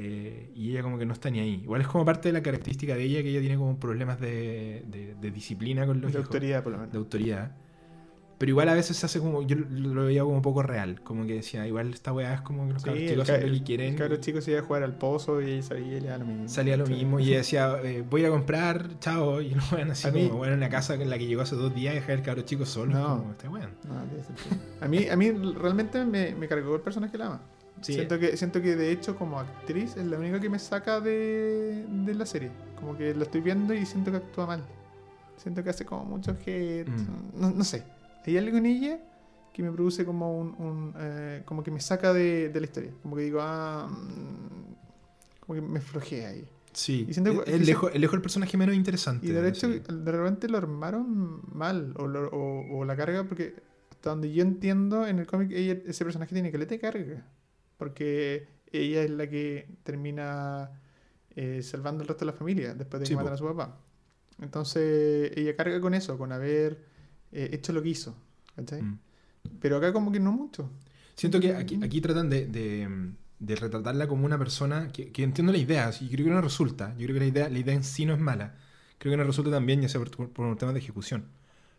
eh, 0.00 0.52
y 0.54 0.70
ella 0.70 0.82
como 0.82 0.96
que 0.98 1.04
no 1.06 1.12
está 1.12 1.28
ni 1.30 1.40
ahí. 1.40 1.60
Igual 1.64 1.80
es 1.80 1.88
como 1.88 2.04
parte 2.04 2.28
de 2.28 2.32
la 2.32 2.42
característica 2.42 2.94
de 2.94 3.02
ella 3.02 3.22
que 3.22 3.30
ella 3.30 3.40
tiene 3.40 3.56
como 3.56 3.80
problemas 3.80 4.20
de, 4.20 4.84
de- 4.88 5.16
de 5.20 5.30
disciplina 5.32 5.86
con 5.86 6.00
los 6.00 6.12
De 6.12 6.18
hijos 6.20 6.26
autoridad, 6.26 6.62
por 6.62 6.70
lo 6.72 6.78
menos. 6.78 6.92
de 6.92 6.98
autoridad. 6.98 7.56
Pero 8.38 8.50
igual 8.50 8.68
a 8.68 8.74
veces 8.74 8.96
se 8.96 9.04
hace 9.04 9.18
como, 9.18 9.42
yo 9.42 9.56
lo 9.56 9.94
lo 9.94 10.04
veía 10.04 10.22
como 10.22 10.40
poco 10.40 10.62
real, 10.62 11.00
como 11.02 11.26
que 11.26 11.34
decía, 11.34 11.66
igual 11.66 11.92
esta 11.92 12.12
weá 12.12 12.34
es 12.34 12.40
como 12.42 12.68
que 12.68 12.74
los 12.74 12.82
Sí, 12.82 12.86
cabros 12.88 13.02
chicos 13.10 13.28
lo 13.28 13.34
que 13.34 13.44
el 13.44 13.62
quieren. 13.64 13.96
cabro 13.96 14.16
chico 14.18 14.40
se 14.40 14.52
iba 14.52 14.60
a 14.60 14.62
jugar 14.62 14.84
al 14.84 14.96
pozo 14.96 15.42
y 15.42 15.60
salía 15.60 15.96
y 15.96 16.00
le 16.00 16.08
da 16.08 16.18
lo 16.18 16.24
mismo. 16.24 16.48
Salía 16.48 16.76
lo 16.76 16.86
mismo 16.86 17.18
y 17.18 17.30
decía, 17.34 17.80
eh, 17.82 18.04
voy 18.08 18.24
a 18.24 18.30
comprar, 18.30 19.00
chao, 19.00 19.40
y 19.40 19.50
lo 19.54 19.62
weón 19.72 19.90
así 19.90 20.06
A 20.06 20.12
como, 20.12 20.22
mí- 20.24 20.30
bueno, 20.30 20.54
en 20.54 20.60
la 20.60 20.68
casa 20.68 20.94
en 20.94 21.10
la 21.10 21.18
que 21.18 21.26
llegó 21.26 21.42
hace 21.42 21.56
dos 21.56 21.74
días 21.74 21.94
y 21.94 21.96
dejar 21.96 22.12
el 22.12 22.22
cabro 22.22 22.42
chico 22.42 22.64
solo. 22.64 22.92
No. 22.96 23.18
Como, 23.18 23.30
este 23.32 23.48
weón. 23.48 23.70
No. 23.88 24.84
A 24.84 24.88
mí, 24.88 25.08
a 25.08 25.16
mí 25.16 25.30
realmente 25.32 26.04
me, 26.04 26.34
me 26.36 26.46
cargó 26.46 26.76
el 26.76 26.80
personaje 26.82 27.10
que 27.10 27.18
la 27.18 27.26
ama. 27.26 27.40
Sí. 27.80 27.94
Siento, 27.94 28.18
que, 28.20 28.36
siento 28.36 28.60
que 28.62 28.76
de 28.76 28.92
hecho 28.92 29.16
como 29.16 29.38
actriz 29.40 29.96
es 29.96 30.04
la 30.06 30.16
única 30.18 30.40
que 30.40 30.48
me 30.48 30.58
saca 30.60 31.00
de, 31.00 31.84
de 31.88 32.14
la 32.14 32.24
serie. 32.26 32.50
Como 32.78 32.96
que 32.96 33.14
la 33.14 33.24
estoy 33.24 33.40
viendo 33.40 33.74
y 33.74 33.84
siento 33.84 34.10
que 34.12 34.18
actúa 34.18 34.46
mal. 34.46 34.64
Siento 35.36 35.62
que 35.64 35.70
hace 35.70 35.84
como 35.84 36.04
mucho 36.04 36.36
hate. 36.44 36.88
Mm. 36.88 37.40
No, 37.40 37.50
no 37.50 37.64
sé. 37.64 37.82
Hay 38.28 38.36
algo 38.38 38.56
en 38.58 38.66
ella 38.66 39.00
que 39.52 39.62
me 39.62 39.72
produce 39.72 40.04
como 40.04 40.38
un... 40.38 40.48
un, 40.58 40.94
eh, 40.98 41.42
como 41.44 41.62
que 41.62 41.70
me 41.70 41.80
saca 41.80 42.12
de, 42.12 42.48
de 42.50 42.60
la 42.60 42.66
historia. 42.66 42.92
Como 43.02 43.16
que 43.16 43.22
digo, 43.22 43.40
ah... 43.42 43.88
mm, 43.90 44.74
Como 45.40 45.54
que 45.54 45.66
me 45.66 45.80
flojea 45.80 46.28
ahí. 46.28 46.46
Sí, 46.72 47.06
Y 47.08 47.12
siento 47.14 47.42
el, 47.44 47.54
el 47.54 47.64
lejos 47.66 47.90
el 47.94 48.22
personaje 48.22 48.56
menos 48.56 48.74
interesante. 48.74 49.26
Y 49.26 49.30
de 49.30 49.48
hecho, 49.48 49.68
de 49.68 50.12
repente 50.12 50.48
lo 50.48 50.58
armaron 50.58 51.42
mal, 51.52 51.92
o, 51.96 52.06
lo- 52.06 52.28
o- 52.28 52.78
o 52.78 52.84
la 52.84 52.94
carga, 52.94 53.24
porque 53.24 53.54
hasta 53.90 54.10
donde 54.10 54.32
yo 54.32 54.42
entiendo, 54.42 55.06
en 55.06 55.18
el 55.18 55.26
cómic 55.26 55.50
ella- 55.50 55.80
ese 55.86 56.04
personaje 56.04 56.34
tiene 56.34 56.52
que 56.52 56.58
le 56.58 56.78
carga. 56.78 57.26
Porque 57.78 58.46
ella 58.70 59.02
es 59.02 59.10
la 59.10 59.28
que 59.28 59.68
termina 59.82 60.70
eh, 61.34 61.62
salvando 61.62 62.02
al 62.02 62.08
resto 62.08 62.24
de 62.24 62.32
la 62.32 62.36
familia 62.36 62.74
después 62.74 63.00
de 63.00 63.04
que 63.04 63.08
Sí, 63.08 63.16
matan 63.16 63.32
a 63.32 63.36
su 63.36 63.44
papá. 63.44 63.80
Entonces, 64.40 65.32
ella 65.36 65.56
carga 65.56 65.80
con 65.80 65.94
eso, 65.94 66.16
con 66.16 66.30
haber 66.32 66.84
eh, 67.32 67.50
hecho 67.52 67.72
lo 67.72 67.82
que 67.82 67.90
hizo. 67.90 68.16
¿cachai? 68.56 68.82
Mm. 68.82 68.98
Pero 69.60 69.76
acá 69.76 69.92
como 69.92 70.12
que 70.12 70.20
no 70.20 70.32
mucho. 70.32 70.70
Siento 71.14 71.40
que 71.40 71.54
aquí, 71.54 71.78
aquí 71.82 72.00
tratan 72.00 72.30
de, 72.30 72.46
de, 72.46 72.88
de 73.38 73.56
retratarla 73.56 74.06
como 74.06 74.24
una 74.26 74.38
persona 74.38 74.88
que, 74.92 75.10
que 75.10 75.22
entiendo 75.22 75.52
la 75.52 75.58
idea, 75.58 75.90
y 76.00 76.08
creo 76.08 76.26
que 76.26 76.32
no 76.32 76.40
resulta. 76.40 76.94
Yo 76.96 77.06
creo 77.06 77.14
que 77.14 77.20
la 77.20 77.26
idea, 77.26 77.48
la 77.48 77.58
idea 77.58 77.74
en 77.74 77.84
sí 77.84 78.04
no 78.06 78.14
es 78.14 78.20
mala. 78.20 78.56
Creo 78.98 79.12
que 79.12 79.16
no 79.16 79.24
resulta 79.24 79.50
también, 79.50 79.80
ya 79.80 79.88
sea 79.88 80.00
por, 80.00 80.30
por 80.30 80.46
un 80.46 80.56
tema 80.56 80.72
de 80.72 80.78
ejecución. 80.80 81.26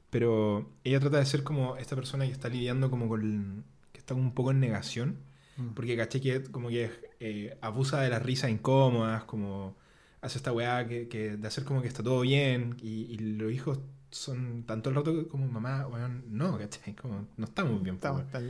Pero 0.09 0.71
ella 0.83 0.99
trata 0.99 1.19
de 1.19 1.25
ser 1.25 1.43
como 1.43 1.77
esta 1.77 1.95
persona 1.95 2.25
que 2.25 2.31
está 2.31 2.49
lidiando 2.49 2.89
como 2.89 3.07
con... 3.07 3.63
que 3.91 3.99
está 3.99 4.13
un 4.13 4.33
poco 4.33 4.51
en 4.51 4.59
negación. 4.59 5.17
Mm. 5.57 5.69
Porque 5.69 5.95
caché 5.95 6.19
que 6.21 6.43
como 6.43 6.69
que 6.69 6.89
eh, 7.19 7.57
abusa 7.61 8.01
de 8.01 8.09
las 8.09 8.23
risas 8.23 8.49
incómodas, 8.49 9.23
como 9.25 9.75
hace 10.21 10.37
esta 10.37 10.51
weá 10.51 10.87
que, 10.87 11.07
que 11.07 11.37
de 11.37 11.47
hacer 11.47 11.63
como 11.63 11.81
que 11.81 11.87
está 11.87 12.03
todo 12.03 12.21
bien. 12.21 12.75
Y, 12.81 13.03
y 13.09 13.17
los 13.17 13.51
hijos 13.51 13.79
son 14.11 14.63
tanto 14.63 14.89
el 14.89 14.95
rato 14.95 15.27
como 15.27 15.47
mamá, 15.47 15.87
weón, 15.87 16.23
no, 16.29 16.57
¿cachai? 16.57 16.95
Como 16.95 17.27
no 17.37 17.45
estamos 17.45 17.81
bien. 17.83 17.97
po, 17.97 18.07
Estamos 18.07 18.31
tan. 18.31 18.49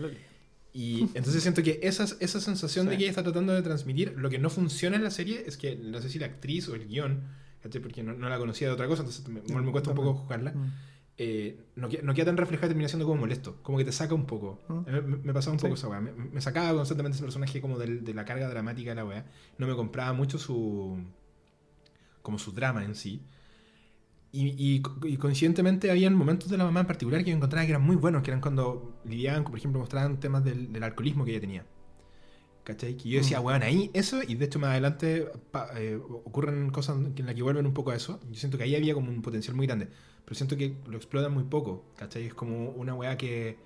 Y 0.71 1.01
entonces 1.15 1.41
siento 1.41 1.63
que 1.63 1.79
esa, 1.83 2.05
esa 2.19 2.39
sensación 2.39 2.85
de 2.85 2.91
Sí. 2.93 2.97
que 2.97 3.03
ella 3.05 3.09
está 3.11 3.23
tratando 3.23 3.53
de 3.53 3.61
transmitir, 3.63 4.13
lo 4.17 4.29
que 4.29 4.37
no 4.37 4.49
funciona 4.49 4.95
en 4.95 5.03
la 5.03 5.09
serie 5.11 5.43
es 5.47 5.57
que 5.57 5.75
no 5.75 5.99
sé 6.01 6.09
si 6.09 6.19
la 6.19 6.27
actriz 6.27 6.69
o 6.69 6.75
el 6.75 6.87
guion, 6.87 7.21
¿cachai? 7.63 7.81
porque 7.81 8.03
no, 8.03 8.13
no 8.13 8.29
la 8.29 8.37
conocía 8.37 8.67
de 8.67 8.73
otra 8.73 8.87
cosa, 8.87 9.01
entonces 9.01 9.27
me, 9.27 9.41
me 9.41 9.71
cuesta 9.71 9.89
un 9.89 9.95
poco 9.95 10.13
juzgarla, 10.13 10.51
Mm. 10.51 10.71
eh, 11.17 11.59
no, 11.75 11.89
no 12.03 12.13
queda 12.13 12.25
tan 12.27 12.37
reflejada 12.37 12.67
termina 12.69 12.87
siendo 12.87 13.05
como 13.07 13.19
molesto, 13.21 13.57
como 13.63 13.77
que 13.79 13.83
te 13.83 13.91
saca 13.91 14.13
un 14.13 14.25
poco. 14.27 14.61
Mm. 14.69 14.73
Mí 14.73 14.83
Me, 14.85 15.01
me 15.01 15.33
pasaba 15.33 15.53
un 15.53 15.59
Sí. 15.59 15.63
poco 15.63 15.73
esa 15.73 15.87
weá, 15.89 15.99
me, 16.01 16.11
me 16.13 16.39
sacaba 16.39 16.71
constantemente 16.77 17.15
ese 17.15 17.23
personaje 17.25 17.59
como 17.61 17.77
del- 17.79 18.03
de 18.05 18.13
la 18.13 18.23
carga 18.23 18.47
dramática 18.47 18.91
de 18.91 18.95
la 18.95 19.05
weá, 19.05 19.25
no 19.57 19.65
me 19.67 19.75
compraba 19.75 20.13
mucho 20.13 20.37
su. 20.37 21.03
como 22.21 22.37
su 22.37 22.51
drama 22.51 22.85
en 22.85 22.93
sí. 22.95 23.21
Y, 24.31 24.49
y, 24.49 24.83
y 25.07 25.17
coincidentemente 25.17 25.89
habían 25.89 26.13
momentos 26.13 26.49
de 26.49 26.57
la 26.57 26.63
mamá 26.65 26.81
en 26.81 26.87
particular 26.87 27.23
que 27.23 27.31
yo 27.31 27.35
encontraba 27.37 27.65
que 27.65 27.71
eran 27.71 27.81
muy 27.83 27.95
buenos, 27.95 28.21
que 28.21 28.29
eran 28.31 28.41
cuando 28.41 28.99
lidiaban, 29.05 29.43
por 29.43 29.57
ejemplo, 29.57 29.79
mostraban 29.79 30.19
temas 30.19 30.43
del, 30.43 30.71
del 30.71 30.83
alcoholismo 30.83 31.25
que 31.25 31.31
ella 31.31 31.41
tenía. 31.41 31.65
¿Cachai? 32.63 32.95
Que 32.97 33.09
yo 33.09 33.17
decía, 33.19 33.39
Mm. 33.39 33.45
weón, 33.45 33.63
ahí 33.63 33.89
eso, 33.93 34.19
y 34.27 34.35
de 34.35 34.45
hecho 34.45 34.59
más 34.59 34.71
adelante 34.71 35.27
pa- 35.51 35.69
eh, 35.79 35.95
ocurren 35.95 36.69
cosas 36.69 36.97
en 36.97 37.25
las 37.25 37.33
que 37.35 37.41
vuelven 37.41 37.65
un 37.65 37.73
poco 37.73 37.91
a 37.91 37.95
eso. 37.95 38.19
Yo 38.29 38.35
siento 38.35 38.57
que 38.57 38.63
ahí 38.65 38.75
había 38.75 38.93
como 38.93 39.09
un 39.09 39.21
potencial 39.23 39.55
muy 39.55 39.65
grande, 39.65 39.87
pero 40.25 40.35
siento 40.35 40.55
que 40.57 40.75
lo 40.87 40.97
explotan 40.97 41.33
muy 41.33 41.45
poco, 41.45 41.85
¿cachai? 41.97 42.25
Es 42.27 42.33
como 42.35 42.69
una 42.71 42.93
weá 42.93 43.17
que, 43.17 43.57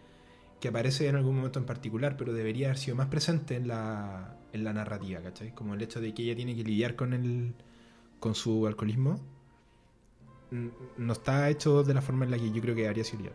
que 0.61 0.69
aparece 0.69 1.07
en 1.09 1.15
algún 1.17 1.35
momento 1.35 1.59
en 1.59 1.65
particular, 1.65 2.17
pero 2.17 2.33
debería 2.33 2.67
haber 2.67 2.77
sido 2.77 2.95
más 2.95 3.07
presente 3.07 3.55
en 3.57 3.67
la, 3.67 4.37
en 4.53 4.63
la 4.63 4.73
narrativa, 4.73 5.21
¿cachai? 5.21 5.53
Como 5.53 5.73
el 5.73 5.81
hecho 5.81 6.01
de 6.01 6.13
que 6.13 6.23
ella 6.23 6.35
tiene 6.35 6.55
que 6.55 6.63
lidiar 6.63 6.95
con, 6.95 7.13
el, 7.13 7.55
con 8.19 8.35
su 8.35 8.67
alcoholismo. 8.67 9.21
No 10.97 11.13
está 11.13 11.49
hecho 11.49 11.83
de 11.83 11.93
la 11.93 12.01
forma 12.01 12.25
en 12.25 12.31
la 12.31 12.37
que 12.37 12.51
yo 12.51 12.61
creo 12.61 12.75
que 12.75 12.87
habría 12.87 13.03
sido. 13.03 13.31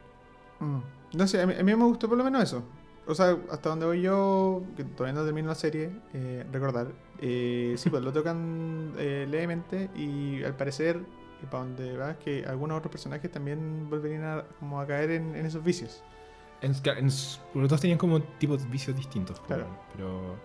Mm. 0.61 0.79
No 1.17 1.27
sé, 1.27 1.41
a 1.43 1.47
mí, 1.47 1.55
a 1.59 1.63
mí 1.63 1.75
me 1.77 1.85
gustó 1.85 2.09
por 2.09 2.19
lo 2.19 2.25
menos 2.25 2.43
eso. 2.43 2.63
O 3.07 3.15
sea, 3.15 3.37
hasta 3.51 3.71
donde 3.71 3.87
voy 3.87 4.03
yo, 4.03 4.63
que 4.77 4.85
todavía 4.85 5.19
no 5.19 5.25
termino 5.25 5.49
la 5.49 5.55
serie, 5.55 5.91
eh, 6.13 6.45
recordar. 6.53 6.89
eh, 7.21 7.75
sí, 7.79 7.89
pues 7.91 8.03
lo 8.03 8.13
tocan 8.13 8.93
eh, 8.99 9.27
levemente 9.29 9.89
y 9.97 10.43
al 10.45 10.55
parecer, 10.57 11.01
y 11.43 11.47
para 11.47 11.65
donde 11.65 11.97
va, 11.97 12.11
es 12.13 12.17
que 12.19 12.45
algunos 12.45 12.77
otros 12.79 12.91
personajes 12.93 13.31
también 13.31 13.89
volverían 13.89 14.25
a, 14.25 14.45
como 14.61 14.79
a 14.81 14.87
caer 14.87 15.13
en, 15.13 15.35
en 15.35 15.47
esos 15.47 15.65
vicios. 15.65 16.03
En, 16.61 16.73
en- 16.99 17.07
los 17.55 17.69
dos 17.69 17.81
tenían 17.81 17.99
como 17.99 18.21
tipos 18.21 18.63
de 18.63 18.69
vicios 18.69 18.97
distintos. 18.97 19.41
Claro. 19.41 19.67
Pero. 19.97 20.37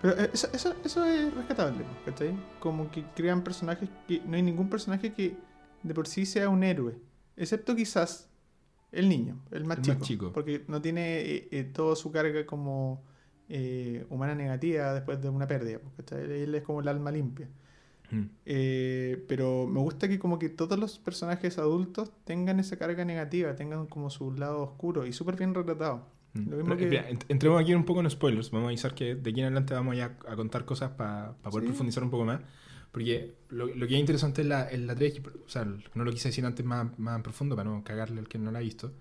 Pero 0.00 0.18
eh, 0.20 0.30
eso, 0.32 0.48
eso, 0.52 0.74
eso 0.84 1.04
es 1.04 1.32
rescatable, 1.34 1.84
¿cachai? 2.04 2.34
Como 2.58 2.90
que 2.90 3.04
crean 3.14 3.42
personajes 3.42 3.88
que. 4.08 4.20
No 4.26 4.34
hay 4.34 4.42
ningún 4.42 4.68
personaje 4.68 5.12
que 5.12 5.36
de 5.82 5.94
por 5.94 6.06
sí 6.06 6.26
sea 6.26 6.48
un 6.48 6.62
héroe. 6.62 6.94
Excepto 7.36 7.74
quizás 7.74 8.28
el 8.92 9.08
niño, 9.08 9.40
el 9.50 9.64
más, 9.64 9.78
El 9.78 9.84
chico, 9.84 9.98
más 9.98 10.08
chico. 10.08 10.32
Porque 10.32 10.64
no 10.68 10.80
tiene 10.82 11.20
eh, 11.20 11.48
eh, 11.50 11.64
toda 11.64 11.96
su 11.96 12.12
carga 12.12 12.44
como 12.46 13.02
eh, 13.48 14.04
humana 14.10 14.34
negativa 14.34 14.92
después 14.94 15.20
de 15.20 15.28
una 15.28 15.46
pérdida. 15.46 15.78
¿cachai? 15.96 16.42
Él 16.42 16.54
es 16.54 16.62
como 16.62 16.80
el 16.80 16.88
alma 16.88 17.10
limpia. 17.10 17.48
mm. 18.10 18.22
Eh, 18.46 19.24
pero 19.28 19.66
me 19.66 19.80
gusta 19.80 20.08
que 20.08 20.18
como 20.18 20.38
que 20.38 20.48
todos 20.50 20.78
los 20.78 20.98
personajes 20.98 21.58
adultos 21.58 22.12
tengan 22.24 22.60
esa 22.60 22.76
carga 22.76 23.04
negativa, 23.04 23.54
tengan 23.56 23.86
como 23.86 24.10
su 24.10 24.32
lado 24.32 24.62
oscuro 24.62 25.06
y 25.06 25.12
súper 25.12 25.36
bien 25.36 25.54
retratado. 25.54 26.06
Mm. 26.34 26.50
Lo 26.50 26.56
mismo 26.58 26.64
Pero, 26.64 26.76
que- 26.76 26.84
espera, 26.96 27.10
ent- 27.10 27.24
entremos 27.28 27.60
aquí 27.60 27.74
un 27.74 27.84
poco 27.84 28.00
en 28.00 28.10
spoilers. 28.10 28.50
Vamos 28.50 28.66
a 28.66 28.68
avisar 28.68 28.94
que 28.94 29.14
de 29.14 29.30
aquí 29.30 29.40
en 29.40 29.46
adelante 29.46 29.74
vamos 29.74 29.96
ya 29.96 30.16
a 30.28 30.36
contar 30.36 30.64
cosas 30.66 30.90
para 30.92 31.32
poder 31.42 31.62
Sí. 31.64 31.68
profundizar 31.68 32.02
un 32.04 32.10
poco 32.10 32.24
más. 32.26 32.40
Porque 32.92 33.34
lo, 33.50 33.66
lo 33.68 33.86
que 33.88 33.94
es 33.94 34.00
interesante 34.00 34.42
es 34.42 34.48
la, 34.48 34.64
es 34.70 34.80
la 34.80 34.94
3, 34.94 35.20
o 35.46 35.48
sea, 35.48 35.64
no 35.94 36.04
lo 36.04 36.12
quise 36.12 36.28
decir 36.28 36.44
antes 36.46 36.64
más, 36.66 36.98
más 36.98 37.16
en 37.16 37.22
profundo 37.24 37.56
para 37.56 37.70
no 37.70 37.82
cagarle 37.84 38.20
al 38.20 38.28
que 38.28 38.38
no 38.38 38.52
la 38.52 38.58
ha 38.60 38.62
visto. 38.62 38.92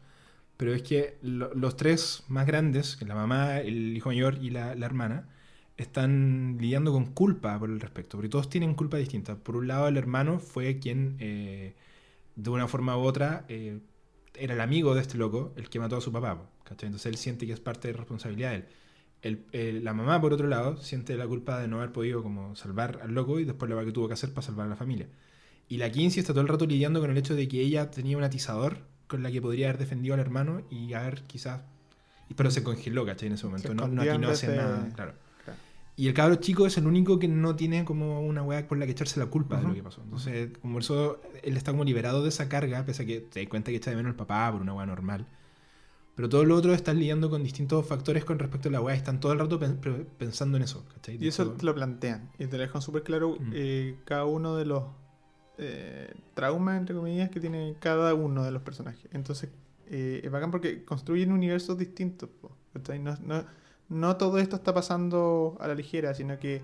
Pero 0.57 0.73
es 0.73 0.83
que 0.83 1.17
lo- 1.21 1.53
los 1.55 1.75
tres 1.77 2.23
más 2.29 2.45
grandes, 2.47 3.01
la 3.01 3.15
mamá, 3.15 3.59
el 3.59 3.95
hijo 3.97 4.09
mayor 4.09 4.37
y 4.41 4.51
la, 4.51 4.75
la 4.75 4.85
hermana, 4.85 5.29
están 5.77 6.57
lidiando 6.59 6.91
con 6.91 7.07
culpa 7.13 7.57
por 7.59 7.69
el 7.69 7.79
respecto. 7.79 8.17
Porque 8.17 8.29
todos 8.29 8.49
tienen 8.49 8.75
culpa 8.75 8.97
distinta. 8.97 9.35
Por 9.37 9.55
un 9.57 9.67
lado, 9.67 9.87
el 9.87 9.97
hermano 9.97 10.39
fue 10.39 10.79
quien, 10.79 11.17
eh, 11.19 11.75
de 12.35 12.49
una 12.49 12.67
forma 12.67 12.97
u 12.97 13.01
otra, 13.01 13.45
eh, 13.49 13.79
era 14.35 14.53
el 14.53 14.61
amigo 14.61 14.95
de 14.95 15.01
este 15.01 15.17
loco, 15.17 15.53
el 15.57 15.69
que 15.69 15.79
mató 15.79 15.97
a 15.97 16.01
su 16.01 16.11
papá. 16.11 16.49
¿cachai? 16.63 16.87
Entonces 16.87 17.07
él 17.07 17.17
siente 17.17 17.45
que 17.47 17.53
es 17.53 17.59
parte 17.59 17.89
de 17.89 17.93
responsabilidad 17.95 18.51
de 18.51 18.55
él. 18.57 18.65
El- 19.21 19.45
el- 19.51 19.83
la 19.83 19.93
mamá, 19.93 20.19
por 20.19 20.33
otro 20.33 20.47
lado, 20.47 20.77
siente 20.77 21.15
la 21.15 21.27
culpa 21.27 21.59
de 21.59 21.67
no 21.67 21.77
haber 21.77 21.91
podido 21.91 22.23
como 22.23 22.55
salvar 22.55 22.99
al 23.03 23.13
loco 23.13 23.39
y 23.39 23.45
después 23.45 23.69
lo 23.69 23.83
que 23.85 23.91
tuvo 23.91 24.07
que 24.07 24.15
hacer 24.15 24.33
para 24.33 24.41
salvar 24.45 24.65
a 24.65 24.69
la 24.69 24.75
familia. 24.75 25.07
Y 25.69 25.77
la 25.77 25.91
Kinsey 25.91 26.19
está 26.21 26.33
todo 26.33 26.41
el 26.41 26.47
rato 26.47 26.65
lidiando 26.65 26.99
con 26.99 27.11
el 27.11 27.17
hecho 27.17 27.35
de 27.35 27.47
que 27.47 27.61
ella 27.61 27.91
tenía 27.91 28.17
un 28.17 28.23
atizador 28.23 28.79
con 29.07 29.23
la 29.23 29.31
que 29.31 29.41
podría 29.41 29.67
haber 29.67 29.77
defendido 29.79 30.15
al 30.15 30.19
hermano 30.21 30.61
y 30.69 30.93
haber 30.93 31.21
quizás... 31.23 31.61
Pero 32.35 32.49
se 32.49 32.63
congeló, 32.63 33.05
¿cachai? 33.05 33.27
En 33.27 33.33
ese 33.33 33.45
momento. 33.45 33.73
No, 33.73 33.87
no, 33.87 34.01
aquí 34.01 34.17
no 34.17 34.29
hace 34.29 34.47
nada, 34.55 34.89
claro. 34.95 35.13
Claro. 35.43 35.59
Y 35.97 36.07
el 36.07 36.13
cabro 36.13 36.35
chico 36.35 36.65
es 36.65 36.77
el 36.77 36.87
único 36.87 37.19
que 37.19 37.27
no 37.27 37.55
tiene 37.55 37.83
como 37.85 38.21
una 38.21 38.41
weá 38.41 38.67
por 38.67 38.77
la 38.77 38.85
que 38.85 38.93
echarse 38.93 39.19
la 39.19 39.25
culpa 39.27 39.57
de 39.57 39.67
lo 39.67 39.73
que 39.73 39.83
pasó. 39.83 40.01
Entonces, 40.01 40.57
como 40.61 40.79
eso, 40.79 41.21
él 41.43 41.57
está 41.57 41.71
como 41.71 41.83
liberado 41.83 42.23
de 42.23 42.29
esa 42.29 42.47
carga, 42.49 42.85
pese 42.85 43.03
a 43.03 43.05
que 43.05 43.19
te 43.19 43.41
das 43.41 43.49
cuenta 43.49 43.69
que 43.71 43.77
echa 43.77 43.91
de 43.91 43.97
menos 43.97 44.11
al 44.11 44.15
papá 44.15 44.49
por 44.51 44.61
una 44.61 44.73
weá 44.73 44.85
normal. 44.85 45.27
Pero 46.15 46.27
todos 46.29 46.45
los 46.45 46.59
otros 46.59 46.75
están 46.75 46.99
lidiando 46.99 47.29
con 47.29 47.41
distintos 47.43 47.85
factores 47.87 48.25
con 48.25 48.37
respecto 48.37 48.67
a 48.69 48.71
la 48.73 48.81
weá 48.81 48.93
están 48.95 49.19
todo 49.19 49.31
el 49.31 49.39
rato 49.39 49.57
pen- 49.59 49.79
pensando 50.17 50.57
en 50.57 50.63
eso. 50.63 50.83
¿cachai? 50.93 51.17
Y 51.19 51.27
eso 51.27 51.51
te 51.51 51.65
lo 51.65 51.73
plantean. 51.73 52.29
Y 52.37 52.47
te 52.47 52.57
lo 52.57 52.63
dejan 52.63 52.81
súper 52.81 53.03
claro 53.03 53.37
Mm. 53.39 53.51
eh, 53.53 53.97
cada 54.05 54.25
uno 54.25 54.55
de 54.57 54.65
los 54.65 54.83
eh, 55.57 56.13
traumas, 56.33 56.79
entre 56.79 56.95
comillas, 56.95 57.29
que 57.29 57.39
tiene 57.39 57.75
cada 57.79 58.13
uno 58.13 58.43
de 58.43 58.51
los 58.51 58.61
personajes. 58.61 59.07
Entonces, 59.13 59.49
eh, 59.89 60.21
es 60.23 60.31
bacán 60.31 60.49
porque 60.51 60.83
construyen 60.83 61.31
universos 61.31 61.77
distintos. 61.77 62.29
po, 62.41 62.51
¿cachai? 62.73 62.99
No, 62.99 63.15
no, 63.23 63.45
no 63.89 64.17
todo 64.17 64.37
esto 64.39 64.55
está 64.55 64.73
pasando 64.73 65.57
a 65.59 65.67
la 65.67 65.75
ligera, 65.75 66.13
sino 66.13 66.39
que 66.39 66.61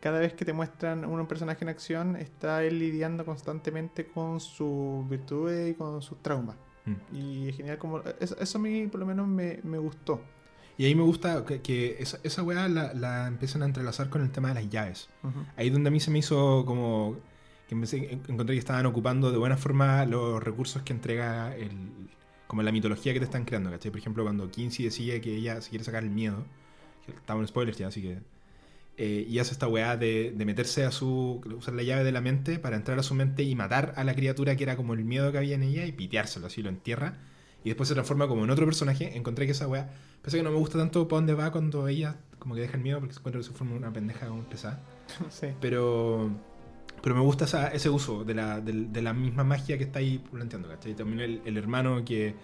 cada 0.00 0.20
vez 0.20 0.32
que 0.34 0.44
te 0.44 0.52
muestran 0.52 1.04
un 1.04 1.26
personaje 1.26 1.64
en 1.64 1.68
acción, 1.68 2.16
está 2.16 2.64
él 2.64 2.78
lidiando 2.78 3.24
constantemente 3.24 4.06
con 4.06 4.40
sus 4.40 5.06
virtudes 5.08 5.72
y 5.72 5.74
con 5.74 6.00
sus 6.00 6.22
traumas. 6.22 6.56
Mm. 6.86 7.16
Y 7.16 7.48
es 7.48 7.56
genial 7.56 7.78
como... 7.78 8.00
Eso, 8.20 8.36
eso 8.38 8.58
a 8.58 8.60
mí 8.60 8.86
por 8.86 9.00
lo 9.00 9.06
menos 9.06 9.26
me, 9.28 9.60
me 9.64 9.78
gustó. 9.78 10.20
Y 10.78 10.86
ahí 10.86 10.94
me 10.94 11.02
gusta 11.02 11.44
que, 11.44 11.60
que 11.60 11.96
esa, 12.00 12.18
esa 12.22 12.42
weá 12.42 12.66
la, 12.68 12.94
la 12.94 13.26
empiezan 13.26 13.62
a 13.62 13.66
entrelazar 13.66 14.08
con 14.08 14.22
el 14.22 14.30
tema 14.30 14.48
de 14.48 14.54
las 14.54 14.70
llaves. 14.70 15.08
Ujú. 15.22 15.40
Ahí 15.56 15.66
es 15.66 15.72
donde 15.72 15.88
a 15.88 15.90
mí 15.90 16.00
se 16.00 16.10
me 16.10 16.18
hizo 16.20 16.64
como 16.64 17.16
que 17.68 17.74
empecé- 17.76 18.10
en- 18.10 18.22
encontré 18.28 18.54
que 18.54 18.60
estaban 18.60 18.86
ocupando 18.86 19.30
de 19.30 19.36
buena 19.36 19.56
forma 19.58 20.06
los 20.06 20.42
recursos 20.42 20.82
que 20.82 20.92
entrega 20.94 21.54
el, 21.54 21.70
como 22.46 22.62
la 22.62 22.72
mitología 22.72 23.12
que 23.12 23.18
te 23.20 23.26
están 23.26 23.44
creando, 23.44 23.70
¿cachai? 23.70 23.90
Por 23.90 24.00
ejemplo, 24.00 24.22
cuando 24.24 24.50
Kinsey 24.50 24.86
decide 24.86 25.20
que 25.20 25.36
ella 25.36 25.60
se 25.60 25.68
quiere 25.68 25.84
sacar 25.84 26.02
el 26.02 26.10
miedo, 26.10 26.44
que 27.04 27.12
estamos 27.12 27.42
en 27.42 27.48
spoilers 27.48 27.76
ya, 27.78 27.88
así 27.88 28.00
que... 28.00 28.18
eh, 29.02 29.24
y 29.26 29.38
hace 29.38 29.52
esta 29.52 29.66
weá 29.66 29.96
de, 29.96 30.32
de 30.36 30.44
meterse 30.44 30.84
a 30.84 30.90
su... 30.90 31.40
usar 31.56 31.72
la 31.74 31.82
llave 31.82 32.04
de 32.04 32.12
la 32.12 32.20
mente 32.20 32.58
para 32.58 32.76
entrar 32.76 32.98
a 32.98 33.02
su 33.02 33.14
mente 33.14 33.42
y 33.44 33.54
matar 33.54 33.94
a 33.96 34.04
la 34.04 34.14
criatura 34.14 34.56
que 34.56 34.64
era 34.64 34.76
como 34.76 34.92
el 34.92 35.04
miedo 35.04 35.32
que 35.32 35.38
había 35.38 35.54
en 35.54 35.62
ella 35.62 35.86
y 35.86 35.92
piteárselo, 35.92 36.46
así 36.48 36.62
lo 36.62 36.68
entierra. 36.68 37.16
Y 37.64 37.70
después 37.70 37.88
se 37.88 37.94
transforma 37.94 38.28
como 38.28 38.44
en 38.44 38.50
otro 38.50 38.66
personaje. 38.66 39.16
Encontré 39.16 39.46
que 39.46 39.52
esa 39.52 39.66
weá... 39.68 39.90
Pese 40.22 40.36
a 40.36 40.40
que 40.40 40.44
no 40.44 40.50
me 40.50 40.58
gusta 40.58 40.78
tanto 40.78 41.08
para 41.08 41.16
dónde 41.18 41.32
va 41.34 41.50
cuando 41.50 41.88
ella 41.88 42.16
como 42.38 42.54
que 42.54 42.60
deja 42.60 42.76
el 42.76 42.82
miedo 42.82 42.98
porque 43.00 43.14
se 43.14 43.20
encuentra 43.20 43.40
que 43.40 43.46
se 43.46 43.52
forma 43.52 43.74
una 43.76 43.90
pendeja 43.92 44.28
muy 44.30 44.44
pesada. 44.44 44.80
sí. 45.30 45.46
Pero, 45.62 46.30
pero 47.02 47.14
me 47.14 47.22
gusta 47.22 47.46
esa- 47.46 47.68
ese 47.68 47.88
uso 47.88 48.22
de 48.24 48.34
la, 48.34 48.60
de 48.60 49.00
la 49.02 49.14
misma 49.14 49.44
magia 49.44 49.78
que 49.78 49.84
está 49.84 49.98
ahí 50.00 50.18
planteando, 50.30 50.68
¿cachai? 50.68 50.94
También 50.94 51.20
el, 51.20 51.40
el 51.46 51.56
hermano 51.56 52.04
que, 52.04 52.34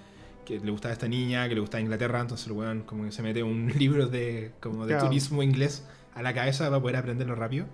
que 0.47 0.59
le 0.61 0.71
gustaba 0.71 0.91
a 0.93 0.95
esta 0.95 1.09
niña, 1.09 1.49
que 1.49 1.55
le 1.55 1.61
gustaba 1.61 1.83
Inglaterra, 1.83 2.21
entonces 2.21 2.47
el 2.47 2.53
weón 2.55 2.83
como 2.83 3.05
que 3.05 3.13
se 3.13 3.23
mete 3.23 3.43
un 3.43 3.69
libro 3.79 4.07
de, 4.07 4.53
como 4.61 4.87
de 4.87 4.95
Claro. 4.95 5.09
turismo 5.09 5.43
inglés 5.43 5.85
a 6.17 6.23
la 6.23 6.35
cabeza 6.35 6.64
para 6.69 6.81
poder 6.81 6.97
aprenderlo 6.97 7.37
rápido. 7.37 7.67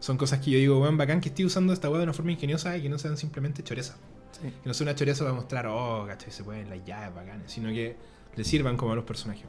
Son 0.00 0.16
cosas 0.16 0.40
que 0.40 0.50
yo 0.50 0.58
digo, 0.58 0.80
weón, 0.80 0.96
bacán 0.96 1.20
que 1.20 1.28
estoy 1.28 1.44
usando 1.44 1.72
esta 1.72 1.88
weá 1.90 1.98
de 1.98 2.04
una 2.04 2.14
forma 2.14 2.32
ingeniosa 2.32 2.76
y 2.76 2.82
que 2.82 2.88
no 2.88 2.98
sean 2.98 3.16
simplemente 3.16 3.62
choreza. 3.62 3.96
sí. 4.32 4.48
Que 4.62 4.68
no 4.68 4.74
sea 4.74 4.86
una 4.86 4.94
choreza 4.94 5.24
para 5.24 5.34
mostrar, 5.34 5.66
oh, 5.66 6.06
¿cachai? 6.06 6.32
Se 6.32 6.42
pueden 6.42 6.70
las 6.70 6.84
llaves 6.84 7.14
bacanas, 7.14 7.52
sino 7.52 7.68
que 7.68 7.96
le 8.34 8.44
sirvan 8.44 8.76
como 8.76 8.92
a 8.92 8.96
los 8.96 9.04
personajes. 9.04 9.44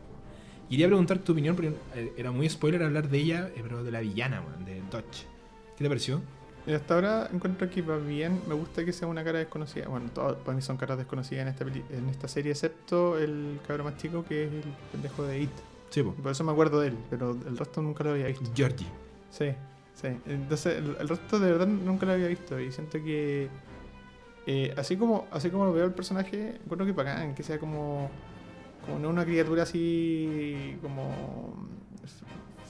Quería 0.69 0.87
preguntar 0.87 1.19
tu 1.19 1.31
opinión, 1.31 1.55
porque 1.55 1.73
eh, 1.95 2.13
era 2.17 2.31
muy 2.31 2.49
spoiler 2.49 2.83
hablar 2.83 3.09
de 3.09 3.17
ella, 3.17 3.49
eh, 3.55 3.59
pero 3.63 3.83
de 3.83 3.91
la 3.91 4.01
villana, 4.01 4.41
weón, 4.41 4.65
de 4.65 4.81
Dodge. 4.91 5.25
¿Qué 5.77 5.83
te 5.83 5.87
pareció? 5.87 6.21
Y 6.67 6.73
hasta 6.73 6.93
ahora 6.95 7.29
encuentro 7.33 7.69
que 7.69 7.81
va 7.81 7.97
bien. 7.97 8.41
Me 8.47 8.53
gusta 8.53 8.85
que 8.85 8.93
sea 8.93 9.07
una 9.07 9.23
cara 9.23 9.39
desconocida. 9.39 9.87
Bueno, 9.87 10.09
todas 10.13 10.35
para 10.35 10.55
mí 10.55 10.61
son 10.61 10.77
caras 10.77 10.97
desconocidas 10.97 11.43
en 11.43 11.47
esta, 11.47 11.95
en 11.95 12.09
esta 12.09 12.27
serie, 12.27 12.51
excepto 12.51 13.17
el 13.17 13.59
cabrón 13.65 13.87
más 13.87 13.97
chico 13.97 14.23
que 14.23 14.45
es 14.45 14.51
el 14.51 14.63
pendejo 14.91 15.23
de 15.23 15.41
It. 15.41 15.70
Sí, 15.91 16.03
po. 16.03 16.13
Por 16.15 16.31
eso 16.31 16.43
me 16.43 16.51
acuerdo 16.53 16.81
de 16.81 16.89
él, 16.89 17.05
pero 17.09 17.31
el 17.33 17.57
resto 17.57 17.81
nunca 17.81 18.03
lo 18.03 18.11
había 18.11 18.27
visto. 18.27 18.49
Georgie. 18.55 18.87
Sí, 19.29 19.55
sí. 19.93 20.07
Entonces, 20.25 20.77
el, 20.77 20.97
el 20.99 21.09
resto 21.09 21.39
de 21.39 21.51
verdad 21.51 21.67
nunca 21.67 22.05
lo 22.07 22.13
había 22.13 22.27
visto. 22.27 22.59
Y 22.59 22.71
siento 22.71 22.99
que. 23.03 23.49
eh, 24.47 24.73
así 24.77 24.97
como 24.97 25.27
así 25.31 25.49
como 25.51 25.65
lo 25.65 25.73
veo 25.73 25.85
el 25.85 25.93
personaje, 25.93 26.57
encuentro 26.63 26.85
que 26.85 26.93
bacán, 26.93 27.35
que 27.35 27.43
sea 27.43 27.59
como. 27.59 28.11
Como 28.85 28.99
no 28.99 29.09
una 29.09 29.25
criatura 29.25 29.63
así. 29.63 30.77
como. 30.81 31.69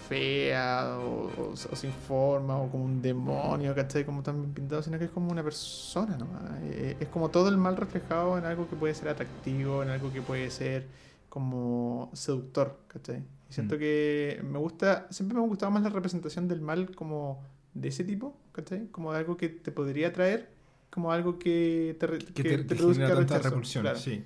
fea 0.09 0.97
o, 0.99 1.29
o- 1.41 1.51
o 1.53 1.75
sin 1.75 1.91
forma 1.93 2.57
o 2.57 2.69
como 2.69 2.85
un 2.85 3.01
demonio, 3.01 3.73
¿cachai? 3.75 4.05
Como 4.05 4.21
tan 4.23 4.41
bien 4.41 4.53
pintado, 4.53 4.81
sino 4.83 4.97
que 4.99 5.05
es 5.05 5.11
como 5.11 5.31
una 5.31 5.43
persona 5.43 6.17
nomás. 6.17 6.43
Eh, 6.63 6.97
es 6.99 7.07
como 7.09 7.29
todo 7.29 7.49
el 7.49 7.57
mal 7.57 7.77
reflejado 7.77 8.37
en 8.37 8.45
algo 8.45 8.67
que 8.69 8.75
puede 8.75 8.93
ser 8.93 9.09
atractivo, 9.09 9.83
en 9.83 9.89
algo 9.89 10.11
que 10.11 10.21
puede 10.21 10.49
ser 10.51 10.87
como 11.31 12.11
seductor, 12.13 12.77
¿cachai? 12.89 13.23
Y 13.49 13.53
siento 13.53 13.75
Mm. 13.75 13.79
que 13.79 14.41
me 14.43 14.59
gusta, 14.59 15.07
siempre 15.11 15.37
me 15.37 15.43
ha 15.45 15.47
gustado 15.47 15.71
más 15.71 15.81
la 15.81 15.89
representación 15.89 16.49
del 16.49 16.59
mal 16.59 16.93
como 16.93 17.41
de 17.73 17.87
ese 17.87 18.03
tipo, 18.03 18.37
¿cachai? 18.51 18.87
Como 18.91 19.13
de 19.13 19.19
algo 19.19 19.37
que 19.37 19.47
te 19.47 19.71
podría 19.71 20.09
atraer, 20.09 20.49
como 20.89 21.13
algo 21.13 21.39
que 21.39 21.95
te, 21.97 22.05
Que, 22.07 22.17
que 22.33 22.43
te, 22.65 22.75
genera 22.75 23.15
tanta 23.15 23.35
rechazo, 23.35 23.49
repulsión, 23.49 23.83
claro. 23.83 23.97
sí. 23.97 24.25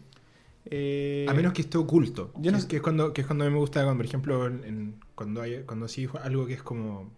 Eh, 0.65 1.27
A 1.29 1.33
menos 1.35 1.53
que 1.53 1.61
esté 1.61 1.77
oculto. 1.77 2.31
yo 2.37 2.41
que, 2.41 2.51
no 2.51 2.57
es, 2.57 2.63
sé- 2.63 2.69
que 2.69 2.77
es 2.77 2.81
cuando, 2.81 3.13
que 3.13 3.21
es 3.21 3.27
cuando 3.27 3.45
a 3.45 3.47
mí 3.47 3.53
me 3.53 3.59
gusta, 3.59 3.83
cuando, 3.83 3.97
por 3.99 4.05
ejemplo, 4.07 4.47
en- 4.47 4.63
en- 4.63 4.95
cuando 5.13 5.43
hay 5.43 5.61
cuando 5.63 5.87
sí 5.87 6.07
algo 6.23 6.47
que 6.47 6.53
es 6.53 6.63
como. 6.63 7.11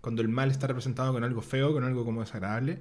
Cuando 0.00 0.22
el 0.22 0.28
mal 0.28 0.50
está 0.52 0.68
representado 0.68 1.12
con 1.12 1.24
algo 1.24 1.42
feo, 1.42 1.72
con 1.72 1.82
algo 1.84 2.04
como 2.04 2.20
desagradable, 2.20 2.78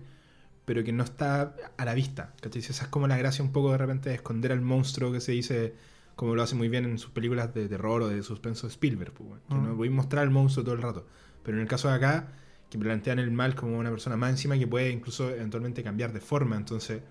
pero 0.66 0.84
que 0.84 0.92
no 0.92 1.04
está 1.04 1.56
a 1.78 1.86
la 1.86 1.94
vista. 1.96 2.34
¿cachai? 2.40 2.62
Esa 2.62 2.84
es 2.84 2.90
como 2.90 3.08
la 3.08 3.18
gracia 3.18 3.44
un 3.44 3.52
poco 3.52 3.72
de 3.72 3.78
repente 3.80 4.10
de 4.10 4.16
esconder 4.16 4.52
al 4.52 4.62
monstruo 4.62 5.12
que 5.12 5.22
se 5.22 5.32
dice, 5.32 5.74
como 6.16 6.36
lo 6.36 6.44
hace 6.44 6.56
muy 6.56 6.70
bien 6.70 6.86
en 6.86 6.98
sus 6.98 7.12
películas 7.12 7.54
de 7.54 7.68
terror 7.68 8.02
o 8.04 8.08
de 8.08 8.22
suspenso 8.24 8.68
de 8.68 8.72
Spielberg. 8.74 9.12
pues, 9.14 9.28
bueno, 9.30 9.44
que 9.50 9.56
Mm. 9.56 9.64
no 9.70 9.76
voy 9.76 9.88
a 9.88 9.92
mostrar 9.92 10.24
al 10.24 10.30
monstruo 10.32 10.64
todo 10.64 10.76
el 10.76 10.82
rato. 10.82 11.06
Pero 11.44 11.58
en 11.58 11.62
el 11.64 11.68
caso 11.68 11.88
de 11.88 11.96
acá, 11.96 12.28
que 12.70 12.78
plantean 12.78 13.20
el 13.20 13.32
mal 13.32 13.56
como 13.56 13.78
una 13.78 13.90
persona 13.90 14.16
más 14.18 14.30
encima 14.32 14.58
que 14.58 14.68
puede 14.68 14.92
incluso 14.92 15.30
eventualmente 15.30 15.84
cambiar 15.84 16.14
de 16.14 16.22
forma. 16.22 16.56
Entonces 16.56 17.02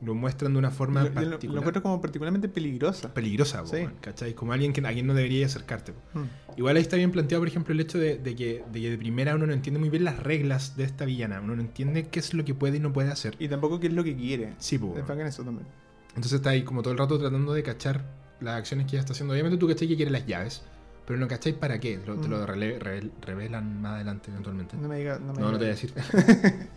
lo 0.00 0.14
muestran 0.14 0.52
de 0.52 0.60
una 0.60 0.70
forma 0.70 1.02
yo 1.02 1.08
lo- 1.08 1.20
lo, 1.22 1.30
particular 1.30 1.58
encuentro 1.60 1.82
como 1.82 2.00
particularmente 2.00 2.48
peligrosa. 2.48 3.12
peligrosa, 3.12 3.62
po, 3.62 3.66
Sí. 3.66 3.76
weón, 3.76 3.94
¿cachai? 4.00 4.32
Como 4.34 4.52
alguien 4.52 4.72
que, 4.72 4.80
a 4.86 4.92
quien 4.92 5.08
no 5.08 5.14
debería 5.14 5.44
acercarte. 5.46 5.92
po. 5.92 6.20
Mm. 6.20 6.24
Igual 6.58 6.76
ahí 6.76 6.82
está 6.82 6.96
bien 6.96 7.10
planteado, 7.10 7.40
por 7.40 7.48
ejemplo, 7.48 7.72
el 7.74 7.80
hecho 7.80 7.98
de, 7.98 8.16
de 8.18 8.36
que, 8.36 8.64
de 8.70 8.80
que 8.80 8.90
de 8.90 8.98
primera 8.98 9.34
uno 9.34 9.46
no 9.48 9.52
entiende 9.52 9.80
muy 9.80 9.88
bien 9.88 10.04
las 10.04 10.22
reglas 10.22 10.76
de 10.76 10.84
esta 10.84 11.04
villana. 11.04 11.40
Uno 11.40 11.56
no 11.56 11.62
entiende 11.62 12.06
qué 12.08 12.20
es 12.20 12.32
lo 12.32 12.44
que 12.44 12.54
puede 12.54 12.76
y 12.76 12.80
no 12.80 12.92
puede 12.92 13.10
hacer. 13.10 13.34
Y 13.40 13.48
tampoco 13.48 13.80
qué 13.80 13.88
es 13.88 13.92
lo 13.92 14.04
que 14.04 14.14
quiere. 14.14 14.54
Sí, 14.58 14.78
po, 14.78 14.88
Es 14.90 14.94
weón. 14.96 15.06
bacán 15.08 15.26
eso 15.26 15.42
también. 15.42 15.66
Entonces 16.10 16.34
está 16.34 16.50
ahí 16.50 16.62
como 16.62 16.82
todo 16.82 16.92
el 16.92 16.98
rato 16.98 17.18
tratando 17.18 17.52
de 17.52 17.62
cachar 17.64 18.04
las 18.40 18.56
acciones 18.56 18.86
que 18.86 18.92
ella 18.92 19.00
está 19.00 19.12
haciendo. 19.12 19.32
Obviamente 19.34 19.58
tú 19.58 19.66
cachai 19.68 19.88
que 19.88 19.96
quiere 19.96 20.10
las 20.10 20.26
llaves, 20.26 20.62
pero 21.06 21.18
no 21.18 21.26
cachai 21.28 21.52
para 21.54 21.78
qué. 21.80 21.98
Te 21.98 22.06
lo, 22.06 22.16
te 22.16 22.28
lo 22.28 22.38
Mm. 22.38 22.44
rele- 22.46 23.10
revelan 23.22 23.80
más 23.80 23.94
adelante 23.96 24.30
eventualmente. 24.30 24.76
No 24.76 24.88
me 24.88 24.98
diga, 24.98 25.18
no 25.18 25.32
me 25.32 25.40
No, 25.40 25.46
no 25.52 25.58
te 25.58 25.64
voy 25.64 25.66
a 25.66 25.70
decir. 25.70 25.92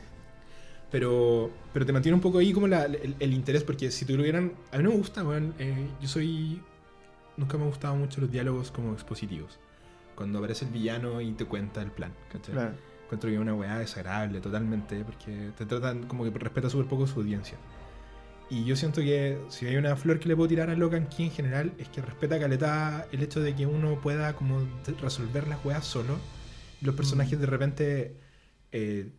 pero, 0.91 1.49
pero 1.73 1.85
te 1.85 1.93
mantiene 1.93 2.15
un 2.15 2.21
poco 2.21 2.39
ahí 2.39 2.51
como 2.53 2.67
la- 2.67 2.85
el, 2.85 3.15
el 3.19 3.33
interés, 3.33 3.63
porque 3.63 3.91
si 3.91 4.05
tuvieran. 4.05 4.53
A 4.71 4.77
mí 4.77 4.83
no 4.83 4.89
me 4.91 4.97
gusta, 4.97 5.23
weón. 5.23 5.53
eh, 5.59 5.87
yo 6.01 6.07
soy. 6.07 6.61
Nunca 7.37 7.57
me 7.57 7.63
han 7.63 7.69
gustado 7.69 7.95
mucho 7.95 8.19
los 8.21 8.31
diálogos 8.31 8.71
como 8.71 8.91
expositivos. 8.93 9.57
Cuando 10.15 10.39
aparece 10.39 10.65
el 10.65 10.71
villano 10.71 11.21
y 11.21 11.31
te 11.31 11.45
cuenta 11.45 11.81
el 11.81 11.91
plan, 11.91 12.13
¿cachai? 12.31 12.53
Claro. 12.53 12.73
Encuentro 13.05 13.29
que 13.29 13.35
es 13.35 13.41
una 13.41 13.53
weá 13.53 13.79
desagradable 13.79 14.39
totalmente, 14.41 15.03
porque 15.05 15.51
te 15.57 15.65
tratan 15.65 16.03
como 16.07 16.23
que 16.23 16.37
respeta 16.37 16.69
súper 16.69 16.87
poco 16.87 17.07
su 17.07 17.19
audiencia. 17.21 17.57
Y 18.51 18.65
yo 18.65 18.75
siento 18.75 19.01
que 19.01 19.39
si 19.49 19.65
hay 19.65 19.77
una 19.77 19.95
flor 19.95 20.19
que 20.19 20.27
le 20.27 20.35
puedo 20.35 20.49
tirar 20.49 20.69
a 20.69 20.75
Logan 20.75 21.07
Key 21.07 21.25
en 21.27 21.31
general, 21.31 21.73
es 21.79 21.87
que 21.87 22.01
respeta 22.01 22.37
caleta 22.39 23.07
el 23.11 23.23
hecho 23.23 23.39
de 23.39 23.55
que 23.55 23.65
uno 23.65 23.99
pueda 24.01 24.35
como 24.35 24.67
resolver 25.01 25.47
las 25.47 25.63
weas 25.65 25.85
solo. 25.85 26.17
Los 26.81 26.93
personajes 26.95 27.39
de 27.39 27.45
repente 27.45 28.17
eh, 28.73 29.09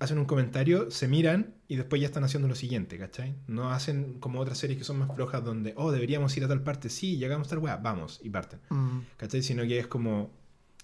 hacen 0.00 0.18
un 0.18 0.24
comentario, 0.24 0.90
se 0.90 1.06
miran 1.06 1.54
y 1.68 1.76
después 1.76 2.00
ya 2.00 2.06
están 2.08 2.24
haciendo 2.24 2.48
lo 2.48 2.54
siguiente, 2.56 2.98
¿cachai? 2.98 3.36
No 3.46 3.70
hacen 3.70 4.14
como 4.18 4.40
otras 4.40 4.58
series 4.58 4.76
que 4.78 4.84
son 4.84 4.98
más 4.98 5.14
flojas 5.14 5.44
donde, 5.44 5.72
oh, 5.76 5.92
deberíamos 5.92 6.36
ir 6.36 6.44
a 6.44 6.48
tal 6.48 6.62
parte, 6.62 6.88
sí, 6.88 7.16
llegamos 7.16 7.46
a 7.46 7.50
tal 7.50 7.58
wea, 7.60 7.76
vamos, 7.76 8.18
y 8.24 8.30
parten. 8.30 8.58
Mm. 8.70 8.98
¿Cachai? 9.16 9.42
Sino 9.42 9.62
que 9.62 9.78
es 9.78 9.86
como. 9.86 10.32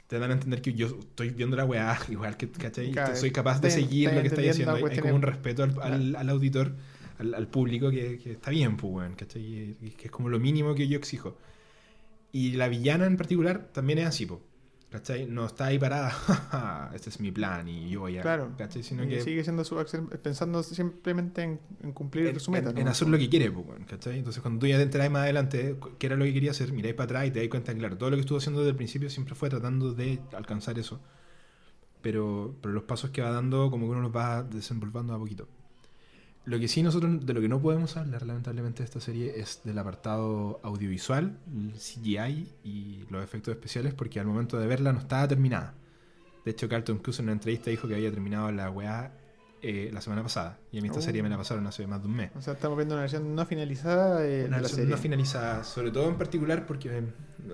Te 0.07 0.21
dan 0.21 0.31
a 0.31 0.35
entender 0.35 0.63
que 0.63 0.73
yo 0.73 0.87
estoy 0.87 1.31
viendo 1.31 1.57
la 1.57 1.65
weá, 1.65 1.99
igual 2.09 2.37
que, 2.37 2.49
¿cachai? 2.49 2.93
Claro, 2.93 3.17
soy 3.17 3.33
capaz 3.33 3.61
de 3.61 3.71
seguir 3.73 4.13
lo 4.13 4.21
que 4.23 4.29
estáis 4.29 4.51
haciendo. 4.53 4.75
Hay, 4.77 4.99
como 5.01 5.15
un 5.17 5.23
respeto 5.23 5.65
al, 5.65 5.75
al- 5.83 6.15
al 6.17 6.29
auditor, 6.29 6.77
al, 7.19 7.35
al 7.35 7.49
público, 7.49 7.91
que, 7.91 8.19
que 8.19 8.33
está 8.33 8.51
bien, 8.51 8.77
pues, 8.77 8.93
weón, 8.93 9.15
¿cachai? 9.15 9.77
Que 9.97 10.07
es 10.07 10.11
como 10.11 10.29
lo 10.29 10.39
mínimo 10.39 10.75
que 10.75 10.87
yo 10.89 10.99
exijo. 10.99 11.37
Y 12.33 12.53
la 12.53 12.69
villana 12.69 13.07
en 13.07 13.17
particular 13.17 13.69
también 13.73 13.99
es 14.01 14.07
así, 14.07 14.27
po, 14.27 14.43
¿cachai? 14.91 15.27
No 15.27 15.47
está 15.47 15.67
ahí 15.67 15.79
parada, 15.79 16.11
"Ja, 16.51 16.91
este 16.95 17.09
es 17.11 17.19
mi 17.21 17.31
plan 17.33 17.67
y 17.69 17.89
yo 17.89 18.01
voy 18.01 18.19
a. 18.19 18.23
Claro. 18.23 18.53
¿cachai? 18.59 18.83
Sino 18.83 19.05
Y 19.05 19.09
que. 19.09 19.21
sigue 19.23 19.43
siendo 19.43 19.65
su 19.65 19.77
pensando 20.23 20.63
simplemente 20.63 21.43
en, 21.43 21.61
en 21.83 21.93
cumplir 21.93 22.27
en, 22.27 22.39
su 22.41 22.51
meta. 22.51 22.69
en- 22.71 22.75
¿no? 22.75 22.81
en 22.83 22.89
hacer 22.89 23.09
lo 23.09 23.17
que 23.17 23.29
quiere, 23.31 23.51
pues, 23.51 23.67
¿cachai? 23.87 24.19
Entonces, 24.19 24.43
cuando 24.43 24.61
tú 24.61 24.67
ya 24.67 24.77
te 24.77 24.83
enteras 24.83 25.11
más 25.11 25.23
adelante 25.23 25.77
qué 25.99 26.07
era 26.07 26.17
lo 26.17 26.25
que 26.25 26.35
quería 26.35 26.51
hacer, 26.51 26.73
miráis 26.73 26.95
para 26.95 27.05
atrás 27.05 27.27
y 27.29 27.31
te 27.31 27.41
das 27.41 27.49
cuenta 27.49 27.75
claro, 27.75 27.97
todo 27.97 28.11
lo 28.11 28.17
que 28.17 28.21
estuvo 28.21 28.39
haciendo 28.39 28.61
desde 28.61 28.71
el 28.71 28.77
principio 28.77 29.09
siempre 29.09 29.35
fue 29.35 29.49
tratando 29.49 29.95
de 29.95 30.21
alcanzar 30.37 30.79
eso. 30.79 31.01
Pero, 32.03 32.55
pero 32.61 32.73
los 32.75 32.85
pasos 32.85 33.11
que 33.11 33.23
va 33.23 33.31
dando, 33.31 33.71
como 33.71 33.87
que 33.87 33.93
uno 33.93 34.03
los 34.03 34.15
va 34.15 34.43
desenvolviendo 34.43 35.15
a 35.15 35.19
poquito. 35.19 35.49
Lo 36.47 36.59
que 36.61 36.69
sí, 36.69 36.83
nosotros, 36.83 37.27
de 37.27 37.35
lo 37.35 37.41
que 37.41 37.49
no 37.49 37.61
podemos 37.61 37.97
hablar, 37.97 38.25
lamentablemente, 38.25 38.79
de 38.79 38.85
esta 38.85 39.01
serie 39.01 39.35
es 39.41 39.61
del 39.65 39.77
apartado 39.79 40.61
audiovisual, 40.63 41.37
el 41.53 41.73
CGI 41.73 42.49
y 42.63 43.05
los 43.11 43.23
efectos 43.25 43.53
especiales, 43.53 43.95
porque 43.95 44.21
al 44.21 44.27
momento 44.27 44.57
de 44.59 44.67
verla 44.69 44.93
no 44.93 45.01
estaba 45.01 45.27
terminada. 45.27 45.75
De 46.45 46.53
hecho, 46.53 46.69
Carlton 46.69 46.99
Cuse 46.99 47.21
en 47.23 47.27
una 47.27 47.33
entrevista 47.33 47.71
dijo 47.71 47.89
que 47.89 47.97
había 47.97 48.11
terminado 48.13 48.53
la 48.53 48.71
weá 48.71 49.13
eh, 49.63 49.91
la 49.93 50.01
semana 50.01 50.23
pasada. 50.23 50.61
Y 50.71 50.79
a 50.79 50.83
mí 50.83 50.87
esta 50.89 51.01
Oh. 51.01 51.03
serie 51.03 51.21
me 51.23 51.29
la 51.29 51.37
pasaron 51.37 51.67
hace 51.67 51.85
más 51.89 52.01
de 52.01 52.07
un 52.09 52.15
mes. 52.15 52.31
O 52.37 52.41
sea, 52.43 52.53
estamos 52.53 52.77
viendo 52.77 52.95
una 52.95 53.01
versión 53.03 53.35
no 53.35 53.45
finalizada 53.47 54.21
de, 54.21 54.29
de 54.43 54.45
Una 54.45 54.57
la 54.59 54.63
versión 54.63 54.81
serie. 54.83 54.95
no 54.95 54.99
finalizada, 54.99 55.65
sobre 55.65 55.91
todo 55.91 56.09
en 56.09 56.17
particular 56.17 56.67
porque, 56.67 56.99
eh, 56.99 57.03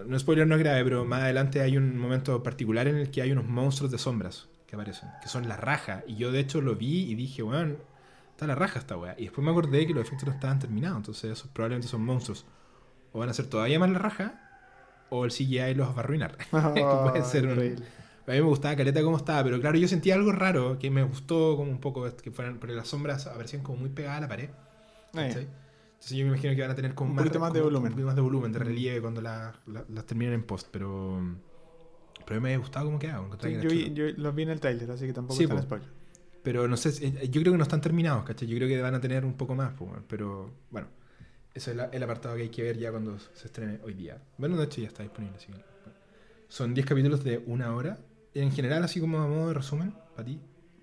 no- 0.07 0.18
spoiler 0.18 0.47
no 0.47 0.57
es 0.57 0.61
grave, 0.61 0.84
pero 0.84 1.07
más 1.07 1.22
adelante 1.22 1.62
hay 1.62 1.78
un 1.78 1.97
momento 1.97 2.43
particular 2.43 2.86
en 2.88 2.97
el 2.97 3.11
que 3.11 3.22
hay 3.22 3.32
unos 3.32 3.47
monstruos 3.47 3.90
de 3.90 3.97
sombras 3.97 4.49
que 4.66 4.74
aparecen, 4.74 5.09
que 5.22 5.28
son 5.28 5.49
la 5.49 5.57
raja. 5.57 6.03
Y 6.07 6.16
yo 6.16 6.30
de 6.32 6.40
hecho 6.40 6.61
lo 6.61 6.74
vi 6.76 7.11
y 7.11 7.14
dije, 7.14 7.43
weón, 7.43 7.78
está 8.43 8.47
la 8.47 8.55
raja 8.55 8.78
esta 8.78 8.97
weá. 8.97 9.14
Y 9.18 9.24
después 9.24 9.45
me 9.45 9.51
acordé 9.51 9.86
que 9.86 9.95
los 9.95 10.05
efectos 10.07 10.28
no 10.28 10.34
estaban 10.34 10.59
terminados, 10.59 10.97
entonces 10.99 11.30
esos 11.32 11.49
probablemente 11.51 11.88
son 11.88 12.05
monstruos. 12.05 12.45
O 13.12 13.18
van 13.20 13.28
a 13.28 13.32
ser 13.34 13.47
todavía 13.47 13.78
más 13.78 13.90
la 13.90 13.99
raja, 13.99 14.40
o 15.11 15.24
el 15.24 15.30
CGI 15.30 15.74
los 15.74 15.88
va 15.88 15.97
a 15.97 16.01
arruinar. 16.01 16.36
puede 16.51 17.24
ser 17.24 17.47
un-. 17.47 17.59
A 18.24 18.30
mí 18.30 18.36
me 18.38 18.40
gustaba 18.43 18.76
Caleta 18.76 19.03
como 19.03 19.16
estaba, 19.16 19.43
pero 19.45 19.61
claro, 19.61 19.76
yo 19.78 19.88
sentía 19.88 20.14
algo 20.14 20.32
raro 20.32 20.78
que 20.78 20.90
me 20.90 21.03
gustó 21.03 21.57
como 21.57 21.70
un 21.70 21.78
poco, 21.80 22.05
que 22.16 22.30
fueran, 22.30 22.59
porque 22.59 22.74
las 22.74 22.88
sombras 22.88 23.26
aparecían 23.26 23.62
como 23.62 23.78
muy 23.78 23.90
pegadas 23.90 24.18
a 24.18 24.20
la 24.22 24.28
pared. 24.28 24.49
Eh, 24.49 24.49
Entonces 25.14 25.47
yo 26.16 26.24
me 26.24 26.30
imagino 26.32 26.55
que 26.55 26.62
van 26.62 26.70
a 26.70 26.74
tener 26.74 26.95
como 26.95 27.11
Un 27.11 27.16
poquito 27.16 27.38
más 27.40 27.53
de 27.53 27.61
como- 27.61 27.70
volumen. 27.70 27.88
Un 27.88 27.93
poquito 27.95 28.07
más 28.07 28.16
de 28.16 28.22
volumen, 28.22 28.53
de 28.53 28.59
Mm. 28.61 28.62
relieve 28.62 29.01
cuando 29.01 29.20
la- 29.22 29.53
la- 29.66 29.84
las 29.88 30.05
terminen 30.07 30.34
en 30.34 30.43
post, 30.45 30.68
pero... 30.70 31.20
Pero 32.24 32.36
a 32.36 32.40
mí 32.40 32.43
me 32.45 32.49
había 32.51 32.59
gustado 32.59 32.86
como 32.86 32.99
quedaba. 32.99 33.28
sí, 33.43 33.59
yo, 33.61 33.68
yo 33.70 34.05
los 34.16 34.34
vi 34.34 34.43
en 34.45 34.51
el 34.51 34.61
tráiler, 34.61 34.88
así 34.93 35.07
que 35.07 35.12
tampoco 35.12 35.36
Sí, 35.36 35.43
están 35.45 35.59
po. 35.59 35.62
spoiler. 35.64 35.88
Pero 36.43 36.66
no 36.68 36.76
sé, 36.76 36.90
eh, 37.07 37.28
yo 37.30 37.40
creo 37.40 37.53
que 37.53 37.59
no 37.59 37.62
están 37.62 37.80
terminados, 37.80 38.24
¿cachai? 38.24 38.49
Yo 38.49 38.57
creo 38.57 38.68
que 38.68 38.80
van 38.80 38.95
a 38.95 39.01
tener 39.01 39.24
un 39.24 39.34
poco 39.34 39.55
más, 39.55 39.72
pues, 39.74 39.90
pero 40.09 40.53
bueno, 40.70 40.88
ese 41.55 41.70
es 41.72 41.76
la- 41.76 41.86
el 41.86 42.03
apartado 42.03 42.36
que 42.36 42.43
hay 42.43 42.49
que 42.49 42.62
ver 42.62 42.78
ya 42.78 42.90
cuando 42.90 43.18
se 43.18 43.47
estrene 43.47 43.78
hoy 43.84 43.95
día. 43.95 44.20
Bueno, 44.38 44.57
de 44.57 44.64
hecho 44.64 44.80
ya 44.80 44.88
está 44.88 45.03
disponible, 45.03 45.36
así 45.36 45.53
que. 45.53 45.61
Son 46.49 46.74
10 46.74 46.86
capítulos 46.86 47.24
de 47.24 47.38
una 47.47 47.74
hora. 47.74 47.99
En 48.34 48.51
general, 48.53 48.82
así 48.84 49.01
como 49.01 49.18
a 49.18 49.26
modo 49.28 49.49
de 49.49 49.55
resumen, 49.55 49.93
para 50.14 50.24
ti. 50.26 50.40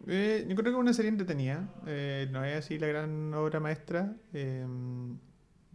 Eh, 0.07 0.45
yo 0.47 0.55
creo 0.55 0.66
que 0.66 0.70
es 0.72 0.76
una 0.76 0.93
serie 0.93 1.10
entretenida. 1.10 1.68
eh, 1.88 2.28
no 2.32 2.43
es 2.45 2.57
así 2.66 2.80
la 2.80 2.88
gran 2.88 3.34
obra 3.34 3.60
maestra. 3.60 4.16
eh, 4.34 4.66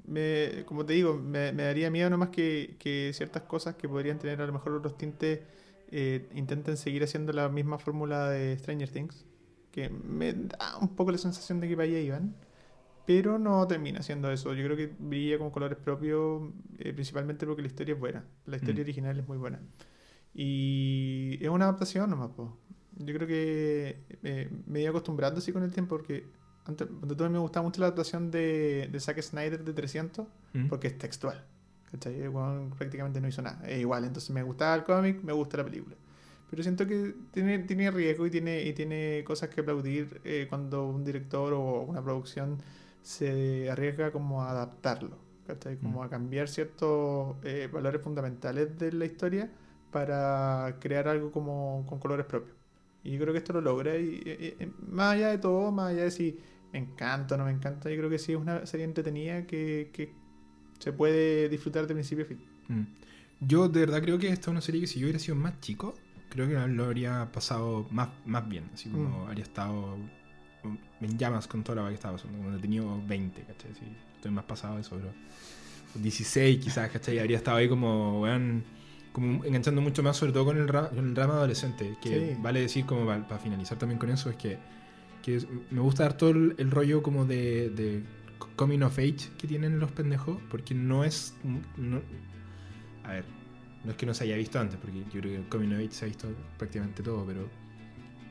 me- 0.06 0.64
como 0.66 0.84
te 0.84 0.92
digo, 0.94 1.14
me, 1.16 1.52
daría 1.52 1.90
miedo 1.90 2.10
nomás 2.10 2.28
que, 2.30 2.76
que 2.78 3.10
ciertas 3.14 3.42
cosas 3.44 3.76
que 3.76 3.88
podrían 3.88 4.18
tener 4.18 4.40
a 4.42 4.46
lo 4.46 4.52
mejor 4.52 4.72
otros 4.74 4.96
tintes 4.98 5.40
eh, 5.90 6.26
intenten 6.34 6.76
seguir 6.76 7.04
haciendo 7.04 7.32
la 7.32 7.48
misma 7.48 7.78
fórmula 7.78 8.28
de 8.30 8.58
Stranger 8.58 8.90
Things. 8.90 9.24
Que 9.74 9.88
me 9.88 10.32
da 10.32 10.78
un 10.80 10.94
poco 10.94 11.10
la 11.10 11.18
sensación 11.18 11.58
de 11.60 11.66
que 11.68 11.74
para 11.76 11.88
allá 11.88 11.98
iban. 11.98 12.34
Pero 13.06 13.38
no 13.38 13.66
termina 13.66 14.02
siendo 14.02 14.30
eso. 14.30 14.54
Yo 14.54 14.64
creo 14.64 14.76
que 14.76 14.94
brilla 14.98 15.36
con 15.38 15.50
colores 15.50 15.76
propios, 15.76 16.42
eh, 16.78 16.92
principalmente 16.92 17.44
porque 17.46 17.60
la 17.62 17.68
historia 17.68 17.94
es 17.94 18.00
buena. 18.00 18.24
La 18.46 18.56
historia 18.56 18.80
Mm. 18.82 18.86
original 18.86 19.18
es 19.18 19.26
muy 19.28 19.36
buena. 19.36 19.60
Y 20.34 21.38
es 21.40 21.48
una 21.48 21.64
adaptación 21.66 22.10
nomás, 22.10 22.30
po. 22.30 22.56
Yo 22.96 23.14
creo 23.14 23.26
que 23.26 24.04
eh, 24.22 24.50
me 24.66 24.78
he 24.78 24.82
ido 24.82 24.90
acostumbrando 24.90 25.38
así 25.38 25.52
con 25.52 25.62
el 25.62 25.72
tiempo 25.72 25.96
porque 25.96 26.24
antes, 26.64 26.86
todo 27.16 27.28
me 27.30 27.38
gustaba 27.38 27.64
mucho 27.66 27.80
la 27.80 27.86
adaptación 27.88 28.30
de, 28.30 28.88
de 28.90 29.00
Zack 29.00 29.20
Snyder 29.20 29.64
de 29.64 29.72
300 29.72 30.26
¿Mm? 30.52 30.68
porque 30.68 30.86
es 30.88 30.96
textual. 30.98 31.44
¿cachai? 31.90 32.20
El 32.22 32.32
prácticamente 32.76 33.20
no 33.20 33.28
hizo 33.28 33.42
nada. 33.42 33.60
Es 33.68 33.80
igual, 33.80 34.04
entonces 34.04 34.30
me 34.30 34.42
gustaba 34.42 34.74
el 34.76 34.84
cómic, 34.84 35.22
me 35.22 35.32
gusta 35.32 35.58
la 35.58 35.64
película. 35.64 35.96
Pero 36.54 36.62
siento 36.62 36.86
que 36.86 37.14
tiene, 37.32 37.58
tiene 37.60 37.90
riesgo 37.90 38.26
y 38.26 38.30
tiene, 38.30 38.62
y 38.62 38.72
tiene 38.72 39.22
cosas 39.24 39.48
que 39.50 39.60
aplaudir 39.60 40.20
eh, 40.24 40.46
cuando 40.48 40.86
un 40.88 41.04
director 41.04 41.52
o 41.52 41.82
una 41.82 42.02
producción 42.02 42.58
se 43.02 43.68
arriesga 43.70 44.12
como 44.12 44.42
a 44.42 44.50
adaptarlo. 44.50 45.18
¿cachai? 45.46 45.76
Como 45.78 46.00
Mm. 46.00 46.06
a 46.06 46.08
cambiar 46.08 46.48
ciertos 46.48 47.36
eh, 47.44 47.68
valores 47.70 48.00
fundamentales 48.02 48.78
de 48.78 48.92
la 48.92 49.04
historia 49.04 49.50
para 49.90 50.76
crear 50.80 51.06
algo 51.08 51.30
como 51.32 51.84
con 51.88 51.98
colores 51.98 52.26
propios. 52.26 52.56
Y 53.02 53.12
yo 53.12 53.20
creo 53.20 53.32
que 53.32 53.38
esto 53.38 53.52
lo 53.52 53.60
logra 53.60 53.96
y, 53.98 54.06
y- 54.24 54.62
y- 54.62 54.72
más 54.90 55.14
allá 55.14 55.28
de 55.28 55.38
todo, 55.38 55.70
más 55.72 55.90
allá 55.92 56.04
de 56.04 56.10
si 56.10 56.38
me 56.72 56.78
encanta 56.78 57.34
o 57.34 57.38
no 57.38 57.44
me 57.44 57.50
encanta, 57.52 57.90
yo 57.90 57.96
creo 57.98 58.10
que 58.10 58.18
sí 58.18 58.32
es 58.32 58.38
una 58.38 58.64
serie 58.66 58.84
entretenida 58.86 59.46
que, 59.46 59.90
que 59.92 60.12
se 60.78 60.92
puede 60.92 61.48
disfrutar 61.48 61.86
de 61.86 61.94
principio 61.94 62.24
a 62.24 62.28
fin. 62.28 62.38
Mm. 62.68 62.82
Yo 63.40 63.68
de 63.68 63.80
verdad 63.80 64.02
creo 64.02 64.18
que 64.18 64.28
esta 64.28 64.42
es 64.42 64.48
una 64.48 64.60
serie 64.62 64.80
que 64.80 64.86
si 64.86 64.98
yo 65.00 65.04
hubiera 65.06 65.18
sido 65.18 65.34
más 65.36 65.60
chico, 65.60 65.94
creo 66.34 66.46
que 66.48 66.68
lo 66.68 66.84
habría 66.84 67.30
pasado 67.32 67.86
más, 67.90 68.08
más 68.26 68.46
bien. 68.48 68.68
Así 68.74 68.90
como 68.90 69.24
Mm. 69.24 69.28
habría 69.28 69.44
estado 69.44 69.96
en 71.00 71.18
llamas 71.18 71.46
con 71.46 71.62
toda 71.62 71.82
la 71.82 71.88
que 71.88 71.94
estaba 71.94 72.14
pasando. 72.16 72.38
Cuando 72.38 72.58
he 72.58 72.60
tenido 72.60 73.00
20, 73.06 73.42
¿cachai? 73.42 73.72
Sí, 73.74 73.80
estoy 74.16 74.30
más 74.30 74.44
pasado 74.44 74.74
de 74.76 74.80
eso, 74.82 74.96
pero 74.96 75.12
16 76.02 76.58
quizás, 76.62 76.90
¿cachai? 76.90 77.18
Habría 77.18 77.36
estado 77.38 77.58
ahí 77.58 77.68
como, 77.68 78.20
weón, 78.22 78.64
como 79.12 79.44
enganchando 79.44 79.80
mucho 79.80 80.02
más, 80.02 80.16
sobre 80.16 80.32
todo 80.32 80.46
con 80.46 80.56
el, 80.58 80.66
ra- 80.68 80.88
con 80.90 81.06
el 81.06 81.14
drama 81.14 81.34
adolescente. 81.34 81.96
Que 82.02 82.34
Sí. 82.34 82.40
vale 82.42 82.60
decir, 82.60 82.84
como 82.84 83.06
para 83.06 83.38
finalizar 83.38 83.78
también 83.78 83.98
con 83.98 84.10
eso, 84.10 84.28
es 84.30 84.36
que, 84.36 84.58
que 85.22 85.36
es- 85.36 85.46
me 85.70 85.80
gusta 85.80 86.02
dar 86.04 86.16
todo 86.16 86.30
el, 86.30 86.54
el 86.58 86.70
rollo 86.70 87.02
como 87.02 87.24
de, 87.24 87.70
de 87.70 88.02
coming 88.56 88.80
of 88.82 88.98
age 88.98 89.28
que 89.38 89.46
tienen 89.46 89.78
los 89.78 89.92
pendejos, 89.92 90.38
porque 90.50 90.74
no 90.74 91.04
es... 91.04 91.34
no- 91.76 92.00
a 93.04 93.08
ver, 93.12 93.24
no 93.84 93.90
es 93.90 93.96
que 93.96 94.06
no 94.06 94.14
se 94.14 94.24
haya 94.24 94.36
visto 94.36 94.58
antes, 94.58 94.78
porque 94.80 94.98
yo 94.98 95.20
creo 95.20 95.22
que 95.32 95.36
el 95.36 95.48
coming 95.48 95.68
of 95.68 95.78
age 95.78 95.90
se 95.92 96.04
ha 96.04 96.08
visto 96.08 96.28
prácticamente 96.58 97.02
todo, 97.02 97.24
pero... 97.26 97.48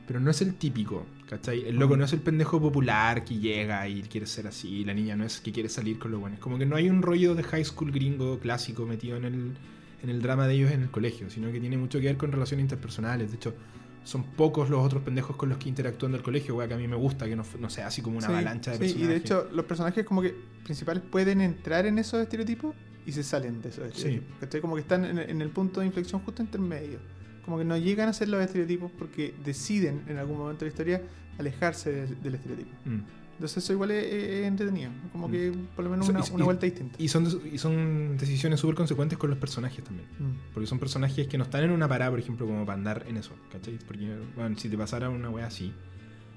Pero 0.06 0.20
no 0.20 0.30
es 0.30 0.42
el 0.42 0.56
típico, 0.56 1.06
¿cachai? 1.30 1.66
El 1.66 1.76
loco 1.76 1.96
no 1.96 2.04
es 2.04 2.12
el 2.12 2.20
pendejo 2.20 2.60
popular 2.60 3.24
que 3.24 3.38
llega 3.38 3.88
y 3.88 4.02
quiere 4.02 4.26
ser 4.26 4.46
así, 4.46 4.84
la 4.84 4.92
niña 4.92 5.16
no 5.16 5.24
es 5.24 5.40
que 5.40 5.50
quiere 5.50 5.70
salir 5.70 5.98
con 5.98 6.10
lo 6.10 6.18
bueno. 6.18 6.34
Es 6.34 6.42
como 6.42 6.58
que 6.58 6.66
no 6.66 6.76
hay 6.76 6.90
un 6.90 7.00
rollo 7.00 7.34
de 7.34 7.42
high 7.42 7.64
school 7.64 7.90
gringo 7.90 8.38
clásico 8.38 8.84
metido 8.84 9.16
en 9.16 9.24
el, 9.24 9.56
en 10.02 10.10
el 10.10 10.20
drama 10.20 10.46
de 10.46 10.54
ellos 10.56 10.72
en 10.72 10.82
el 10.82 10.90
colegio, 10.90 11.30
sino 11.30 11.50
que 11.50 11.58
tiene 11.58 11.78
mucho 11.78 12.00
que 12.00 12.04
ver 12.06 12.18
con 12.18 12.30
relaciones 12.32 12.64
interpersonales. 12.64 13.30
De 13.30 13.36
hecho, 13.38 13.54
son 14.02 14.24
pocos 14.24 14.68
los 14.68 14.84
otros 14.84 15.02
pendejos 15.02 15.36
con 15.36 15.48
los 15.48 15.56
que 15.56 15.70
interactúan 15.70 16.12
del 16.12 16.20
colegio, 16.22 16.54
weá, 16.54 16.68
que 16.68 16.74
a 16.74 16.76
mí 16.76 16.86
me 16.86 16.96
gusta, 16.96 17.24
que 17.26 17.34
no, 17.36 17.44
no 17.58 17.70
sea 17.70 17.86
así 17.86 18.02
como 18.02 18.18
una 18.18 18.26
Sí, 18.26 18.32
avalancha 18.34 18.72
de 18.72 18.76
sí, 18.76 18.80
personajes. 18.82 19.06
y 19.06 19.08
de 19.10 19.16
hecho 19.16 19.48
los 19.54 19.64
personajes 19.64 20.04
como 20.04 20.20
que 20.20 20.34
principales 20.64 21.02
pueden 21.10 21.40
entrar 21.40 21.86
en 21.86 21.98
esos 21.98 22.20
estereotipos 22.20 22.74
y 23.06 23.12
se 23.12 23.22
salen 23.22 23.60
de 23.62 23.68
esos 23.68 23.84
Sí. 23.92 23.96
estereotipos. 23.98 24.36
¿cachai? 24.40 24.60
Como 24.60 24.74
que 24.76 24.80
están 24.82 25.04
en, 25.04 25.18
en 25.18 25.42
el 25.42 25.50
punto 25.50 25.80
de 25.80 25.86
inflexión 25.86 26.20
justo 26.22 26.42
entre 26.42 26.60
medio. 26.60 26.98
Como 27.44 27.58
que 27.58 27.64
no 27.64 27.76
llegan 27.76 28.08
a 28.08 28.12
ser 28.12 28.28
los 28.28 28.42
estereotipos 28.42 28.90
porque 28.98 29.34
deciden 29.44 30.02
en 30.08 30.16
algún 30.18 30.38
momento 30.38 30.60
de 30.64 30.66
la 30.66 30.72
historia 30.72 31.02
alejarse 31.38 31.92
de- 31.92 32.06
del 32.16 32.34
estereotipo. 32.36 32.70
Mm. 32.86 33.00
Entonces 33.34 33.64
eso 33.64 33.72
igual 33.72 33.90
es, 33.90 34.04
es 34.04 34.46
entretenido. 34.46 34.90
Como 35.12 35.26
Mm. 35.28 35.32
que 35.32 35.52
por 35.74 35.84
lo 35.84 35.90
menos 35.90 36.08
una, 36.08 36.20
y- 36.20 36.30
una 36.32 36.42
y- 36.42 36.46
vuelta 36.46 36.66
distinta. 36.66 36.94
Y 36.98 37.08
son, 37.08 37.26
y 37.52 37.58
son 37.58 38.16
decisiones 38.16 38.60
súper 38.60 38.76
consecuentes 38.76 39.18
con 39.18 39.28
los 39.28 39.38
personajes 39.38 39.82
también. 39.84 40.08
Mm. 40.18 40.52
Porque 40.54 40.66
son 40.68 40.78
personajes 40.78 41.26
que 41.26 41.36
no 41.36 41.44
están 41.44 41.64
en 41.64 41.72
una 41.72 41.88
parada, 41.88 42.10
por 42.12 42.20
ejemplo, 42.20 42.46
como 42.46 42.64
para 42.64 42.78
andar 42.78 43.04
en 43.08 43.16
eso, 43.16 43.32
¿cachai? 43.50 43.76
Porque, 43.86 44.16
bueno, 44.36 44.56
si 44.56 44.68
te 44.68 44.78
pasara 44.78 45.10
una 45.10 45.28
wea 45.30 45.46
así, 45.46 45.72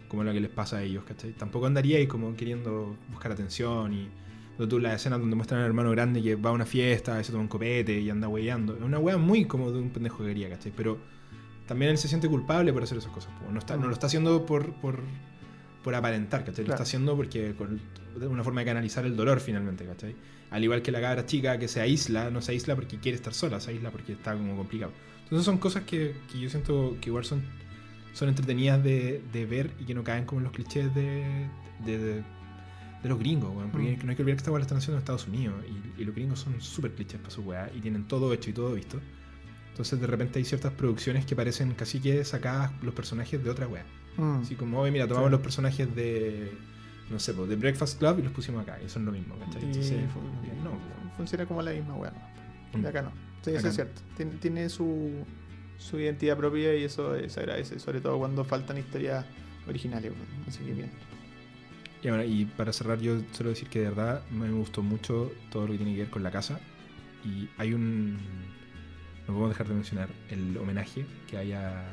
como 0.07 0.23
la 0.23 0.33
que 0.33 0.39
les 0.41 0.49
pasa 0.49 0.77
a 0.77 0.83
ellos, 0.83 1.03
¿cachai? 1.05 1.33
Tampoco 1.33 1.67
andaría 1.67 1.97
ahí 1.99 2.07
como 2.07 2.35
queriendo 2.35 2.97
buscar 3.11 3.31
atención 3.31 3.93
y 3.93 4.09
tú 4.65 4.79
la 4.79 4.93
escena 4.95 5.17
donde 5.17 5.35
muestran 5.35 5.59
al 5.61 5.67
hermano 5.67 5.91
grande 5.91 6.21
que 6.23 6.35
va 6.35 6.49
a 6.49 6.53
una 6.53 6.65
fiesta 6.65 7.21
se 7.23 7.31
toma 7.31 7.43
un 7.43 7.47
copete 7.49 7.99
y 7.99 8.09
anda 8.09 8.27
weyando. 8.27 8.75
Es 8.75 8.81
una 8.81 8.97
wea 8.99 9.17
muy 9.17 9.45
como 9.45 9.71
de 9.71 9.79
un 9.79 9.89
pendejo 9.89 10.19
que 10.19 10.25
quería, 10.29 10.49
¿cachai? 10.49 10.71
Pero 10.75 10.97
también 11.67 11.91
él 11.91 11.97
se 11.97 12.07
siente 12.07 12.27
culpable 12.27 12.71
por 12.73 12.81
hacer 12.83 12.97
esas 12.97 13.11
cosas. 13.11 13.31
No, 13.51 13.59
está, 13.59 13.75
no 13.77 13.87
lo 13.87 13.93
está 13.93 14.07
haciendo 14.07 14.45
por, 14.45 14.73
por, 14.75 15.01
por 15.83 15.93
aparentar, 15.95 16.41
¿cachai? 16.45 16.63
Lo 16.63 16.67
Claro. 16.67 16.75
está 16.75 16.83
haciendo 16.83 17.15
porque 17.15 17.53
con 17.55 17.79
una 18.31 18.43
forma 18.43 18.61
de 18.61 18.65
canalizar 18.65 19.05
el 19.05 19.15
dolor 19.15 19.39
finalmente, 19.41 19.85
¿cachai? 19.85 20.15
Al 20.49 20.63
igual 20.63 20.81
que 20.81 20.91
la 20.91 21.01
cabra 21.01 21.25
chica 21.25 21.59
que 21.59 21.67
se 21.67 21.81
aísla, 21.81 22.29
no 22.31 22.41
se 22.41 22.53
aísla 22.53 22.73
porque 22.75 22.97
quiere 22.99 23.17
estar 23.17 23.33
sola, 23.33 23.59
se 23.59 23.71
aísla 23.71 23.91
porque 23.91 24.13
está 24.13 24.33
como 24.33 24.55
complicado. 24.55 24.93
Entonces 25.25 25.45
son 25.45 25.57
cosas 25.57 25.83
que, 25.83 26.15
que 26.31 26.39
yo 26.39 26.49
siento 26.49 26.95
que 27.01 27.09
igual 27.09 27.25
son, 27.25 27.43
son 28.13 28.29
entretenidas 28.29 28.81
de, 28.81 29.21
de 29.33 29.45
ver 29.45 29.71
y 29.77 29.83
que 29.83 29.93
no 29.93 30.05
caen 30.05 30.23
como 30.25 30.39
en 30.39 30.45
los 30.45 30.53
clichés 30.53 30.95
de, 30.95 31.47
de, 31.85 31.97
de- 31.99 32.23
de 33.03 33.09
los 33.09 33.19
gringos, 33.19 33.55
weón. 33.55 33.69
Porque 33.71 33.97
Mm. 33.97 34.05
no 34.05 34.09
hay 34.11 34.15
que 34.15 34.21
olvidar 34.23 34.37
que 34.37 34.41
esta 34.41 34.51
weá 34.51 34.59
la 34.59 34.63
están 34.63 34.77
haciendo 34.79 34.97
en 34.97 34.99
Estados 34.99 35.27
Unidos 35.27 35.55
y, 35.97 36.01
y 36.01 36.05
los 36.05 36.15
gringos 36.15 36.39
son 36.39 36.59
súper 36.61 36.93
clichés 36.93 37.19
para 37.19 37.29
su 37.31 37.41
weá 37.41 37.69
y 37.75 37.79
tienen 37.81 38.07
todo 38.07 38.33
hecho 38.33 38.49
y 38.49 38.53
todo 38.53 38.73
visto. 38.73 38.99
Entonces 39.69 39.99
de 40.01 40.07
repente 40.07 40.39
hay 40.39 40.45
ciertas 40.45 40.73
producciones 40.73 41.25
que 41.25 41.35
parecen 41.35 41.73
casi 41.75 41.99
que 41.99 42.23
sacadas 42.25 42.71
los 42.81 42.93
personajes 42.95 43.43
de 43.43 43.49
otra 43.49 43.67
weá. 43.67 43.85
Mm. 44.17 44.41
Así 44.41 44.55
como, 44.55 44.79
oye, 44.79 44.91
mira, 44.91 45.07
tomamos 45.07 45.29
Sí. 45.29 45.31
los 45.33 45.41
personajes 45.41 45.95
de, 45.95 46.51
no 47.11 47.19
sé, 47.19 47.33
pues, 47.35 47.47
de 47.49 47.55
Breakfast 47.55 47.99
Club 47.99 48.19
y 48.19 48.21
los 48.23 48.31
pusimos 48.33 48.63
acá. 48.63 48.79
Y 48.83 48.89
son 48.89 49.05
lo 49.05 49.11
mismo, 49.11 49.37
¿cachai? 49.37 49.61
Y 49.61 49.65
Entonces, 49.67 50.11
fu- 50.11 50.19
no, 50.63 50.71
funciona 51.15 51.45
como 51.45 51.61
la 51.61 51.71
misma 51.71 51.93
weá. 51.95 52.11
Mm. 52.73 52.83
Y 52.83 52.85
acá 52.87 53.03
no. 53.03 53.11
Sí, 53.43 53.51
eso 53.51 53.57
es 53.59 53.63
no. 53.65 53.71
cierto. 53.71 54.01
Tiene, 54.17 54.31
tiene 54.37 54.69
su, 54.69 55.11
su 55.77 55.99
identidad 55.99 56.35
propia 56.35 56.75
y 56.75 56.83
eso 56.83 57.15
eh, 57.15 57.29
se 57.29 57.39
agradece, 57.39 57.77
sobre 57.79 58.01
todo 58.01 58.17
cuando 58.17 58.43
faltan 58.43 58.79
historias 58.79 59.23
originales. 59.67 60.11
Así 60.47 60.63
que 60.63 60.73
bien. 60.73 60.89
Y, 62.03 62.09
bueno, 62.09 62.23
y 62.23 62.45
para 62.45 62.71
cerrar, 62.73 62.99
yo 62.99 63.19
solo 63.31 63.49
decir 63.49 63.67
que 63.69 63.79
de 63.79 63.85
verdad 63.89 64.23
me 64.29 64.49
gustó 64.51 64.81
mucho 64.83 65.31
todo 65.51 65.65
lo 65.65 65.71
que 65.71 65.77
tiene 65.77 65.93
que 65.93 66.01
ver 66.01 66.09
con 66.09 66.23
la 66.23 66.31
casa. 66.31 66.59
Y 67.25 67.49
hay 67.57 67.73
un. 67.73 68.13
No 69.27 69.33
podemos 69.33 69.49
dejar 69.49 69.67
de 69.67 69.73
mencionar 69.73 70.09
el 70.29 70.55
homenaje 70.57 71.05
que 71.29 71.37
hay 71.37 71.51
a 71.53 71.85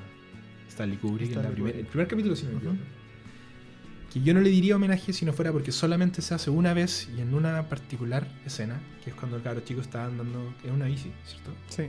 Stanley 0.69 0.99
Kubrick 0.99 1.33
en 1.33 1.43
la 1.43 1.51
primer- 1.51 1.77
el 1.77 1.87
primer 1.87 2.07
capítulo, 2.07 2.37
si 2.37 2.45
no 2.45 2.53
me 2.53 2.57
equivoco. 2.59 2.79
Que 4.13 4.21
yo 4.23 4.33
no 4.35 4.41
le 4.41 4.51
diría 4.51 4.77
homenaje 4.77 5.13
si 5.13 5.25
no 5.25 5.33
fuera 5.33 5.51
porque 5.51 5.73
solamente 5.73 6.23
se 6.23 6.35
hace 6.35 6.51
una 6.51 6.73
vez 6.75 7.09
y 7.17 7.21
en 7.21 7.35
una 7.35 7.69
particular 7.69 8.29
escena, 8.47 8.79
que 9.03 9.11
es 9.11 9.17
cuando 9.17 9.37
el 9.39 9.43
cabro 9.43 9.61
chico 9.63 9.81
está 9.81 10.05
andando 10.07 10.55
en 10.63 10.71
una 10.73 10.85
bici, 10.87 11.11
¿cierto? 11.27 11.51
Sí. 11.69 11.85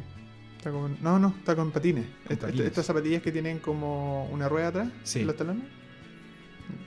Está 0.57 0.71
con, 0.71 0.97
no, 1.03 1.19
no, 1.19 1.35
está 1.37 1.55
con 1.55 1.69
patines. 1.71 2.05
Con 2.23 2.31
Est- 2.33 2.41
patines. 2.41 2.65
Estas 2.65 2.87
zapatillas 2.87 3.21
que 3.21 3.31
tienen 3.31 3.59
como 3.59 4.25
una 4.31 4.49
rueda 4.49 4.69
atrás 4.69 4.87
Sí. 5.03 5.23
los 5.23 5.35
talones. 5.35 5.65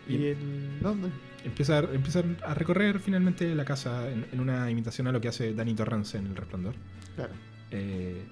Y, 0.09 0.15
Y- 0.17 0.27
el. 0.27 0.79
No, 0.83 0.95
no. 0.95 1.09
Empieza, 1.45 1.79
a- 1.79 2.55
recorrer 2.55 2.99
finalmente 2.99 3.55
la 3.55 3.65
casa 3.65 4.11
en, 4.11 4.27
en 4.33 4.41
una 4.41 4.71
imitación 4.71 5.07
a 5.07 5.13
lo 5.13 5.21
que 5.21 5.29
hace 5.29 5.55
Danny 5.55 5.75
Torrance 5.75 6.19
en 6.19 6.27
El 6.27 6.37
Resplandor. 6.37 6.75
Claro. 7.17 7.33
Eh, 7.71 8.23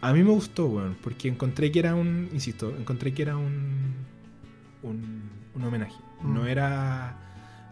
a 0.00 0.12
mí 0.12 0.22
me 0.22 0.30
gustó, 0.30 0.66
weón, 0.66 0.96
porque 1.00 1.28
encontré 1.28 1.70
que 1.70 1.78
era 1.78 1.94
un, 1.94 2.28
insisto, 2.32 2.74
encontré 2.76 3.14
que 3.14 3.22
era 3.22 3.36
un, 3.36 3.94
un, 4.82 5.22
un 5.54 5.64
homenaje. 5.64 5.94
Mm. 6.22 6.34
No 6.34 6.46
era 6.46 7.16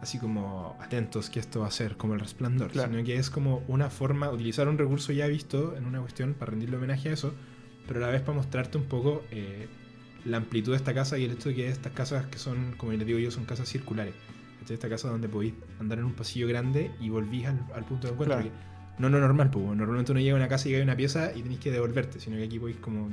así 0.00 0.18
como 0.18 0.78
atentos 0.80 1.28
que 1.28 1.40
esto 1.40 1.60
va 1.60 1.66
a 1.66 1.70
ser 1.70 1.96
como 1.96 2.14
el 2.14 2.20
resplandor, 2.20 2.70
Claro. 2.70 2.90
sino 2.92 3.04
que 3.04 3.16
es 3.16 3.28
como 3.30 3.62
una 3.68 3.90
forma, 3.90 4.30
utilizar 4.30 4.68
un 4.68 4.78
recurso 4.78 5.12
ya 5.12 5.26
visto 5.26 5.76
en 5.76 5.84
una 5.84 6.00
cuestión 6.00 6.34
para 6.34 6.52
rendirle 6.52 6.76
homenaje 6.76 7.10
a 7.10 7.12
eso, 7.12 7.34
pero 7.86 7.98
a 8.02 8.06
la 8.06 8.12
vez 8.12 8.22
para 8.22 8.36
mostrarte 8.36 8.78
un 8.78 8.84
poco 8.84 9.24
eh, 9.30 9.68
la 10.24 10.36
amplitud 10.36 10.72
de 10.72 10.76
esta 10.76 10.94
casa 10.94 11.18
y 11.18 11.24
el 11.24 11.32
hecho 11.32 11.48
de 11.48 11.54
que 11.54 11.68
estas 11.68 11.92
casas 11.92 12.26
que 12.26 12.38
son, 12.38 12.74
como 12.76 12.92
les 12.92 13.06
digo 13.06 13.18
yo, 13.18 13.30
son 13.30 13.44
casas 13.44 13.68
circulares. 13.68 14.14
¿Cachai? 14.60 14.74
Esta 14.74 14.88
casa 14.88 15.08
donde 15.08 15.28
podéis 15.28 15.54
andar 15.78 15.98
en 15.98 16.04
un 16.04 16.12
pasillo 16.12 16.46
grande 16.46 16.90
y 17.00 17.08
volvís 17.08 17.46
al, 17.46 17.58
al 17.74 17.84
punto 17.84 18.06
de 18.06 18.12
encuentro. 18.12 18.38
Claro. 18.38 18.50
no 18.98 19.08
lo 19.08 19.20
normal, 19.20 19.50
pues. 19.50 19.64
Normalmente 19.76 20.12
uno 20.12 20.20
llega 20.20 20.34
a 20.34 20.36
una 20.36 20.48
casa 20.48 20.68
y 20.68 20.72
llega 20.72 20.82
a 20.82 20.84
una 20.84 20.96
pieza 20.96 21.32
y 21.34 21.42
tenéis 21.42 21.60
que 21.60 21.70
devolverte, 21.70 22.20
sino 22.20 22.36
que 22.36 22.44
aquí 22.44 22.58
podéis 22.58 22.78
como. 22.78 23.10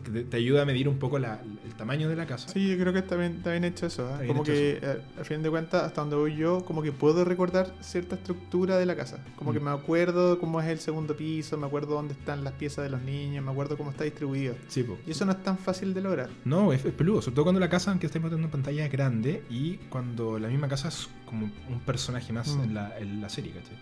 Te, 0.00 0.24
te- 0.24 0.36
ayuda 0.36 0.62
a 0.62 0.64
medir 0.64 0.88
un 0.88 0.98
poco 0.98 1.18
la- 1.18 1.40
el 1.64 1.74
tamaño 1.74 2.08
de 2.08 2.16
la 2.16 2.26
casa. 2.26 2.48
Sí, 2.48 2.68
yo 2.68 2.78
creo 2.78 2.92
que 2.92 3.00
está 3.00 3.16
bien, 3.16 3.36
está 3.36 3.50
bien 3.50 3.64
hecho 3.64 3.86
eso. 3.86 4.08
¿eh? 4.08 4.22
Bien 4.22 4.28
Como 4.28 4.42
hecho 4.42 4.52
que, 4.52 4.78
eh, 4.82 5.02
a 5.20 5.24
fin 5.24 5.42
de 5.42 5.50
cuentas, 5.50 5.82
hasta 5.84 6.00
donde 6.00 6.16
voy 6.16 6.36
yo, 6.36 6.64
como 6.64 6.82
que 6.82 6.92
puedo 6.92 7.24
recordar 7.24 7.74
cierta 7.80 8.14
estructura 8.16 8.78
de 8.78 8.86
la 8.86 8.96
casa. 8.96 9.18
Como 9.36 9.50
Mm. 9.50 9.54
que 9.54 9.60
me 9.60 9.70
acuerdo 9.70 10.38
cómo 10.38 10.60
es 10.60 10.68
el 10.68 10.78
segundo 10.78 11.16
piso, 11.16 11.58
me 11.58 11.66
acuerdo 11.66 11.94
dónde 11.94 12.14
están 12.14 12.44
las 12.44 12.54
piezas 12.54 12.84
de 12.84 12.90
los 12.90 13.02
niños, 13.02 13.44
me 13.44 13.50
acuerdo 13.50 13.76
cómo 13.76 13.90
está 13.90 14.04
distribuido. 14.04 14.54
Sí, 14.68 14.82
pues. 14.82 14.98
Y 15.06 15.10
eso 15.10 15.24
no 15.24 15.32
es 15.32 15.42
tan 15.42 15.58
fácil 15.58 15.92
de 15.94 16.00
lograr. 16.00 16.30
No, 16.44 16.72
es, 16.72 16.84
es 16.84 16.92
peludo, 16.94 17.20
sobre 17.22 17.34
todo 17.36 17.44
cuando 17.44 17.60
la 17.60 17.68
casa, 17.68 17.90
aunque 17.90 18.06
mostrando 18.06 18.36
en 18.46 18.50
pantalla, 18.50 18.84
es 18.86 18.92
grande 18.92 19.42
y 19.50 19.76
cuando 19.90 20.38
la 20.38 20.48
misma 20.48 20.68
casa 20.68 20.88
es 20.88 21.08
como 21.26 21.50
un 21.68 21.80
personaje 21.80 22.32
más 22.32 22.48
Mm. 22.56 22.62
en, 22.62 22.74
la, 22.74 22.98
en 22.98 23.20
la 23.20 23.28
serie, 23.28 23.52
¿cachai? 23.52 23.76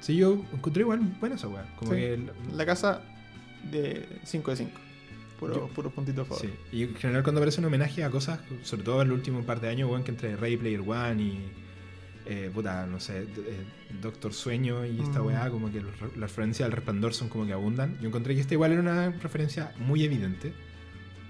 Sí, 0.00 0.16
yo 0.16 0.44
encontré 0.52 0.82
igual 0.82 1.00
buena 1.20 1.34
esa 1.36 1.48
weá. 1.48 1.64
Como 1.76 1.92
Sí. 1.92 1.98
que 1.98 2.14
el- 2.14 2.30
La 2.54 2.64
casa 2.66 3.00
de 3.70 4.06
5 4.24 4.50
de 4.50 4.56
5. 4.58 4.80
Puro, 5.38 5.54
Yo- 5.54 5.68
puros 5.68 5.92
puntitos 5.92 6.22
a 6.26 6.28
favor. 6.34 6.42
Sí, 6.46 6.50
y 6.72 6.82
en 6.84 6.94
general 6.94 7.22
cuando 7.22 7.40
aparece 7.40 7.60
un 7.60 7.66
homenaje 7.66 8.02
a 8.04 8.10
cosas, 8.10 8.40
sobre 8.62 8.84
todo 8.84 9.02
en 9.02 9.08
el 9.08 9.12
último 9.12 9.42
par 9.44 9.60
de 9.60 9.68
años, 9.68 9.90
weón, 9.90 10.02
que 10.02 10.10
entre 10.10 10.34
Ready 10.36 10.56
Player 10.56 10.80
One 10.80 11.22
y, 11.22 11.52
eh, 12.26 12.50
puta, 12.52 12.86
no 12.86 12.98
sé, 13.00 13.22
eh, 13.22 13.26
Doctor 14.00 14.32
Sueño 14.32 14.84
y 14.86 15.00
esta 15.00 15.20
Mm. 15.22 15.26
weá, 15.26 15.50
como 15.50 15.70
que 15.70 15.80
las 15.82 16.00
referencias 16.16 16.66
al 16.66 16.72
resplandor 16.72 17.12
son 17.14 17.28
como 17.28 17.46
que 17.46 17.52
abundan. 17.52 17.98
Yo 18.00 18.08
encontré 18.08 18.34
que 18.34 18.40
esta 18.40 18.54
igual 18.54 18.72
era 18.72 18.80
una 18.80 19.10
referencia 19.10 19.72
muy 19.78 20.02
evidente, 20.04 20.52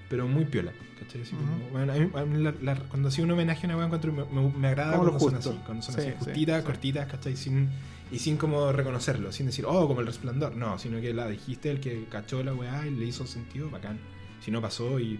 pero 0.08 0.28
muy 0.28 0.44
piola, 0.44 0.72
¿cachai? 1.00 1.22
Así 1.22 1.32
como, 1.34 1.52
Ujú. 1.56 1.70
bueno, 1.72 1.92
a 1.92 1.96
mí- 1.96 2.10
a 2.14 2.24
mí 2.24 2.42
la- 2.42 2.54
la- 2.62 2.76
cuando 2.88 3.08
hacía 3.08 3.24
un 3.24 3.30
homenaje 3.32 3.66
a 3.66 3.68
una 3.68 3.76
weá 3.76 3.86
encuentro, 3.86 4.12
me, 4.12 4.24
me- 4.24 4.52
me 4.56 4.68
agrada 4.68 4.92
Como 4.92 5.04
lo 5.04 5.18
cuando 5.18 5.42
son 5.42 5.52
así, 5.54 5.60
cuando 5.66 5.82
son 5.82 5.94
Sí, 5.96 6.00
así, 6.00 6.10
sí, 6.10 6.16
justitas, 6.18 6.60
sí. 6.60 6.66
cortitas, 6.66 7.06
¿cachai? 7.08 7.36
Sin, 7.36 7.68
y 8.12 8.18
sin 8.18 8.36
como 8.36 8.70
reconocerlo, 8.72 9.32
sin 9.32 9.46
decir, 9.46 9.64
oh, 9.66 9.86
como 9.88 10.00
el 10.00 10.06
resplandor, 10.06 10.56
no, 10.56 10.78
sino 10.78 11.00
que 11.00 11.12
la 11.12 11.28
dijiste, 11.28 11.70
el 11.70 11.80
que 11.80 12.04
cachó 12.10 12.42
la 12.42 12.54
weá 12.54 12.86
y 12.86 12.90
le 12.90 13.04
hizo 13.06 13.26
sentido, 13.26 13.68
bacán. 13.70 13.98
Si 14.44 14.50
no 14.50 14.60
pasó 14.62 15.00
y 15.00 15.18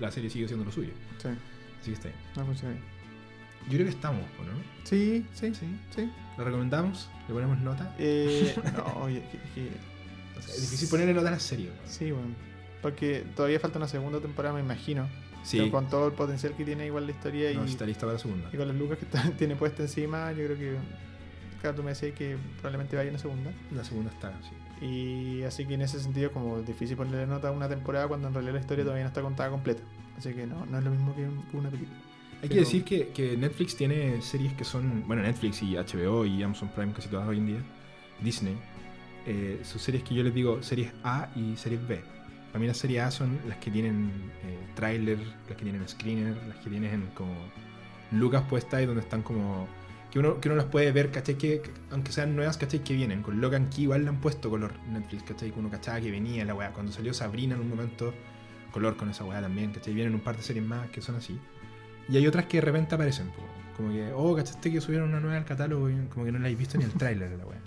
la 0.00 0.10
serie 0.10 0.28
sigue 0.28 0.46
siendo 0.48 0.64
lo 0.64 0.72
suyo. 0.72 0.90
Sí, 1.18 1.28
Así 1.80 1.90
que 1.90 1.92
está 1.92 2.08
bien. 2.08 2.20
no 2.36 2.44
funciona 2.46 2.74
bien. 2.74 2.84
Yo 3.66 3.72
creo 3.74 3.84
que 3.84 3.90
estamos, 3.92 4.22
¿o 4.40 4.44
¿no? 4.44 4.52
Sí, 4.84 5.24
sí, 5.34 5.54
Sí. 5.54 5.66
sí. 5.94 6.10
¿Lo 6.36 6.44
recomendamos? 6.44 7.08
¿Le 7.28 7.34
ponemos 7.34 7.58
nota? 7.58 7.94
Eh, 7.98 8.54
no, 8.76 9.02
oye, 9.04 9.22
que- 9.30 9.38
que- 9.62 9.70
O 10.38 10.42
sea, 10.42 10.54
es 10.54 10.60
difícil 10.62 10.88
ponerle 10.88 11.14
nota 11.14 11.28
a 11.28 11.32
la 11.32 11.38
serie. 11.40 11.70
sí, 11.86 12.10
bueno. 12.10 12.34
Porque 12.82 13.24
todavía 13.36 13.60
falta 13.60 13.78
una 13.78 13.86
segunda 13.86 14.18
temporada, 14.18 14.54
me 14.56 14.60
imagino. 14.60 15.08
Sí. 15.44 15.58
Pero 15.58 15.70
con 15.70 15.88
todo 15.88 16.08
el 16.08 16.12
potencial 16.14 16.56
que 16.56 16.64
tiene 16.64 16.86
igual 16.86 17.06
la 17.06 17.12
historia 17.12 17.52
No, 17.54 17.64
y, 17.64 17.68
está 17.70 17.86
lista 17.86 18.00
para 18.02 18.14
la 18.14 18.18
segunda. 18.18 18.48
y 18.52 18.56
con 18.56 18.66
las 18.66 18.76
lucas 18.76 18.98
que 18.98 19.06
tiene 19.38 19.54
puesta 19.54 19.82
encima, 19.84 20.32
yo 20.32 20.44
creo 20.46 20.58
que. 20.58 20.76
Claro, 21.62 21.76
tú 21.76 21.82
me 21.82 21.90
decías 21.90 22.12
que 22.12 22.36
probablemente 22.56 22.96
vaya 22.96 23.08
una 23.08 23.18
segunda. 23.18 23.50
La 23.70 23.84
segunda 23.84 24.10
está, 24.10 24.32
sí. 24.42 24.84
Y 24.84 25.42
así 25.44 25.64
que 25.64 25.74
en 25.74 25.82
ese 25.82 26.00
sentido, 26.00 26.32
como 26.32 26.60
difícil 26.60 26.96
ponerle 26.96 27.24
nota 27.26 27.48
a 27.48 27.50
una 27.52 27.68
temporada 27.68 28.08
cuando 28.08 28.28
en 28.28 28.34
realidad 28.34 28.54
la 28.54 28.60
historia 28.60 28.82
todavía 28.82 29.04
no 29.04 29.08
está 29.08 29.22
contada 29.22 29.48
completa. 29.48 29.80
Así 30.18 30.34
que 30.34 30.44
no, 30.44 30.66
no 30.66 30.78
es 30.78 30.84
lo 30.84 30.90
mismo 30.90 31.14
que 31.14 31.28
una 31.56 31.70
película. 31.70 31.96
Hay 32.42 32.48
que 32.48 32.56
decir 32.56 32.82
que, 32.84 33.08
que 33.10 33.36
Netflix 33.36 33.76
tiene 33.76 34.20
series 34.20 34.52
que 34.54 34.64
son. 34.64 35.06
Bueno, 35.06 35.22
Netflix 35.22 35.62
y 35.62 35.76
HBO 35.76 36.26
y 36.26 36.42
Amazon 36.42 36.68
Prime, 36.74 36.92
casi 36.92 37.08
todas 37.08 37.28
hoy 37.28 37.38
en 37.38 37.46
día. 37.46 37.62
Disney. 38.20 38.56
eh, 39.26 39.60
son 39.62 39.78
series 39.78 40.02
que 40.02 40.14
yo 40.14 40.24
les 40.24 40.34
digo 40.34 40.60
series 40.64 40.92
A 41.04 41.28
y 41.36 41.56
series 41.56 41.86
B. 41.86 42.00
Para 42.48 42.58
mí 42.60 42.66
las 42.66 42.76
series 42.76 43.02
A 43.02 43.10
son 43.12 43.38
las 43.46 43.58
que 43.58 43.70
tienen 43.70 44.10
eh, 44.44 44.58
tráiler, 44.74 45.18
las 45.48 45.56
que 45.56 45.62
tienen 45.62 45.88
screener, 45.88 46.36
las 46.48 46.56
que 46.58 46.68
tienen 46.70 47.08
como 47.14 47.32
lucas 48.10 48.42
puestas 48.50 48.82
y 48.82 48.86
donde 48.86 49.02
están 49.02 49.22
como. 49.22 49.68
Que 50.12 50.18
uno, 50.18 50.40
que 50.40 50.48
uno 50.48 50.56
las 50.56 50.66
puede 50.66 50.92
ver, 50.92 51.10
¿cachai? 51.10 51.36
Que, 51.36 51.62
que- 51.62 51.70
aunque 51.90 52.12
sean 52.12 52.36
nuevas, 52.36 52.58
¿cachai? 52.58 52.84
Que 52.84 52.94
vienen. 52.94 53.22
Con 53.22 53.40
Logan 53.40 53.70
Key 53.70 53.84
igual 53.84 54.02
le 54.02 54.10
han 54.10 54.20
puesto 54.20 54.50
color 54.50 54.72
Netflix, 54.90 55.22
¿cachai? 55.22 55.50
Que 55.50 55.58
uno 55.58 55.70
cachaba 55.70 56.00
que 56.00 56.10
venía 56.10 56.44
la 56.44 56.54
weá. 56.54 56.70
Cuando 56.72 56.92
salió 56.92 57.14
Sabrina 57.14 57.54
en 57.54 57.62
un 57.62 57.68
momento, 57.70 58.12
color 58.72 58.96
con 58.96 59.08
esa 59.08 59.24
weá 59.24 59.40
también, 59.40 59.72
¿cachai? 59.72 59.94
Vienen 59.94 60.14
un 60.14 60.20
par 60.20 60.36
de 60.36 60.42
series 60.42 60.64
más 60.64 60.90
que 60.90 61.00
son 61.00 61.16
así. 61.16 61.38
Y 62.08 62.16
hay 62.18 62.26
otras 62.26 62.44
que 62.46 62.58
de 62.58 62.60
repente 62.60 62.94
aparecen, 62.94 63.28
po. 63.28 63.42
como 63.76 63.90
que, 63.90 64.12
oh, 64.14 64.36
¿cachaste 64.36 64.70
que 64.70 64.80
subieron 64.82 65.08
una 65.08 65.20
nueva 65.20 65.38
al 65.38 65.44
catálogo? 65.46 65.88
Y 65.88 65.94
como 66.10 66.26
que 66.26 66.32
no 66.32 66.38
la 66.38 66.44
habéis 66.44 66.58
visto 66.58 66.76
ni 66.76 66.84
el 66.84 66.90
tráiler 66.92 67.30
de 67.30 67.38
la 67.38 67.46
weá. 67.46 67.58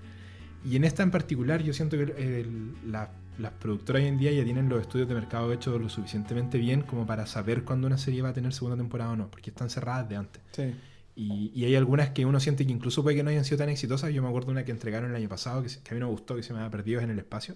Y 0.64 0.76
en 0.76 0.84
esta 0.84 1.02
en 1.04 1.10
particular, 1.12 1.64
yo 1.64 1.74
siento 1.74 1.98
que 1.98 2.04
el- 2.04 2.74
la- 2.92 3.10
las 3.40 3.52
productoras 3.54 4.02
hoy 4.04 4.08
en 4.08 4.18
día 4.20 4.32
ya 4.32 4.44
tienen 4.44 4.70
los 4.70 4.82
estudios 4.82 5.08
de 5.10 5.16
mercado 5.16 5.52
hechos 5.52 5.82
lo 5.82 5.90
suficientemente 5.90 6.58
bien 6.60 6.82
como 6.82 7.06
para 7.08 7.26
saber 7.26 7.64
cuándo 7.64 7.88
una 7.88 7.98
serie 7.98 8.22
va 8.22 8.30
a 8.30 8.34
tener 8.34 8.54
segunda 8.54 8.78
temporada 8.78 9.12
o 9.12 9.16
no, 9.16 9.30
porque 9.32 9.50
están 9.50 9.70
cerradas 9.70 10.08
de 10.08 10.16
antes. 10.16 10.42
Sí. 10.52 10.74
Y, 11.16 11.52
y 11.54 11.66
hay 11.66 11.76
algunas 11.76 12.10
que 12.10 12.26
uno 12.26 12.40
siente 12.40 12.66
que 12.66 12.74
incluso 12.74 13.02
puede 13.02 13.16
que 13.16 13.24
no 13.24 13.30
hayan 13.30 13.46
sido 13.46 13.58
tan 13.60 13.70
exitosas. 13.70 14.14
Yo 14.14 14.22
me 14.22 14.28
acuerdo 14.28 14.48
de 14.48 14.52
una 14.54 14.66
que 14.66 14.72
entregaron 14.72 15.10
el 15.12 15.16
año 15.16 15.30
pasado, 15.30 15.64
que, 15.64 15.70
a 15.70 15.94
mí 15.94 16.00
no 16.00 16.08
me 16.08 16.12
gustó, 16.12 16.36
que 16.36 16.44
se 16.44 16.54
llama 16.54 16.70
Perdidos 16.70 17.04
en 17.04 17.10
el 17.12 17.20
Espacio, 17.20 17.56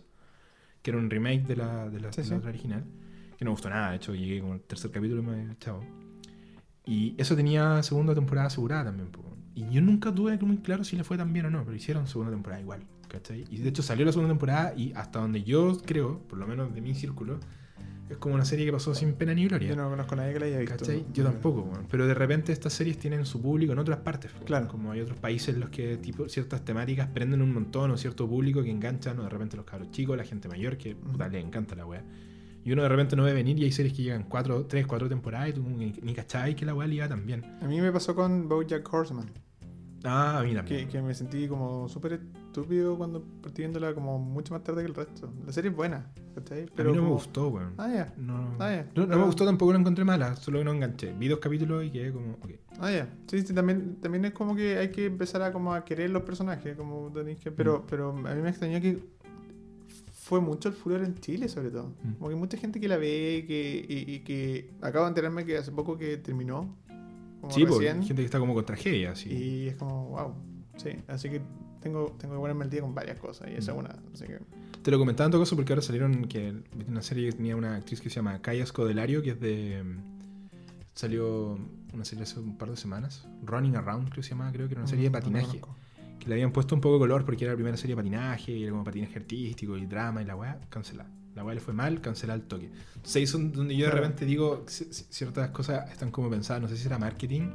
que 0.82 0.92
era 0.92 0.98
un 0.98 1.10
remake 1.10 1.46
de 1.46 1.56
la, 1.58 1.90
de 1.90 2.00
la, 2.00 2.12
Sí, 2.14 2.22
de 2.22 2.28
la 2.28 2.30
sí. 2.30 2.34
otra 2.36 2.50
original, 2.50 2.84
que 3.38 3.46
no 3.46 3.52
me 3.52 3.56
gustó 3.56 3.70
nada, 3.70 3.92
de 3.92 3.98
hecho 3.98 4.16
llegué 4.16 4.40
como 4.40 4.54
al 4.54 4.62
tercer 4.62 4.92
capítulo 4.92 5.22
y 5.22 5.26
me 5.26 5.58
chao. 5.60 5.84
Y 6.86 7.16
eso 7.18 7.36
tenía 7.36 7.84
segunda 7.84 8.16
temporada 8.16 8.48
asegurada 8.48 8.86
también. 8.86 9.10
Y 9.56 9.70
yo 9.70 9.82
nunca 9.82 10.14
tuve 10.16 10.38
muy 10.40 10.58
claro 10.58 10.84
si 10.84 10.96
le 10.96 11.04
fue 11.04 11.18
tan 11.18 11.34
bien 11.34 11.46
o 11.48 11.50
no, 11.50 11.64
pero 11.66 11.76
hicieron 11.76 12.08
segunda 12.08 12.32
temporada 12.32 12.62
igual. 12.62 12.86
¿cachai? 13.10 13.46
Y 13.50 13.58
de 13.58 13.70
hecho 13.70 13.82
salió 13.82 14.06
la 14.06 14.12
segunda 14.14 14.32
temporada 14.32 14.74
y 14.78 14.94
hasta 14.94 15.20
donde 15.20 15.44
yo 15.44 15.78
creo, 15.86 16.20
por 16.28 16.40
lo 16.40 16.48
menos 16.48 16.74
de 16.74 16.80
mi 16.80 16.96
círculo, 16.96 17.40
es 18.10 18.18
como 18.18 18.34
una 18.36 18.46
serie 18.46 18.66
que 18.66 18.72
pasó 18.72 18.96
sin 18.96 19.14
pena 19.14 19.34
ni 19.34 19.48
gloria. 19.48 19.70
Yo 19.70 19.76
no 19.76 19.90
conozco 19.90 20.16
a 20.16 20.18
nadie 20.18 20.34
que 20.34 20.40
la 20.40 20.46
haya 20.48 20.60
visto. 20.60 20.78
¿Cachai? 20.78 21.06
Yo 21.14 21.24
tampoco, 21.24 21.62
weón. 21.62 21.86
pero 21.90 22.08
de 22.08 22.16
repente 22.16 22.52
estas 22.52 22.74
series 22.74 22.98
tienen 22.98 23.26
su 23.26 23.40
público 23.42 23.72
en 23.74 23.80
otras 23.80 24.00
partes. 24.00 24.32
Claro. 24.46 24.68
Como 24.68 24.92
hay 24.92 25.02
otros 25.02 25.18
países 25.20 25.54
en 25.54 25.62
los 25.62 25.70
que 25.70 25.98
tipo, 25.98 26.28
ciertas 26.28 26.66
temáticas 26.66 27.08
prenden 27.08 27.42
un 27.42 27.54
montón 27.54 27.92
o 27.92 27.98
cierto 27.98 28.28
público 28.28 28.64
que 28.64 28.72
enganchan, 28.72 29.20
o 29.20 29.24
de 29.24 29.30
repente 29.30 29.58
los 29.58 29.66
cabros 29.66 29.92
chicos, 29.92 30.18
la 30.18 30.24
gente 30.24 30.48
mayor, 30.48 30.78
que 30.78 30.96
puta, 30.96 31.28
le 31.28 31.40
encanta 31.40 31.76
la 31.76 31.86
weá. 31.86 32.04
Y 32.64 32.72
uno 32.72 32.82
de 32.82 32.90
repente 32.90 33.16
no 33.16 33.24
ve 33.24 33.34
venir 33.34 33.60
y 33.60 33.64
hay 33.64 33.72
series 33.72 33.96
que 33.96 34.04
llegan 34.04 34.24
cuatro, 34.24 34.66
tres, 34.66 34.88
cuatro 34.88 35.08
temporadas 35.08 35.50
y 35.50 35.54
tú 35.54 35.62
ni, 35.62 35.94
ni 36.02 36.14
cachai 36.14 36.56
que 36.56 36.66
la 36.66 36.74
weá 36.74 37.08
tan 37.08 37.26
bien. 37.26 37.46
A 37.62 37.68
mí 37.68 37.80
me 37.80 37.92
pasó 37.92 38.16
con 38.16 38.50
Bojack 38.50 38.92
Horseman. 38.92 39.30
Ah, 40.04 40.40
a 40.40 40.44
mí 40.44 40.56
Que, 40.88 41.02
me 41.02 41.14
sentí 41.14 41.48
como 41.48 41.90
súper 41.90 42.14
estúpido 42.14 42.98
cuando 42.98 43.22
partí 43.42 43.64
viéndola 43.64 43.94
como 43.94 44.18
mucho 44.18 44.54
más 44.54 44.64
tarde 44.64 44.82
que 44.82 44.88
el 44.88 44.96
resto. 44.96 45.30
La 45.46 45.52
serie 45.52 45.72
es 45.72 45.76
buena, 45.76 46.10
¿cachai? 46.36 46.62
a 46.78 46.84
mí 46.84 46.94
no 46.94 47.04
me 47.04 47.10
gustó, 47.10 47.50
weón. 47.50 47.74
Ah, 47.78 47.90
ya. 47.94 48.14
No, 48.18 48.56
Ah, 48.60 48.72
no, 48.96 49.04
no 49.04 49.08
Pero- 49.08 49.08
me 49.20 49.26
gustó 49.26 49.46
tampoco, 49.46 49.74
la 49.74 49.80
encontré 49.80 50.06
mala, 50.06 50.36
solo 50.38 50.60
que 50.60 50.64
no 50.66 50.72
enganché. 50.74 51.12
Vi 51.14 51.28
dos 51.28 51.40
capítulos 51.40 51.84
y 51.84 51.90
quedé 51.92 52.14
como, 52.14 52.34
ok. 52.36 52.52
Ah, 52.80 52.92
ya. 52.92 53.10
Sí, 53.28 53.42
sí, 53.42 53.54
también, 53.54 53.98
también 54.02 54.24
es 54.26 54.32
como 54.32 54.56
que 54.56 54.78
hay 54.78 54.90
que 54.90 55.06
empezar 55.08 55.42
a 55.42 55.52
como 55.52 55.74
a 55.74 55.84
querer 55.84 56.10
los 56.12 56.24
personajes, 56.24 56.78
como 56.78 57.12
tenéis 57.12 57.40
que... 57.40 57.52
Pero, 57.52 57.80
Mm. 57.80 57.84
pero 57.90 58.10
a 58.12 58.36
mí 58.36 58.42
me 58.42 58.50
extrañó 58.50 58.80
que 58.80 59.00
fue 60.14 60.40
mucho 60.42 60.70
el 60.70 60.76
furor 60.76 61.04
en 61.04 61.16
Chile, 61.16 61.50
sobre 61.50 61.72
todo. 61.72 61.94
Mm. 62.04 62.14
Como 62.14 62.30
que 62.30 62.36
mucha 62.36 62.58
gente 62.58 62.80
que 62.80 62.88
la 62.88 62.98
ve 62.98 63.46
que, 63.48 63.86
y, 63.90 64.14
y 64.14 64.20
que 64.20 64.72
acabo 64.82 65.06
de 65.06 65.10
enterarme 65.10 65.46
que 65.46 65.58
hace 65.58 65.72
poco 65.72 65.98
que 65.98 66.18
terminó. 66.18 66.78
Como 67.50 67.56
Sí, 67.56 67.66
porque 67.66 67.86
recién, 67.86 68.02
hay 68.02 68.08
gente 68.08 68.22
que 68.22 68.26
está 68.26 68.40
como 68.40 68.54
con 68.54 68.66
tragedia. 68.66 69.14
Y 69.26 69.68
es 69.68 69.76
como, 69.76 70.10
wow. 70.10 70.34
Sí, 70.78 70.92
así 71.08 71.30
que 71.30 71.42
tengo, 71.82 72.16
tengo 72.20 72.36
que 72.36 72.40
ponerme 72.40 72.64
al 72.66 72.70
día 72.70 72.82
con 72.82 72.94
varias 72.96 73.18
cosas 73.20 73.50
y 73.50 73.56
esa 73.56 73.72
es 73.72 73.78
Mm. 73.78 73.80
una. 73.80 73.96
Así 74.14 74.26
que, 74.26 74.40
Te 74.82 74.92
lo 74.92 74.98
comentaba 75.00 75.26
en 75.26 75.32
todo 75.32 75.42
caso 75.42 75.56
porque 75.58 75.74
ahora 75.74 75.82
salieron 75.82 76.26
que 76.28 76.54
una 76.88 77.02
serie 77.02 77.30
que 77.30 77.36
tenía 77.36 77.56
una 77.56 77.76
actriz 77.76 78.00
que 78.02 78.10
se 78.10 78.16
llama 78.16 78.42
Kaya 78.42 78.66
Scodelario, 78.66 79.22
que 79.22 79.32
es 79.32 79.40
de. 79.42 79.84
Salió 80.94 81.58
una 81.94 82.06
serie 82.06 82.24
hace 82.24 82.40
un 82.40 82.58
par 82.58 82.70
de 82.70 82.78
semanas. 82.78 83.28
Running 83.46 83.76
Around, 83.76 84.10
creo 84.10 84.16
que 84.18 84.24
se 84.24 84.30
llama, 84.32 84.52
creo 84.52 84.68
que 84.68 84.74
era 84.74 84.82
una 84.82 84.88
serie 84.90 85.06
de 85.06 85.10
mm, 85.10 85.14
patinaje. 85.14 85.62
que 86.20 86.28
le 86.28 86.34
habían 86.36 86.52
puesto 86.52 86.76
un 86.76 86.82
poco 86.82 86.96
de 86.96 87.00
color 87.00 87.24
porque 87.26 87.46
era 87.46 87.54
la 87.54 87.56
primera 87.58 87.78
serie 87.78 87.96
de 87.96 88.02
patinaje, 88.02 88.52
y 88.52 88.64
era 88.64 88.72
como 88.72 88.84
patinaje 88.84 89.18
artístico 89.18 89.78
y 89.78 89.86
drama 89.86 90.22
y 90.22 90.26
la 90.26 90.36
weá, 90.36 90.60
cancelada. 90.70 91.10
La 91.40 91.46
weá 91.46 91.56
le 91.56 91.62
fue 91.62 91.74
mal, 91.74 92.02
cancelada 92.02 92.36
al 92.42 92.46
toque. 92.50 92.66
Entonces 92.96 93.16
ahí 93.16 93.26
son 93.26 93.54
donde 93.54 93.74
yo 93.78 93.86
de 93.86 93.92
repente 93.94 94.26
digo, 94.26 94.66
ci- 94.66 94.90
ci- 94.90 95.06
ciertas 95.10 95.52
cosas 95.52 95.90
están 95.90 96.12
como 96.12 96.30
pensadas, 96.30 96.62
no 96.62 96.68
sé 96.68 96.76
si 96.76 96.84
será 96.84 96.98
marketing, 97.00 97.52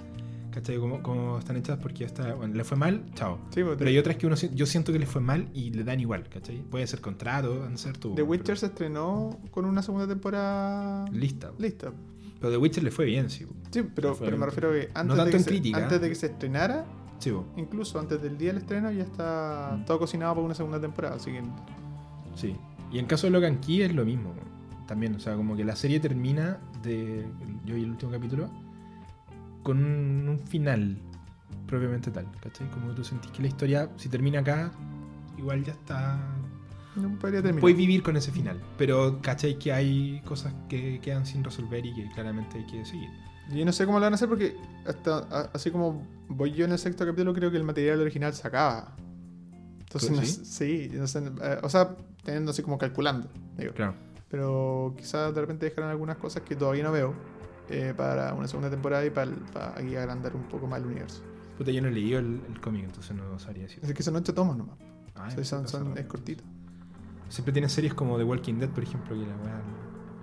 ¿cachai? 0.51 0.79
Cómo, 0.79 1.03
cómo 1.03 1.39
están 1.39 1.57
hechas 1.59 1.79
porque 1.83 2.05
esta, 2.05 2.33
bueno, 2.33 2.55
le 2.55 2.65
fue 2.65 2.79
mal, 2.79 3.05
chao. 3.15 3.39
Sí, 3.51 3.63
pues, 3.63 3.77
Pero 3.77 3.91
hay 3.91 3.99
otras 3.99 4.17
que 4.17 4.27
uno, 4.27 4.37
yo 4.37 4.65
siento 4.65 4.91
que 4.91 4.99
le 4.99 5.05
fue 5.05 5.21
mal 5.21 5.51
y 5.53 5.71
le 5.71 5.85
dan 5.85 6.01
igual, 6.01 6.27
¿cachai? 6.31 6.63
Puede 6.63 6.87
ser 6.87 7.03
contrato, 7.03 7.61
van 7.61 7.75
a 7.75 7.77
ser 7.77 7.99
tu... 7.99 8.15
The 8.15 8.23
Witcher 8.23 8.57
se 8.57 8.67
estrenó 8.67 9.39
con 9.51 9.67
una 9.67 9.83
segunda 9.83 10.09
temporada 10.09 11.05
Lista. 11.13 11.53
lista. 11.59 11.93
Pero 12.41 12.51
The 12.53 12.57
Witcher 12.57 12.83
le 12.85 12.91
fue 12.91 13.05
bien, 13.05 13.29
sí. 13.29 13.47
Sí, 13.71 13.83
pero, 13.95 14.17
me 14.19 14.47
refiero 14.47 14.71
a 14.71 14.73
que 14.73 14.89
antes, 14.95 15.17
tanto 15.17 15.25
de 15.27 15.31
que, 15.31 15.37
en 15.37 15.43
se, 15.45 15.51
crítica. 15.51 15.77
antes 15.83 16.01
de 16.01 16.09
que 16.09 16.15
se 16.15 16.27
estrenara, 16.29 16.87
Sí, 17.19 17.33
incluso 17.59 17.99
antes 17.99 18.21
del 18.23 18.39
día 18.39 18.49
del 18.49 18.59
estreno, 18.63 18.91
ya 18.91 19.03
está 19.05 19.77
Mm. 19.79 19.85
todo 19.85 19.99
cocinado 19.99 20.35
para 20.35 20.47
una 20.47 20.55
segunda 20.55 20.81
temporada. 20.81 21.17
Así 21.17 21.31
que 21.33 21.43
Sí. 22.35 22.57
Y 22.95 22.99
en 23.01 23.07
caso 23.07 23.27
de 23.27 23.33
Logan 23.33 23.59
Key 23.61 23.83
es 23.83 23.95
lo 23.95 24.05
mismo. 24.07 24.33
También, 24.87 25.15
o 25.17 25.19
sea, 25.21 25.35
como 25.35 25.57
que 25.57 25.65
la 25.65 25.77
serie 25.77 26.01
termina 26.01 26.59
de. 26.83 27.27
Yo 27.67 27.75
vi 27.75 27.83
el 27.83 27.91
último 27.91 28.13
capítulo. 28.13 28.49
Con 29.63 29.79
un, 29.85 30.29
un 30.29 30.39
final 30.41 30.97
propiamente 31.67 32.11
tal, 32.11 32.27
¿cachai? 32.41 32.71
Como 32.71 32.93
tú 32.95 33.03
sentís 33.03 33.31
que 33.33 33.43
la 33.43 33.49
historia, 33.49 33.91
si 33.97 34.09
termina 34.09 34.41
acá, 34.41 34.71
igual 35.39 35.65
ya 35.65 35.73
está. 35.73 36.21
no 36.97 37.09
podría 37.19 37.41
terminar. 37.41 37.61
Puedes 37.63 37.77
vivir 37.77 38.03
con 38.03 38.17
ese 38.17 38.31
final. 38.31 38.61
Pero, 38.79 39.21
¿cachai? 39.23 39.59
Que 39.59 39.73
hay 39.73 40.21
cosas 40.27 40.55
que 40.69 41.01
quedan 41.01 41.25
sin 41.27 41.43
resolver 41.43 41.85
y 41.85 41.95
que 41.95 42.09
claramente 42.11 42.59
hay 42.59 42.67
que 42.67 42.85
seguir. 42.85 43.09
Yo 43.53 43.65
no 43.65 43.73
sé 43.73 43.85
cómo 43.87 43.99
lo 43.99 44.05
van 44.05 44.13
a 44.13 44.17
hacer 44.17 44.29
porque 44.29 44.57
hasta 44.87 45.19
a- 45.19 45.51
así 45.53 45.71
como 45.71 46.07
voy 46.29 46.53
yo 46.53 46.65
en 46.65 46.73
el 46.73 46.79
sexto 46.79 47.05
capítulo, 47.05 47.35
creo 47.35 47.51
que 47.51 47.57
el 47.57 47.65
material 47.65 48.01
original 48.01 48.33
se 48.35 48.47
acaba. 48.47 48.95
Entonces, 49.81 50.09
¿Sí? 50.11 50.15
no 50.15 50.23
sé- 50.27 50.45
sí, 50.45 50.91
no 50.95 51.07
sé, 51.07 51.19
eh, 51.43 51.59
o 51.63 51.69
sea, 51.69 51.97
teniendo 52.25 52.51
así 52.51 52.63
como 52.63 52.79
calculando, 52.79 53.29
digo. 53.57 53.73
Claro. 53.75 53.95
Pero 54.29 54.95
quizás 54.97 55.35
de 55.35 55.41
repente 55.41 55.67
dejaron 55.67 55.91
algunas 55.91 56.17
cosas 56.17 56.43
que 56.43 56.57
todavía 56.57 56.83
no 56.83 56.91
veo 56.93 57.15
eh, 57.71 57.95
para 57.97 58.35
una 58.35 58.49
segunda 58.49 58.69
temporada 58.71 59.05
y 59.07 59.11
para, 59.11 59.31
para 59.53 59.79
aquí 59.79 59.95
agrandar 59.97 60.35
un 60.35 60.45
poco 60.45 60.67
más 60.67 60.81
el 60.81 60.87
universo. 60.87 61.23
Puta, 61.57 61.71
yo 61.71 61.81
no 61.83 61.89
he 61.89 61.93
leído 61.93 62.19
el, 62.19 62.41
el 62.49 62.61
cómic, 62.61 62.85
entonces 62.85 63.15
no 63.17 63.39
sabría 63.39 63.63
decir. 63.65 63.79
Es 63.83 63.95
que 63.95 64.03
son 64.03 64.17
ocho 64.17 64.35
tomos 64.35 64.57
nomás. 64.57 64.77
Ah, 65.15 65.27
O 65.29 65.31
sea, 65.31 65.39
ya, 65.39 65.45
son, 65.45 65.69
son- 65.69 65.97
es 65.97 66.07
cortito. 66.07 66.43
Siempre 67.29 67.53
tiene 67.53 67.69
series 67.69 67.95
como 67.95 68.19
The 68.19 68.25
Walking 68.25 68.55
Dead, 68.55 68.69
por 68.71 68.83
ejemplo, 68.83 69.15
que 69.15 69.23
la 69.27 69.37
weá. 69.37 69.61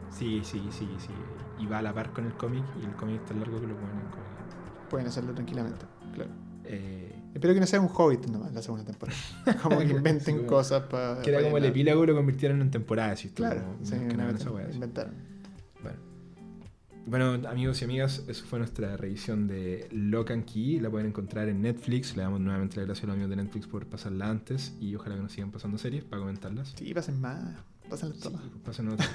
Sí, 0.10 0.41
sí, 0.43 0.62
sí, 0.72 0.88
sí. 0.97 1.12
Y 1.58 1.66
va 1.68 1.78
a 1.80 1.82
la 1.82 1.93
par 1.93 2.12
con 2.12 2.26
el 2.26 2.34
cómic 2.34 2.64
y 2.82 2.86
el 2.86 2.93
cómic 2.95 3.22
es 3.22 3.26
tan 3.28 3.39
largo 3.39 3.60
que 3.62 3.68
lo 3.68 3.76
ponen 3.76 3.91
en 3.91 4.02
el 4.06 4.10
cómic. 4.12 4.89
Pueden 4.89 5.08
hacerlo 5.08 5.34
tranquilamente, 5.34 5.86
claro. 6.14 6.32
Eh, 6.66 7.16
Espero 7.34 7.53
que 7.53 7.59
no 7.61 7.65
sea 7.65 7.79
un 7.79 7.89
hobbit 7.93 8.25
nomás 8.27 8.53
la 8.53 8.61
segunda 8.61 8.84
temporada. 8.86 9.17
Como 9.63 9.79
que 9.79 9.86
inventen 9.86 10.21
Sí, 10.21 10.32
como- 10.34 10.47
cosas 10.47 10.84
para. 10.84 11.21
que 11.21 11.29
era 11.29 11.41
como 11.41 11.57
el 11.57 11.65
epílogo 11.65 12.05
lo 12.05 12.13
convirtieron 12.15 12.61
en 12.61 12.69
temporada, 12.71 13.13
así 13.13 13.29
Claro, 13.29 13.63
sí, 13.84 13.91
que 14.09 14.15
nada, 14.17 14.32
esa 14.32 14.49
sí. 14.49 14.73
inventaron. 14.73 15.13
Bueno. 15.82 15.97
Bueno, 17.05 17.49
amigos 17.49 17.82
y 17.82 17.86
amigas, 17.86 18.23
eso 18.27 18.45
fue 18.45 18.59
nuestra 18.59 18.95
revisión 18.97 19.47
de 19.47 19.88
Lock 19.91 20.32
and 20.32 20.45
Key. 20.45 20.79
La 20.79 20.89
pueden 20.89 21.07
encontrar 21.07 21.47
en 21.49 21.61
Netflix. 21.61 22.15
Le 22.15 22.21
damos 22.23 22.39
nuevamente 22.41 22.75
las 22.77 22.86
gracias 22.86 23.05
a 23.05 23.07
los 23.07 23.13
amigos 23.15 23.29
de 23.32 23.36
Netflix 23.38 23.65
por 23.67 23.88
pasarla 23.88 24.29
antes 24.29 24.73
y 24.79 24.93
ojalá 24.95 25.15
que 25.15 25.21
nos 25.21 25.32
sigan 25.32 25.51
pasando 25.51 25.77
series 25.77 26.03
para 26.03 26.19
comentarlas. 26.19 26.73
Sí, 26.77 26.93
pasen 26.93 27.19
más. 27.21 27.41
Pásenlo 27.89 28.15
Sí, 28.15 28.21
todas. 28.21 28.41
pasen 28.63 28.88
otra. 28.89 29.05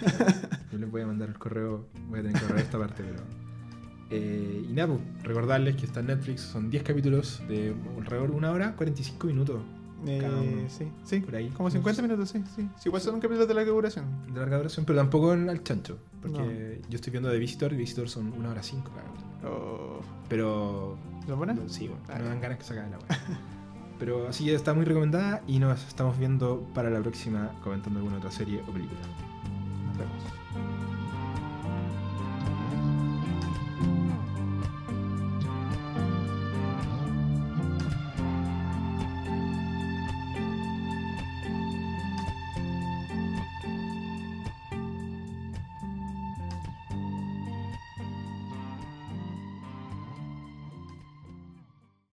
Yo 0.72 0.78
les 0.78 0.90
voy 0.90 1.02
a 1.02 1.06
mandar 1.06 1.28
el 1.28 1.38
correo, 1.38 1.86
voy 2.08 2.18
a 2.18 2.22
tener 2.22 2.40
que 2.40 2.46
correr 2.46 2.64
esta 2.64 2.78
parte, 2.78 3.02
pero. 3.04 3.22
Eh, 4.10 4.66
y 4.68 4.72
nada, 4.72 4.88
pues, 4.94 5.00
recordarles 5.24 5.76
que 5.76 5.86
está 5.86 6.00
en 6.00 6.06
Netflix, 6.06 6.42
son 6.42 6.70
10 6.70 6.82
capítulos 6.84 7.42
de 7.48 7.74
alrededor 7.98 8.30
de 8.30 8.36
una 8.36 8.52
hora, 8.52 8.74
45 8.76 9.26
minutos 9.26 9.60
Eh, 10.06 10.18
Cada 10.20 10.40
uno. 10.42 10.68
sí, 10.68 10.86
sí. 11.04 11.20
por 11.20 11.34
ahí. 11.34 11.48
Como 11.48 11.70
50 11.70 12.02
minutos, 12.02 12.28
sí, 12.28 12.42
sí. 12.54 12.68
Sí, 12.76 12.88
igual 12.88 13.00
son 13.02 13.14
un 13.14 13.20
capítulo 13.20 13.46
de 13.46 13.54
larga 13.54 13.72
duración. 13.72 14.04
de 14.32 14.38
larga 14.38 14.58
duración, 14.58 14.84
pero 14.84 14.98
tampoco 14.98 15.32
en- 15.32 15.48
al 15.48 15.62
chancho, 15.64 15.98
porque 16.20 16.80
yo 16.88 16.94
estoy 16.96 17.10
viendo 17.12 17.30
de 17.30 17.38
Visitor 17.38 17.72
y 17.72 17.76
Visitor 17.76 18.08
son 18.08 18.32
una 18.34 18.50
hora 18.50 18.62
5 18.62 18.90
cada 18.94 19.06
capítulo. 19.06 19.26
Oh, 19.50 20.00
Pero 20.28 20.98
¿Es 21.26 21.34
buena? 21.34 21.56
Sí, 21.66 21.88
bueno, 21.88 22.02
Ah, 22.08 22.18
no 22.18 22.26
dan 22.26 22.40
ganas 22.40 22.58
que 22.58 22.64
se 22.64 22.74
acabe 22.74 22.90
la 22.90 22.98
weá. 22.98 23.06
Pero 23.98 24.28
así 24.28 24.50
está 24.50 24.74
muy 24.74 24.84
recomendada 24.84 25.42
y 25.48 25.58
nos 25.58 25.84
estamos 25.88 26.18
viendo 26.18 26.60
para 26.74 26.90
la 26.90 27.00
próxima 27.00 27.50
comentando 27.64 27.98
alguna 27.98 28.18
otra 28.18 28.30
serie 28.30 28.60
o 28.68 28.70
película. 28.72 29.00
Nos 29.88 29.96
vemos. 29.98 30.22